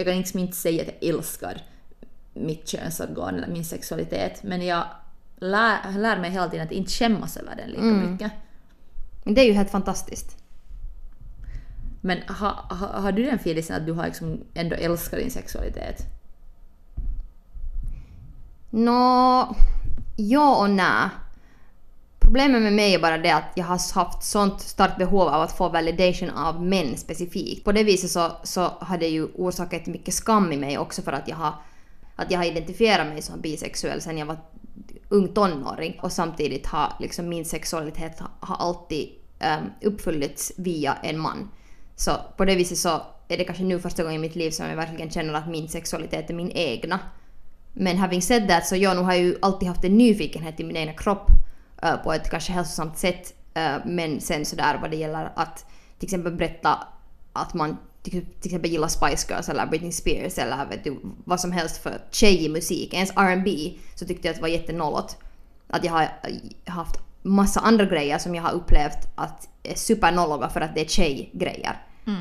Jag 0.00 0.06
kan 0.06 0.16
liksom 0.16 0.40
inte 0.40 0.56
säga 0.56 0.82
att 0.82 0.88
jag 1.00 1.10
älskar 1.14 1.62
mitt 2.34 2.68
könsorgan 2.68 3.34
eller 3.34 3.48
min 3.48 3.64
sexualitet 3.64 4.42
men 4.42 4.66
jag 4.66 4.84
lär, 5.36 5.98
lär 5.98 6.18
mig 6.18 6.30
hela 6.30 6.48
tiden 6.48 6.66
att 6.66 6.72
inte 6.72 6.90
skämmas 6.90 7.36
över 7.36 7.56
den 7.56 7.70
lika 7.70 7.82
mycket. 7.82 8.32
Men 9.24 9.34
det 9.34 9.40
är 9.40 9.44
ju 9.44 9.52
helt 9.52 9.70
fantastiskt. 9.70 10.36
Men 12.00 12.18
ha, 12.22 12.50
ha, 12.70 13.00
har 13.00 13.12
du 13.12 13.24
den 13.24 13.34
feelingen 13.34 13.74
att 13.74 13.86
du 13.86 13.92
har 13.92 14.06
liksom 14.06 14.40
ändå 14.54 14.76
älskat 14.76 15.18
din 15.18 15.30
sexualitet? 15.30 16.02
Nå, 18.70 19.54
ja 20.16 20.56
och 20.56 20.70
nej. 20.70 21.08
Problemet 22.30 22.62
med 22.62 22.72
mig 22.72 22.94
är 22.94 22.98
bara 22.98 23.18
det 23.18 23.30
att 23.30 23.52
jag 23.54 23.64
har 23.64 23.94
haft 23.94 24.22
sånt 24.22 24.60
starkt 24.60 24.98
behov 24.98 25.28
av 25.28 25.42
att 25.42 25.56
få 25.56 25.68
validation 25.68 26.30
av 26.30 26.62
män 26.62 26.96
specifikt. 26.96 27.64
På 27.64 27.72
det 27.72 27.84
viset 27.84 28.10
så, 28.10 28.32
så 28.42 28.60
har 28.60 28.98
det 28.98 29.08
ju 29.08 29.28
orsakat 29.34 29.86
mycket 29.86 30.14
skam 30.14 30.52
i 30.52 30.56
mig 30.56 30.78
också 30.78 31.02
för 31.02 31.12
att 31.12 31.28
jag 31.28 31.36
har, 31.36 31.52
att 32.16 32.30
jag 32.30 32.38
har 32.38 32.44
identifierat 32.44 33.06
mig 33.06 33.22
som 33.22 33.40
bisexuell 33.40 34.00
sen 34.00 34.18
jag 34.18 34.26
var 34.26 34.36
ung 35.08 35.28
tonåring 35.28 35.98
och 36.02 36.12
samtidigt 36.12 36.66
har 36.66 36.92
liksom 37.00 37.28
min 37.28 37.44
sexualitet 37.44 38.22
har 38.40 38.56
alltid 38.56 39.08
ehm, 39.38 39.62
um, 39.62 39.70
uppfyllts 39.82 40.52
via 40.56 40.94
en 41.02 41.18
man. 41.18 41.50
Så 41.96 42.12
på 42.36 42.44
det 42.44 42.54
viset 42.54 42.78
så 42.78 43.02
är 43.28 43.38
det 43.38 43.44
kanske 43.44 43.64
nu 43.64 43.78
första 43.78 44.02
gången 44.02 44.18
i 44.18 44.22
mitt 44.22 44.36
liv 44.36 44.50
som 44.50 44.66
jag 44.66 44.76
verkligen 44.76 45.10
känner 45.10 45.34
att 45.34 45.48
min 45.48 45.68
sexualitet 45.68 46.30
är 46.30 46.34
min 46.34 46.50
egna. 46.50 46.98
Men 47.72 47.98
having 47.98 48.22
said 48.22 48.48
that 48.48 48.66
så 48.66 48.76
jag 48.76 48.96
nu 48.96 49.02
har 49.02 49.14
ju 49.14 49.36
alltid 49.42 49.68
haft 49.68 49.84
en 49.84 49.98
nyfikenhet 49.98 50.60
i 50.60 50.64
min 50.64 50.76
egna 50.76 50.92
kropp 50.92 51.30
på 52.04 52.12
ett 52.12 52.30
kanske 52.30 52.52
hälsosamt 52.52 52.98
sätt. 52.98 53.34
eh, 53.54 53.76
men 53.84 54.20
sen 54.20 54.46
sådär 54.46 54.78
vad 54.80 54.90
det 54.90 54.96
gäller 54.96 55.32
att 55.36 55.66
till 55.98 56.06
exempel 56.06 56.32
berätta 56.32 56.78
att 57.32 57.54
man 57.54 57.76
till, 58.02 58.26
exempel 58.44 58.70
gillar 58.70 58.88
Spice 58.88 59.26
Girls 59.32 59.48
eller 59.48 59.66
Britney 59.66 59.92
Spears 59.92 60.38
eller 60.38 60.66
vet 60.66 60.84
du, 60.84 61.00
vad 61.24 61.40
som 61.40 61.52
helst 61.52 61.82
för 61.82 62.00
tjejig 62.10 62.50
musik, 62.50 62.94
ens 62.94 63.10
R&B 63.10 63.72
så 63.94 64.06
tyckte 64.06 64.28
jag 64.28 64.32
att 64.32 64.36
det 64.36 64.42
var 64.42 64.48
jättenollot. 64.48 65.16
Att 65.68 65.84
jag 65.84 65.92
har 65.92 66.02
eh, 66.02 66.72
haft 66.72 66.96
massa 67.22 67.60
andra 67.60 67.84
grejer 67.84 68.18
som 68.18 68.34
jag 68.34 68.42
har 68.42 68.52
upplevt 68.52 69.08
att 69.14 69.48
är 69.62 69.74
supernolliga 69.74 70.48
för 70.48 70.60
att 70.60 70.74
det 70.74 70.80
är 70.80 70.88
tjejgrejer. 70.88 71.76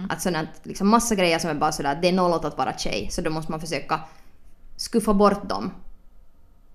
Att 0.09 0.21
sådant, 0.21 0.49
liksom 0.63 0.87
massa 0.87 1.15
grejer 1.15 1.39
som 1.39 1.49
är 1.49 1.53
bara 1.53 1.71
sådär, 1.71 1.99
det 2.01 2.07
är 2.07 2.13
nollot 2.13 2.45
att 2.45 2.57
vara 2.57 2.77
tjej 2.77 3.07
så 3.11 3.21
då 3.21 3.29
måste 3.29 3.51
man 3.51 3.59
försöka 3.59 3.99
skuffa 4.77 5.13
bort 5.13 5.49
dem. 5.49 5.71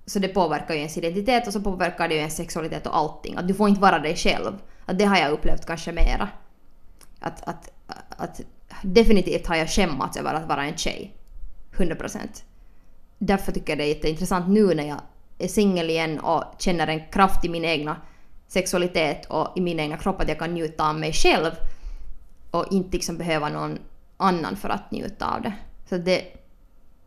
Så 0.07 0.19
det 0.19 0.29
påverkar 0.29 0.75
ju 0.75 0.81
ens 0.81 0.99
identitet 0.99 1.47
och 1.47 1.53
så 1.53 1.61
påverkar 1.61 2.09
det 2.09 2.15
ju 2.15 2.21
ens 2.21 2.37
sexualitet 2.37 2.87
och 2.87 2.97
allting. 2.97 3.37
Att 3.37 3.49
du 3.49 3.55
får 3.55 3.69
inte 3.69 3.81
vara 3.81 3.99
dig 3.99 4.17
själv. 4.17 4.53
Att 4.87 4.99
det 4.99 5.05
har 5.05 5.17
jag 5.17 5.31
upplevt 5.31 5.67
kanske 5.67 5.93
mera. 5.93 6.29
Att, 7.21 7.49
att, 7.49 7.71
att 8.09 8.41
definitivt 8.83 9.47
har 9.47 9.57
jag 9.57 9.71
skämmats 9.71 10.17
över 10.17 10.35
att 10.35 10.49
vara 10.49 10.65
en 10.65 10.77
tjej. 10.77 11.15
100%. 11.77 12.19
Därför 13.19 13.53
tycker 13.53 13.73
jag 13.73 13.79
det 13.79 13.85
är 13.85 13.89
jätteintressant 13.89 14.49
nu 14.49 14.75
när 14.75 14.89
jag 14.89 15.01
är 15.39 15.49
singel 15.49 15.91
igen 15.91 16.19
och 16.19 16.45
känner 16.59 16.87
en 16.87 17.01
kraft 17.11 17.45
i 17.45 17.49
min 17.49 17.65
egna 17.65 17.97
sexualitet 18.49 19.27
och 19.27 19.49
i 19.57 19.61
min 19.61 19.81
egna 19.81 19.97
kropp 19.97 20.21
att 20.21 20.29
jag 20.29 20.39
kan 20.39 20.55
njuta 20.55 20.89
av 20.89 20.95
mig 20.95 21.13
själv 21.13 21.51
och 22.51 22.67
inte 22.71 22.93
liksom 22.93 23.17
behöva 23.17 23.49
någon 23.49 23.79
annan 24.17 24.57
för 24.57 24.69
att 24.69 24.91
njuta 24.91 25.35
av 25.35 25.43
det. 25.43 25.53
Så 25.89 25.97
det, 25.97 26.25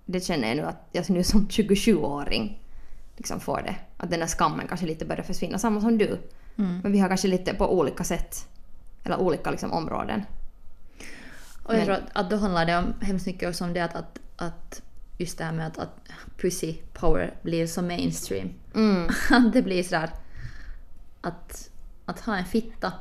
det 0.05 0.19
känner 0.19 0.47
jag 0.47 0.57
nu 0.57 0.63
att 0.63 0.88
jag 0.91 1.10
nu 1.10 1.23
som 1.23 1.47
27-åring 1.47 2.60
liksom 3.17 3.39
får 3.39 3.62
det. 3.62 3.75
Att 3.97 4.10
den 4.12 4.19
där 4.19 4.27
skammen 4.27 4.67
kanske 4.67 4.86
lite 4.86 5.06
börjar 5.06 5.23
försvinna, 5.23 5.58
samma 5.58 5.82
som 5.82 5.97
du. 5.97 6.19
Men 6.56 6.91
vi 6.91 6.99
har 6.99 7.08
kanske 7.08 7.27
lite 7.27 7.53
på 7.53 7.73
olika 7.80 8.03
sätt, 8.03 8.47
eller 9.03 9.19
olika 9.21 9.51
liksom 9.51 9.71
områden. 9.73 10.21
Och 11.63 11.73
jag 11.73 11.77
Men- 11.77 11.86
tror 11.86 11.95
att, 11.95 12.10
att 12.13 12.30
då 12.30 12.38
handlar 12.38 12.65
det 12.65 12.77
om 12.77 12.93
hemskt 13.01 13.25
mycket 13.25 13.49
också 13.49 13.63
om 13.63 13.73
det 13.73 13.80
att, 13.80 13.95
att, 13.95 14.19
att 14.36 14.82
just 15.17 15.38
det 15.38 15.43
här 15.43 15.51
med 15.53 15.67
att, 15.67 15.77
att 15.77 15.99
pussy 16.38 16.75
power 16.93 17.34
blir 17.41 17.67
så 17.67 17.82
mainstream. 17.82 18.49
Mm. 18.75 19.10
Att 19.30 19.53
det 19.53 19.62
blir 19.62 19.84
sådär 19.84 20.10
att, 21.21 21.69
att 22.06 22.19
ha 22.19 22.38
en 22.38 22.45
fitta 22.45 22.93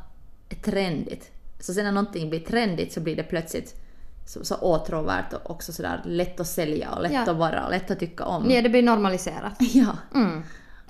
är 0.48 0.56
trendigt. 0.56 1.30
Så 1.60 1.74
sen 1.74 1.84
när 1.84 1.92
någonting 1.92 2.30
blir 2.30 2.40
trendigt 2.40 2.92
så 2.92 3.00
blir 3.00 3.16
det 3.16 3.22
plötsligt 3.22 3.80
så, 4.26 4.44
så 4.44 4.54
åtråvärt 4.56 5.32
och 5.32 5.50
också 5.50 5.72
sådär 5.72 6.00
lätt 6.04 6.40
att 6.40 6.46
sälja 6.46 6.90
och 6.90 7.02
lätt 7.02 7.12
Ja. 7.12 7.22
att 7.30 7.36
vara 7.36 7.64
och 7.64 7.70
lätt 7.70 7.90
att 7.90 7.98
tycka 7.98 8.24
om. 8.24 8.50
Ja, 8.50 8.62
det 8.62 8.68
blir 8.68 8.82
normaliserat. 8.82 9.54
Ja. 9.60 9.96
Mm. 10.14 10.42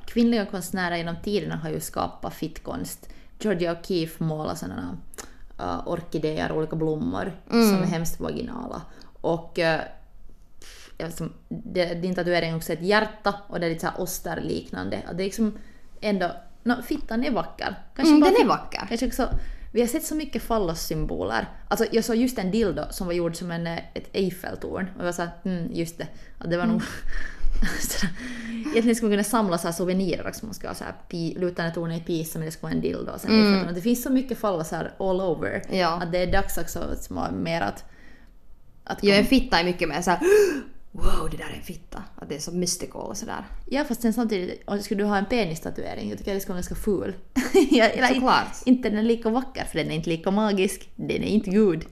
Kvinnliga 0.07 0.47
konstnärer 0.47 0.97
genom 0.97 1.17
tiderna 1.23 1.57
har 1.57 1.71
ju 1.71 1.81
skapat 1.81 2.35
fittkonst. 2.35 3.09
Georgia 3.39 3.75
O'Keeffe 3.75 4.23
målar 4.23 4.55
sådana 4.55 4.99
uh, 5.61 5.89
orkidéer, 5.89 6.53
olika 6.53 6.77
blommor 6.77 7.33
som 7.49 7.83
är 7.83 7.87
hemskt 7.87 8.21
vaginala. 8.21 8.83
Och 9.21 9.59
uh, 9.59 9.81
ja, 10.99 11.11
som, 11.11 11.33
det, 11.49 11.95
din 11.95 12.15
tatuering 12.15 12.51
är 12.51 12.57
också 12.57 12.73
ett 12.73 12.83
hjärta 12.83 13.35
och 13.49 13.61
det 13.61 13.67
är 13.67 13.71
lite 13.71 13.81
så 13.81 13.87
här 13.87 14.01
osterliknande. 14.01 15.03
Det 15.15 15.23
är 15.23 15.25
liksom 15.25 15.59
ändå... 16.01 16.31
No, 16.63 16.83
fittan 16.83 17.25
är 17.25 17.31
vacker. 17.31 17.75
Mm, 17.99 18.21
bara 18.21 18.31
den 18.31 18.41
är 18.43 18.49
vacker. 18.49 18.87
Kanske 18.89 19.07
också, 19.07 19.29
vi 19.77 19.83
har 19.83 19.89
sett 19.89 20.05
så 20.05 20.15
mycket 20.15 20.43
fallossymboler. 20.43 21.47
Alltså 21.69 21.87
jag 21.93 22.05
såg 22.05 22.17
just 22.17 22.39
en 22.39 22.51
dildo 22.51 22.83
som 22.91 23.07
var 23.07 23.15
gjord 23.15 23.37
som 23.37 23.51
en, 23.51 23.67
eh, 23.67 23.79
ett 23.95 24.09
Eiffeltorn 24.13 24.87
och 24.95 25.01
jag 25.01 25.05
var 25.05 25.13
såhär, 25.13 25.31
mm, 25.45 25.73
just 25.73 25.99
det. 25.99 26.07
Att 26.39 26.51
det 26.51 26.57
var 26.57 26.67
nog... 26.67 26.83
sådär. 27.81 28.15
Egentligen 28.51 28.97
skulle 28.97 29.09
man 29.09 29.13
kunna 29.13 29.25
samla 29.25 29.59
så 29.59 29.69
här 29.69 29.73
souvenirer 29.73 30.29
också. 30.29 30.47
Man 30.47 30.55
ska 30.55 30.69
ha 30.69 30.75
så 30.75 30.85
här 30.85 30.95
pi, 31.09 31.35
lutande 31.39 31.71
torn 31.71 31.93
i 31.93 32.01
Pisa 32.01 32.39
men 32.39 32.47
det 32.47 32.53
ska 32.53 32.63
vara 32.63 32.73
en 32.73 32.81
dildo 32.81 33.13
och 33.13 33.21
sen 33.21 33.31
Eiffeltorn. 33.31 33.75
Det 33.75 33.81
finns 33.81 34.03
så 34.03 34.11
mycket 34.11 34.39
fallossar 34.39 34.93
all 34.99 35.21
over. 35.21 35.63
Ja. 35.71 36.03
Att 36.03 36.13
det 36.13 36.19
är 36.19 36.33
dags 36.33 36.59
också 36.59 36.79
har 37.11 37.31
mer 37.31 37.61
att... 37.61 37.85
att 38.85 39.05
Ja, 39.05 39.15
en 39.15 39.25
fitta 39.25 39.61
är 39.61 39.65
mycket 39.65 39.89
mer 39.89 40.03
såhär 40.03 40.21
Wow, 40.93 41.29
det 41.31 41.37
där 41.37 41.45
är 41.45 41.57
en 41.57 41.63
fitta. 41.63 42.03
Att 42.17 42.29
det 42.29 42.35
är 42.35 42.39
så 42.39 42.53
mystical 42.53 43.11
och 43.11 43.17
sådär. 43.17 43.45
Ja 43.67 43.85
fast 43.85 44.03
sen 44.03 44.13
samtidigt, 44.13 44.63
om 44.67 44.83
skulle 44.83 45.03
du 45.03 45.09
ha 45.09 45.19
en 45.19 45.27
penistatuering, 45.27 46.09
jag 46.09 46.19
tycker 46.19 46.35
det 46.35 46.41
skulle 46.41 46.53
vara 46.53 46.59
ganska 46.59 46.75
ful. 46.75 47.15
ja, 47.71 47.85
eller 47.89 48.07
Såklart. 48.07 48.45
inte, 48.47 48.71
inte 48.71 48.91
den 48.91 48.99
är 48.99 49.03
lika 49.03 49.31
vacker 49.31 49.65
för 49.65 49.79
den 49.79 49.91
är 49.91 49.95
inte 49.95 50.09
lika 50.09 50.31
magisk, 50.31 50.91
den 50.97 51.23
är 51.23 51.27
inte 51.27 51.51
god. 51.51 51.85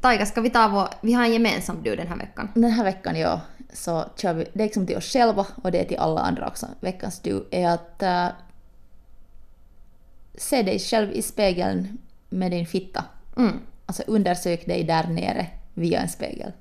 Taika, 0.00 0.26
ska 0.26 0.40
vi 0.40 0.50
ta 0.50 0.68
vår... 0.68 0.88
Vi 1.00 1.12
har 1.12 1.24
en 1.24 1.32
gemensam 1.32 1.82
du 1.82 1.96
den 1.96 2.06
här 2.06 2.16
veckan. 2.16 2.48
Den 2.54 2.70
här 2.70 2.84
veckan 2.84 3.18
ja, 3.18 3.40
så 3.72 4.04
kör 4.16 4.34
vi, 4.34 4.44
det 4.52 4.60
är 4.60 4.64
liksom 4.64 4.86
till 4.86 4.96
oss 4.96 5.12
själva 5.12 5.46
och 5.62 5.72
det 5.72 5.80
är 5.80 5.84
till 5.84 5.98
alla 5.98 6.20
andra 6.20 6.48
också. 6.48 6.66
Veckans 6.80 7.20
du 7.20 7.48
är 7.50 7.68
att 7.68 8.02
äh, 8.02 8.28
se 10.34 10.62
dig 10.62 10.78
själv 10.78 11.12
i 11.12 11.22
spegeln 11.22 11.98
med 12.28 12.50
din 12.50 12.66
fitta. 12.66 13.04
Mm. 13.36 13.58
Alltså 13.88 14.02
undersök 14.06 14.66
dig 14.66 14.84
där 14.84 15.06
nere 15.08 15.46
via 15.74 16.00
en 16.00 16.08
spegel. 16.08 16.52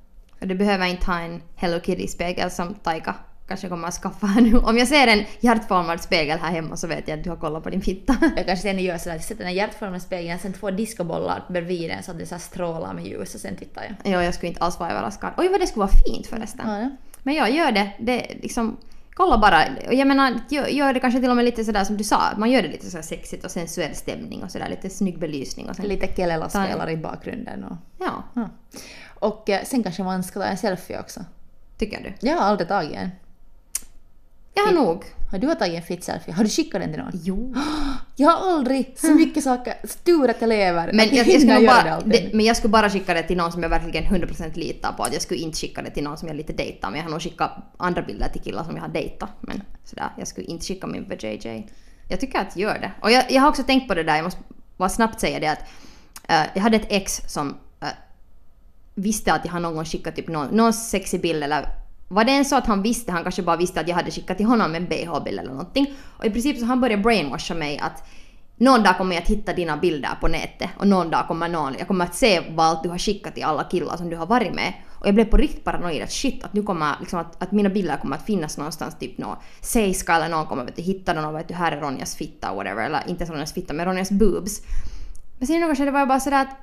Och 0.42 0.48
du 0.48 0.56
behöver 0.56 0.86
inte 0.86 1.06
ha 1.06 1.20
en 1.20 1.42
Hello 1.56 1.80
Kitty-spegel 1.80 2.52
som 2.52 2.74
Taika 2.74 3.16
kanske 3.48 3.70
kommer 3.70 3.88
att 3.88 3.94
skaffa 3.94 4.28
nu. 4.28 4.58
Om 4.58 4.78
jag 4.78 4.88
ser 4.88 5.08
en 5.08 5.26
hjärtformad 5.40 6.02
spegel 6.02 6.40
här 6.40 6.52
hemma 6.52 6.78
så 6.78 6.88
vet 6.88 7.08
jag 7.08 7.18
att 7.18 7.24
du 7.24 7.30
har 7.30 7.38
kollat 7.38 7.64
på 7.64 7.70
din 7.70 7.82
fitta. 7.82 8.18
Jag 8.36 8.46
kanske 8.46 8.64
sen 8.70 8.80
gör 8.80 8.98
sådär 8.98 9.16
att 9.16 9.22
jag 9.22 9.28
sätter 9.28 9.44
den 9.44 9.54
hjärtformade 9.54 10.00
spegeln, 10.00 10.40
sen 10.40 10.54
två 10.54 10.72
discobollar 10.72 11.46
bredvid 11.50 11.90
den 11.90 12.04
så 12.04 12.12
att 12.12 12.20
det 12.20 12.26
så 12.26 12.40
strålar 12.40 12.94
med 12.94 13.06
ljus 13.06 13.36
och 13.36 13.42
sen 13.42 13.56
tittar 13.56 13.84
jag. 13.84 14.14
ja, 14.14 14.24
jag 14.24 14.34
skulle 14.34 14.48
inte 14.48 14.62
alls 14.62 14.80
vara 14.80 14.92
överraskad. 14.92 15.32
Oj, 15.38 15.50
vad 15.50 15.60
det 15.60 15.68
skulle 15.68 15.86
vara 15.86 15.96
fint 16.06 16.28
förresten. 16.28 16.70
Ja, 16.70 16.80
ja. 16.80 16.90
Men 17.24 17.36
jag 17.36 17.52
gör 17.52 17.72
det. 17.72 17.90
det 18.00 18.32
är 18.32 18.42
liksom, 18.42 18.78
kolla 19.18 19.38
bara. 19.38 19.64
Jag 19.92 20.08
menar, 20.08 20.34
gör, 20.50 20.94
det 20.94 21.00
kanske 21.00 21.20
till 21.20 21.30
och 21.30 21.36
med 21.36 21.46
lite 21.46 21.66
sådär 21.66 21.84
som 21.84 21.98
du 21.98 22.04
sa. 22.04 22.22
Man 22.38 22.52
gör 22.52 22.62
det 22.62 22.68
lite 22.68 22.90
så 22.92 23.02
sexigt 23.02 23.46
och 23.46 23.52
sensuell 23.52 23.96
stämning 23.96 24.44
och 24.44 24.52
sådär 24.52 24.70
lite 24.70 24.90
snygg 24.90 25.20
belysning 25.20 25.70
och 25.70 25.76
sen... 25.76 25.86
Lite 25.86 26.08
en- 26.62 26.68
spelar 26.68 26.90
i 26.90 26.98
bakgrunden 26.98 27.64
och... 27.64 27.78
Ja, 28.00 28.24
Ja. 28.34 28.50
Och 29.20 29.50
eh, 29.50 29.64
sen 29.64 29.84
kanske 29.84 30.04
man 30.04 30.24
ska 30.24 30.40
ta 30.40 30.46
en 30.46 30.58
selfie 30.58 31.00
också. 31.00 31.20
tycker 31.78 32.04
du? 32.20 32.28
Jag 32.28 32.36
har 32.38 32.42
aldrig 32.46 32.68
tagit 32.68 32.92
en. 32.96 33.10
Jag 34.58 34.66
har 34.66 34.74
nog. 34.74 35.04
Har 35.32 35.38
du 35.40 35.56
tagit 35.56 35.76
en 35.76 35.82
fit 35.82 36.04
selfie? 36.04 36.34
Har 36.34 36.44
du 36.44 36.50
skickat 36.50 36.82
den 36.82 36.94
till 36.94 37.02
någon? 37.02 37.12
Jo. 37.24 37.56
Jag 38.16 38.30
har 38.30 38.54
aldrig 38.54 38.94
så 38.98 39.12
mycket 39.16 39.44
saker, 39.44 39.74
tur 40.04 40.30
att 40.30 40.42
jag 40.42 40.48
lever. 40.48 40.94
Men 40.94 41.16
jag, 41.16 41.28
jag, 41.28 41.42
skulle 41.42 41.68
bara, 41.68 42.00
det, 42.00 42.34
men 42.34 42.46
jag 42.46 42.58
skulle 42.58 42.72
bara 42.72 42.90
skicka 42.90 43.14
det 43.14 43.24
till 43.24 43.38
någon 43.38 43.52
som 43.52 43.64
jag 43.64 43.70
verkligen 43.70 44.04
100% 44.04 44.58
litar 44.58 44.92
på. 44.92 45.04
Att 45.04 45.14
jag 45.14 45.22
skulle 45.22 45.40
inte 45.40 45.58
skicka 45.58 45.82
det 45.82 45.90
till 45.90 46.04
någon 46.04 46.18
som 46.18 46.28
jag 46.28 46.38
lite 46.38 46.54
dejtar. 46.54 46.90
Men 46.90 46.98
jag 46.98 47.04
har 47.04 47.12
nog 47.12 47.22
skickat 47.22 47.52
andra 47.78 48.02
bilder 48.02 48.30
till 48.30 48.42
killar 48.42 48.64
som 48.64 48.76
jag 48.76 48.84
har 48.84 48.90
dejtat. 48.90 49.30
Men 49.42 49.62
sådär, 49.84 50.10
jag 50.18 50.28
skulle 50.28 50.48
inte 50.48 50.66
skicka 50.66 50.88
min 50.88 51.06
för 51.06 51.26
JJ. 51.26 51.68
Jag 52.10 52.20
tycker 52.20 52.40
att 52.40 52.58
gör 52.58 52.80
det. 52.80 52.92
Och 53.02 53.12
jag, 53.12 53.32
jag 53.32 53.42
har 53.42 53.50
också 53.50 53.64
tänkt 53.64 53.88
på 53.88 53.94
det 53.94 54.04
där, 54.04 54.16
jag 54.16 54.24
måste 54.24 54.42
bara 54.78 54.90
snabbt 54.90 55.20
säga 55.20 55.40
det 55.40 55.48
att 55.48 55.64
eh, 56.30 56.52
jag 56.54 56.62
hade 56.62 56.78
ett 56.78 56.88
ex 56.90 57.22
som 57.28 57.58
eh, 57.82 57.88
visste 58.96 59.34
att 59.34 59.46
jag 59.46 59.52
har 59.52 59.60
någon 59.60 59.76
gång 59.76 59.86
skickat 59.86 60.16
typ 60.16 60.28
någon, 60.28 60.48
någon 60.48 60.74
sexig 60.74 61.22
bild 61.22 61.44
eller 61.44 61.68
var 62.08 62.24
det 62.24 62.32
än 62.32 62.46
så 62.46 62.56
att 62.56 62.68
han 62.68 62.82
visste, 62.82 63.12
han 63.12 63.24
kanske 63.24 63.42
bara 63.42 63.58
visste 63.58 63.80
att 63.80 63.88
jag 63.88 63.96
hade 63.96 64.12
skickat 64.12 64.38
till 64.38 64.46
honom 64.46 64.76
en 64.76 64.88
bh-bild 64.88 65.40
eller 65.40 65.52
någonting. 65.52 65.94
Och 66.18 66.26
i 66.26 66.30
princip 66.30 66.60
så 66.60 66.66
han 66.66 66.82
började 66.82 67.04
brainwasha 67.04 67.54
mig 67.54 67.80
att 67.80 68.04
någon 68.60 68.84
dag 68.84 68.98
kommer 68.98 69.16
jag 69.16 69.22
att 69.22 69.30
hitta 69.30 69.54
dina 69.54 69.78
bilder 69.78 70.10
på 70.22 70.28
nätet 70.28 70.70
och 70.78 70.88
någon 70.88 71.10
dag 71.10 71.28
kommer 71.28 71.48
någon, 71.48 71.76
jag 71.78 71.88
kommer 71.88 72.06
att 72.06 72.16
se 72.16 72.42
vad 72.56 72.66
allt 72.66 72.84
du 72.84 72.90
har 72.90 72.98
skickat 72.98 73.36
till 73.36 73.44
alla 73.44 73.64
killar 73.64 73.98
som 73.98 74.10
du 74.10 74.16
har 74.16 74.26
varit 74.26 74.54
med. 74.54 74.74
Och 75.00 75.08
jag 75.08 75.16
blev 75.16 75.26
på 75.26 75.38
riktigt 75.38 75.64
paranoid 75.64 76.04
att 76.04 76.12
shit, 76.12 76.44
att 76.44 76.54
nu 76.54 76.64
kommer 76.64 76.96
liksom 77.00 77.20
att, 77.20 77.44
att 77.44 77.52
mina 77.52 77.70
bilder 77.70 77.98
kommer 77.98 78.16
att 78.16 78.26
finnas 78.26 78.58
någonstans, 78.58 78.96
typ 79.00 79.18
nå 79.18 79.38
Seiska 79.62 80.16
eller 80.16 80.30
någon 80.30 80.46
kommer 80.46 80.64
att 80.64 80.80
hitta 80.80 81.14
den 81.14 81.26
och 81.26 81.36
vet 81.36 81.48
du 81.48 81.54
här 81.54 81.72
är 81.72 81.82
Ronjas 81.82 82.16
fitta 82.16 82.54
whatever, 82.54 82.86
eller 82.86 83.04
inte 83.08 83.26
Ronjas 83.26 83.54
fitta 83.54 83.74
men 83.74 83.86
Ronjas 83.86 84.12
boobs. 84.12 84.62
Men 85.38 85.48
sen 85.48 85.56
i 85.56 85.60
något 85.60 85.78
skede 85.78 85.92
var 85.92 86.00
jag 86.00 86.08
bara 86.08 86.20
sådär 86.20 86.42
att 86.42 86.58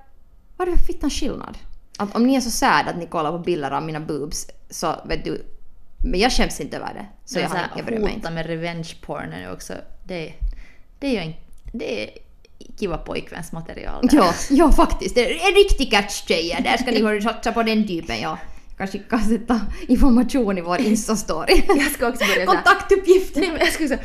vad 0.57 0.69
är 0.69 0.73
det 0.73 0.79
för 0.79 0.85
fittans 0.85 1.21
skillnad? 1.21 1.59
Att 1.99 2.17
om 2.17 2.27
ni 2.27 2.35
är 2.35 2.41
så 2.41 2.51
sad 2.51 2.89
att 2.89 2.97
ni 2.97 3.07
kollar 3.07 3.33
på 3.33 3.39
bilder 3.39 3.71
av 3.71 3.83
mina 3.83 4.01
boobs 4.01 4.47
så 4.71 4.95
vet 5.05 5.25
du, 5.25 5.45
men 6.05 6.21
jag 6.21 6.33
skäms 6.33 6.61
inte 6.61 6.77
över 6.77 6.95
det. 6.95 7.07
Så 7.25 7.35
Men 7.39 7.43
jag, 7.43 7.51
har, 7.51 7.67
jag 7.77 7.87
bryr 7.87 7.99
mig 7.99 8.13
inte. 8.15 8.31
med 8.31 8.47
revenge 8.47 8.95
porn 9.01 9.33
är 9.33 9.41
ju 9.41 9.53
också, 9.53 9.73
det, 10.05 10.33
det 10.99 11.07
är 11.07 11.11
ju 11.13 11.19
en, 11.19 11.35
det 11.73 12.03
är 12.05 12.11
kiva 12.81 12.97
pojkvänsmaterial. 12.99 14.09
Ja, 14.13 14.35
ja 14.51 14.73
faktiskt. 14.73 15.15
Det 15.15 15.21
är 15.21 15.49
en 15.49 15.55
riktig 15.55 15.91
catch-tjejer. 15.93 16.61
Där 16.63 16.77
ska 16.77 16.91
ni 16.91 17.23
satsa 17.23 17.53
på 17.53 17.63
den 17.63 17.87
typen. 17.89 18.21
Ja. 18.21 18.39
Kanske 18.79 18.99
kan 18.99 19.21
sätta 19.25 19.61
information 19.89 20.59
i 20.59 20.61
vår 20.61 20.79
Insta-story. 20.79 21.63
Jag 21.79 21.91
ska 21.93 22.09
också 22.09 22.25
börja 22.25 22.47
Kontaktuppgifter. 22.47 23.41
Nej, 23.41 23.51
men 23.51 23.59
jag 23.59 23.69
skulle 23.73 23.89
så 23.89 23.97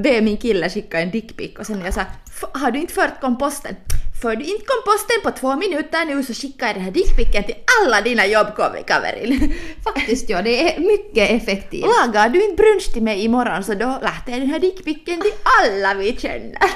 be, 0.00 0.20
min 0.20 0.36
kille 0.36 0.70
skicka 0.70 1.00
en 1.00 1.10
dickpic 1.10 1.56
och 1.58 1.66
sen 1.66 1.80
är 1.80 1.84
jag 1.84 1.94
såhär, 1.94 2.08
"F- 2.26 2.44
har 2.54 2.70
du 2.70 2.80
inte 2.80 2.92
fört 2.94 3.20
komposten? 3.20 3.76
För 4.20 4.36
du 4.36 4.44
inte 4.44 4.64
komposten 4.66 5.16
på 5.22 5.30
två 5.30 5.56
minuter 5.56 6.04
nu 6.04 6.22
så 6.22 6.34
skickar 6.34 6.66
jag 6.66 6.76
den 6.76 6.84
här 6.84 6.90
dickpicen 6.90 7.44
till 7.44 7.54
alla 7.82 8.00
dina 8.00 8.26
jobbkaverin. 8.26 9.54
Faktiskt 9.84 10.30
ja, 10.30 10.42
det 10.42 10.74
är 10.74 10.80
mycket 10.80 11.30
effektivt. 11.30 11.86
Lagar 11.86 12.28
du 12.28 12.44
inte 12.44 12.62
brunch 12.62 12.92
till 12.92 13.02
mig 13.02 13.24
imorgon 13.24 13.64
så 13.64 13.74
då 13.74 13.98
jag 14.32 14.40
den 14.40 14.50
här 14.50 14.58
dickpicen 14.58 15.20
till 15.20 15.32
alla 15.62 15.94
vi 15.94 16.16
känner. 16.16 16.58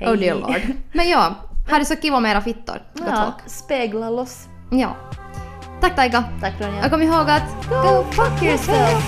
Oh 0.00 0.16
dear 0.16 0.34
lord. 0.34 0.60
Men 0.92 1.08
ja, 1.08 1.34
ha 1.70 1.78
det 1.78 1.84
så 1.84 1.96
kiva 1.96 2.20
med 2.20 2.30
era 2.30 2.40
fittor. 2.40 2.82
Gott 2.94 3.06
Ja, 3.08 3.34
folk. 3.38 3.50
spegla 3.50 4.10
loss. 4.10 4.46
Ja. 4.70 4.96
Tack 5.80 5.96
Taika. 5.96 6.24
Tack 6.40 6.54
Ronja. 6.60 6.84
Och 6.84 6.90
kom 6.90 7.02
ihåg 7.02 7.30
att 7.30 7.68
go 7.68 8.04
fuck 8.12 8.42
yourself. 8.42 9.04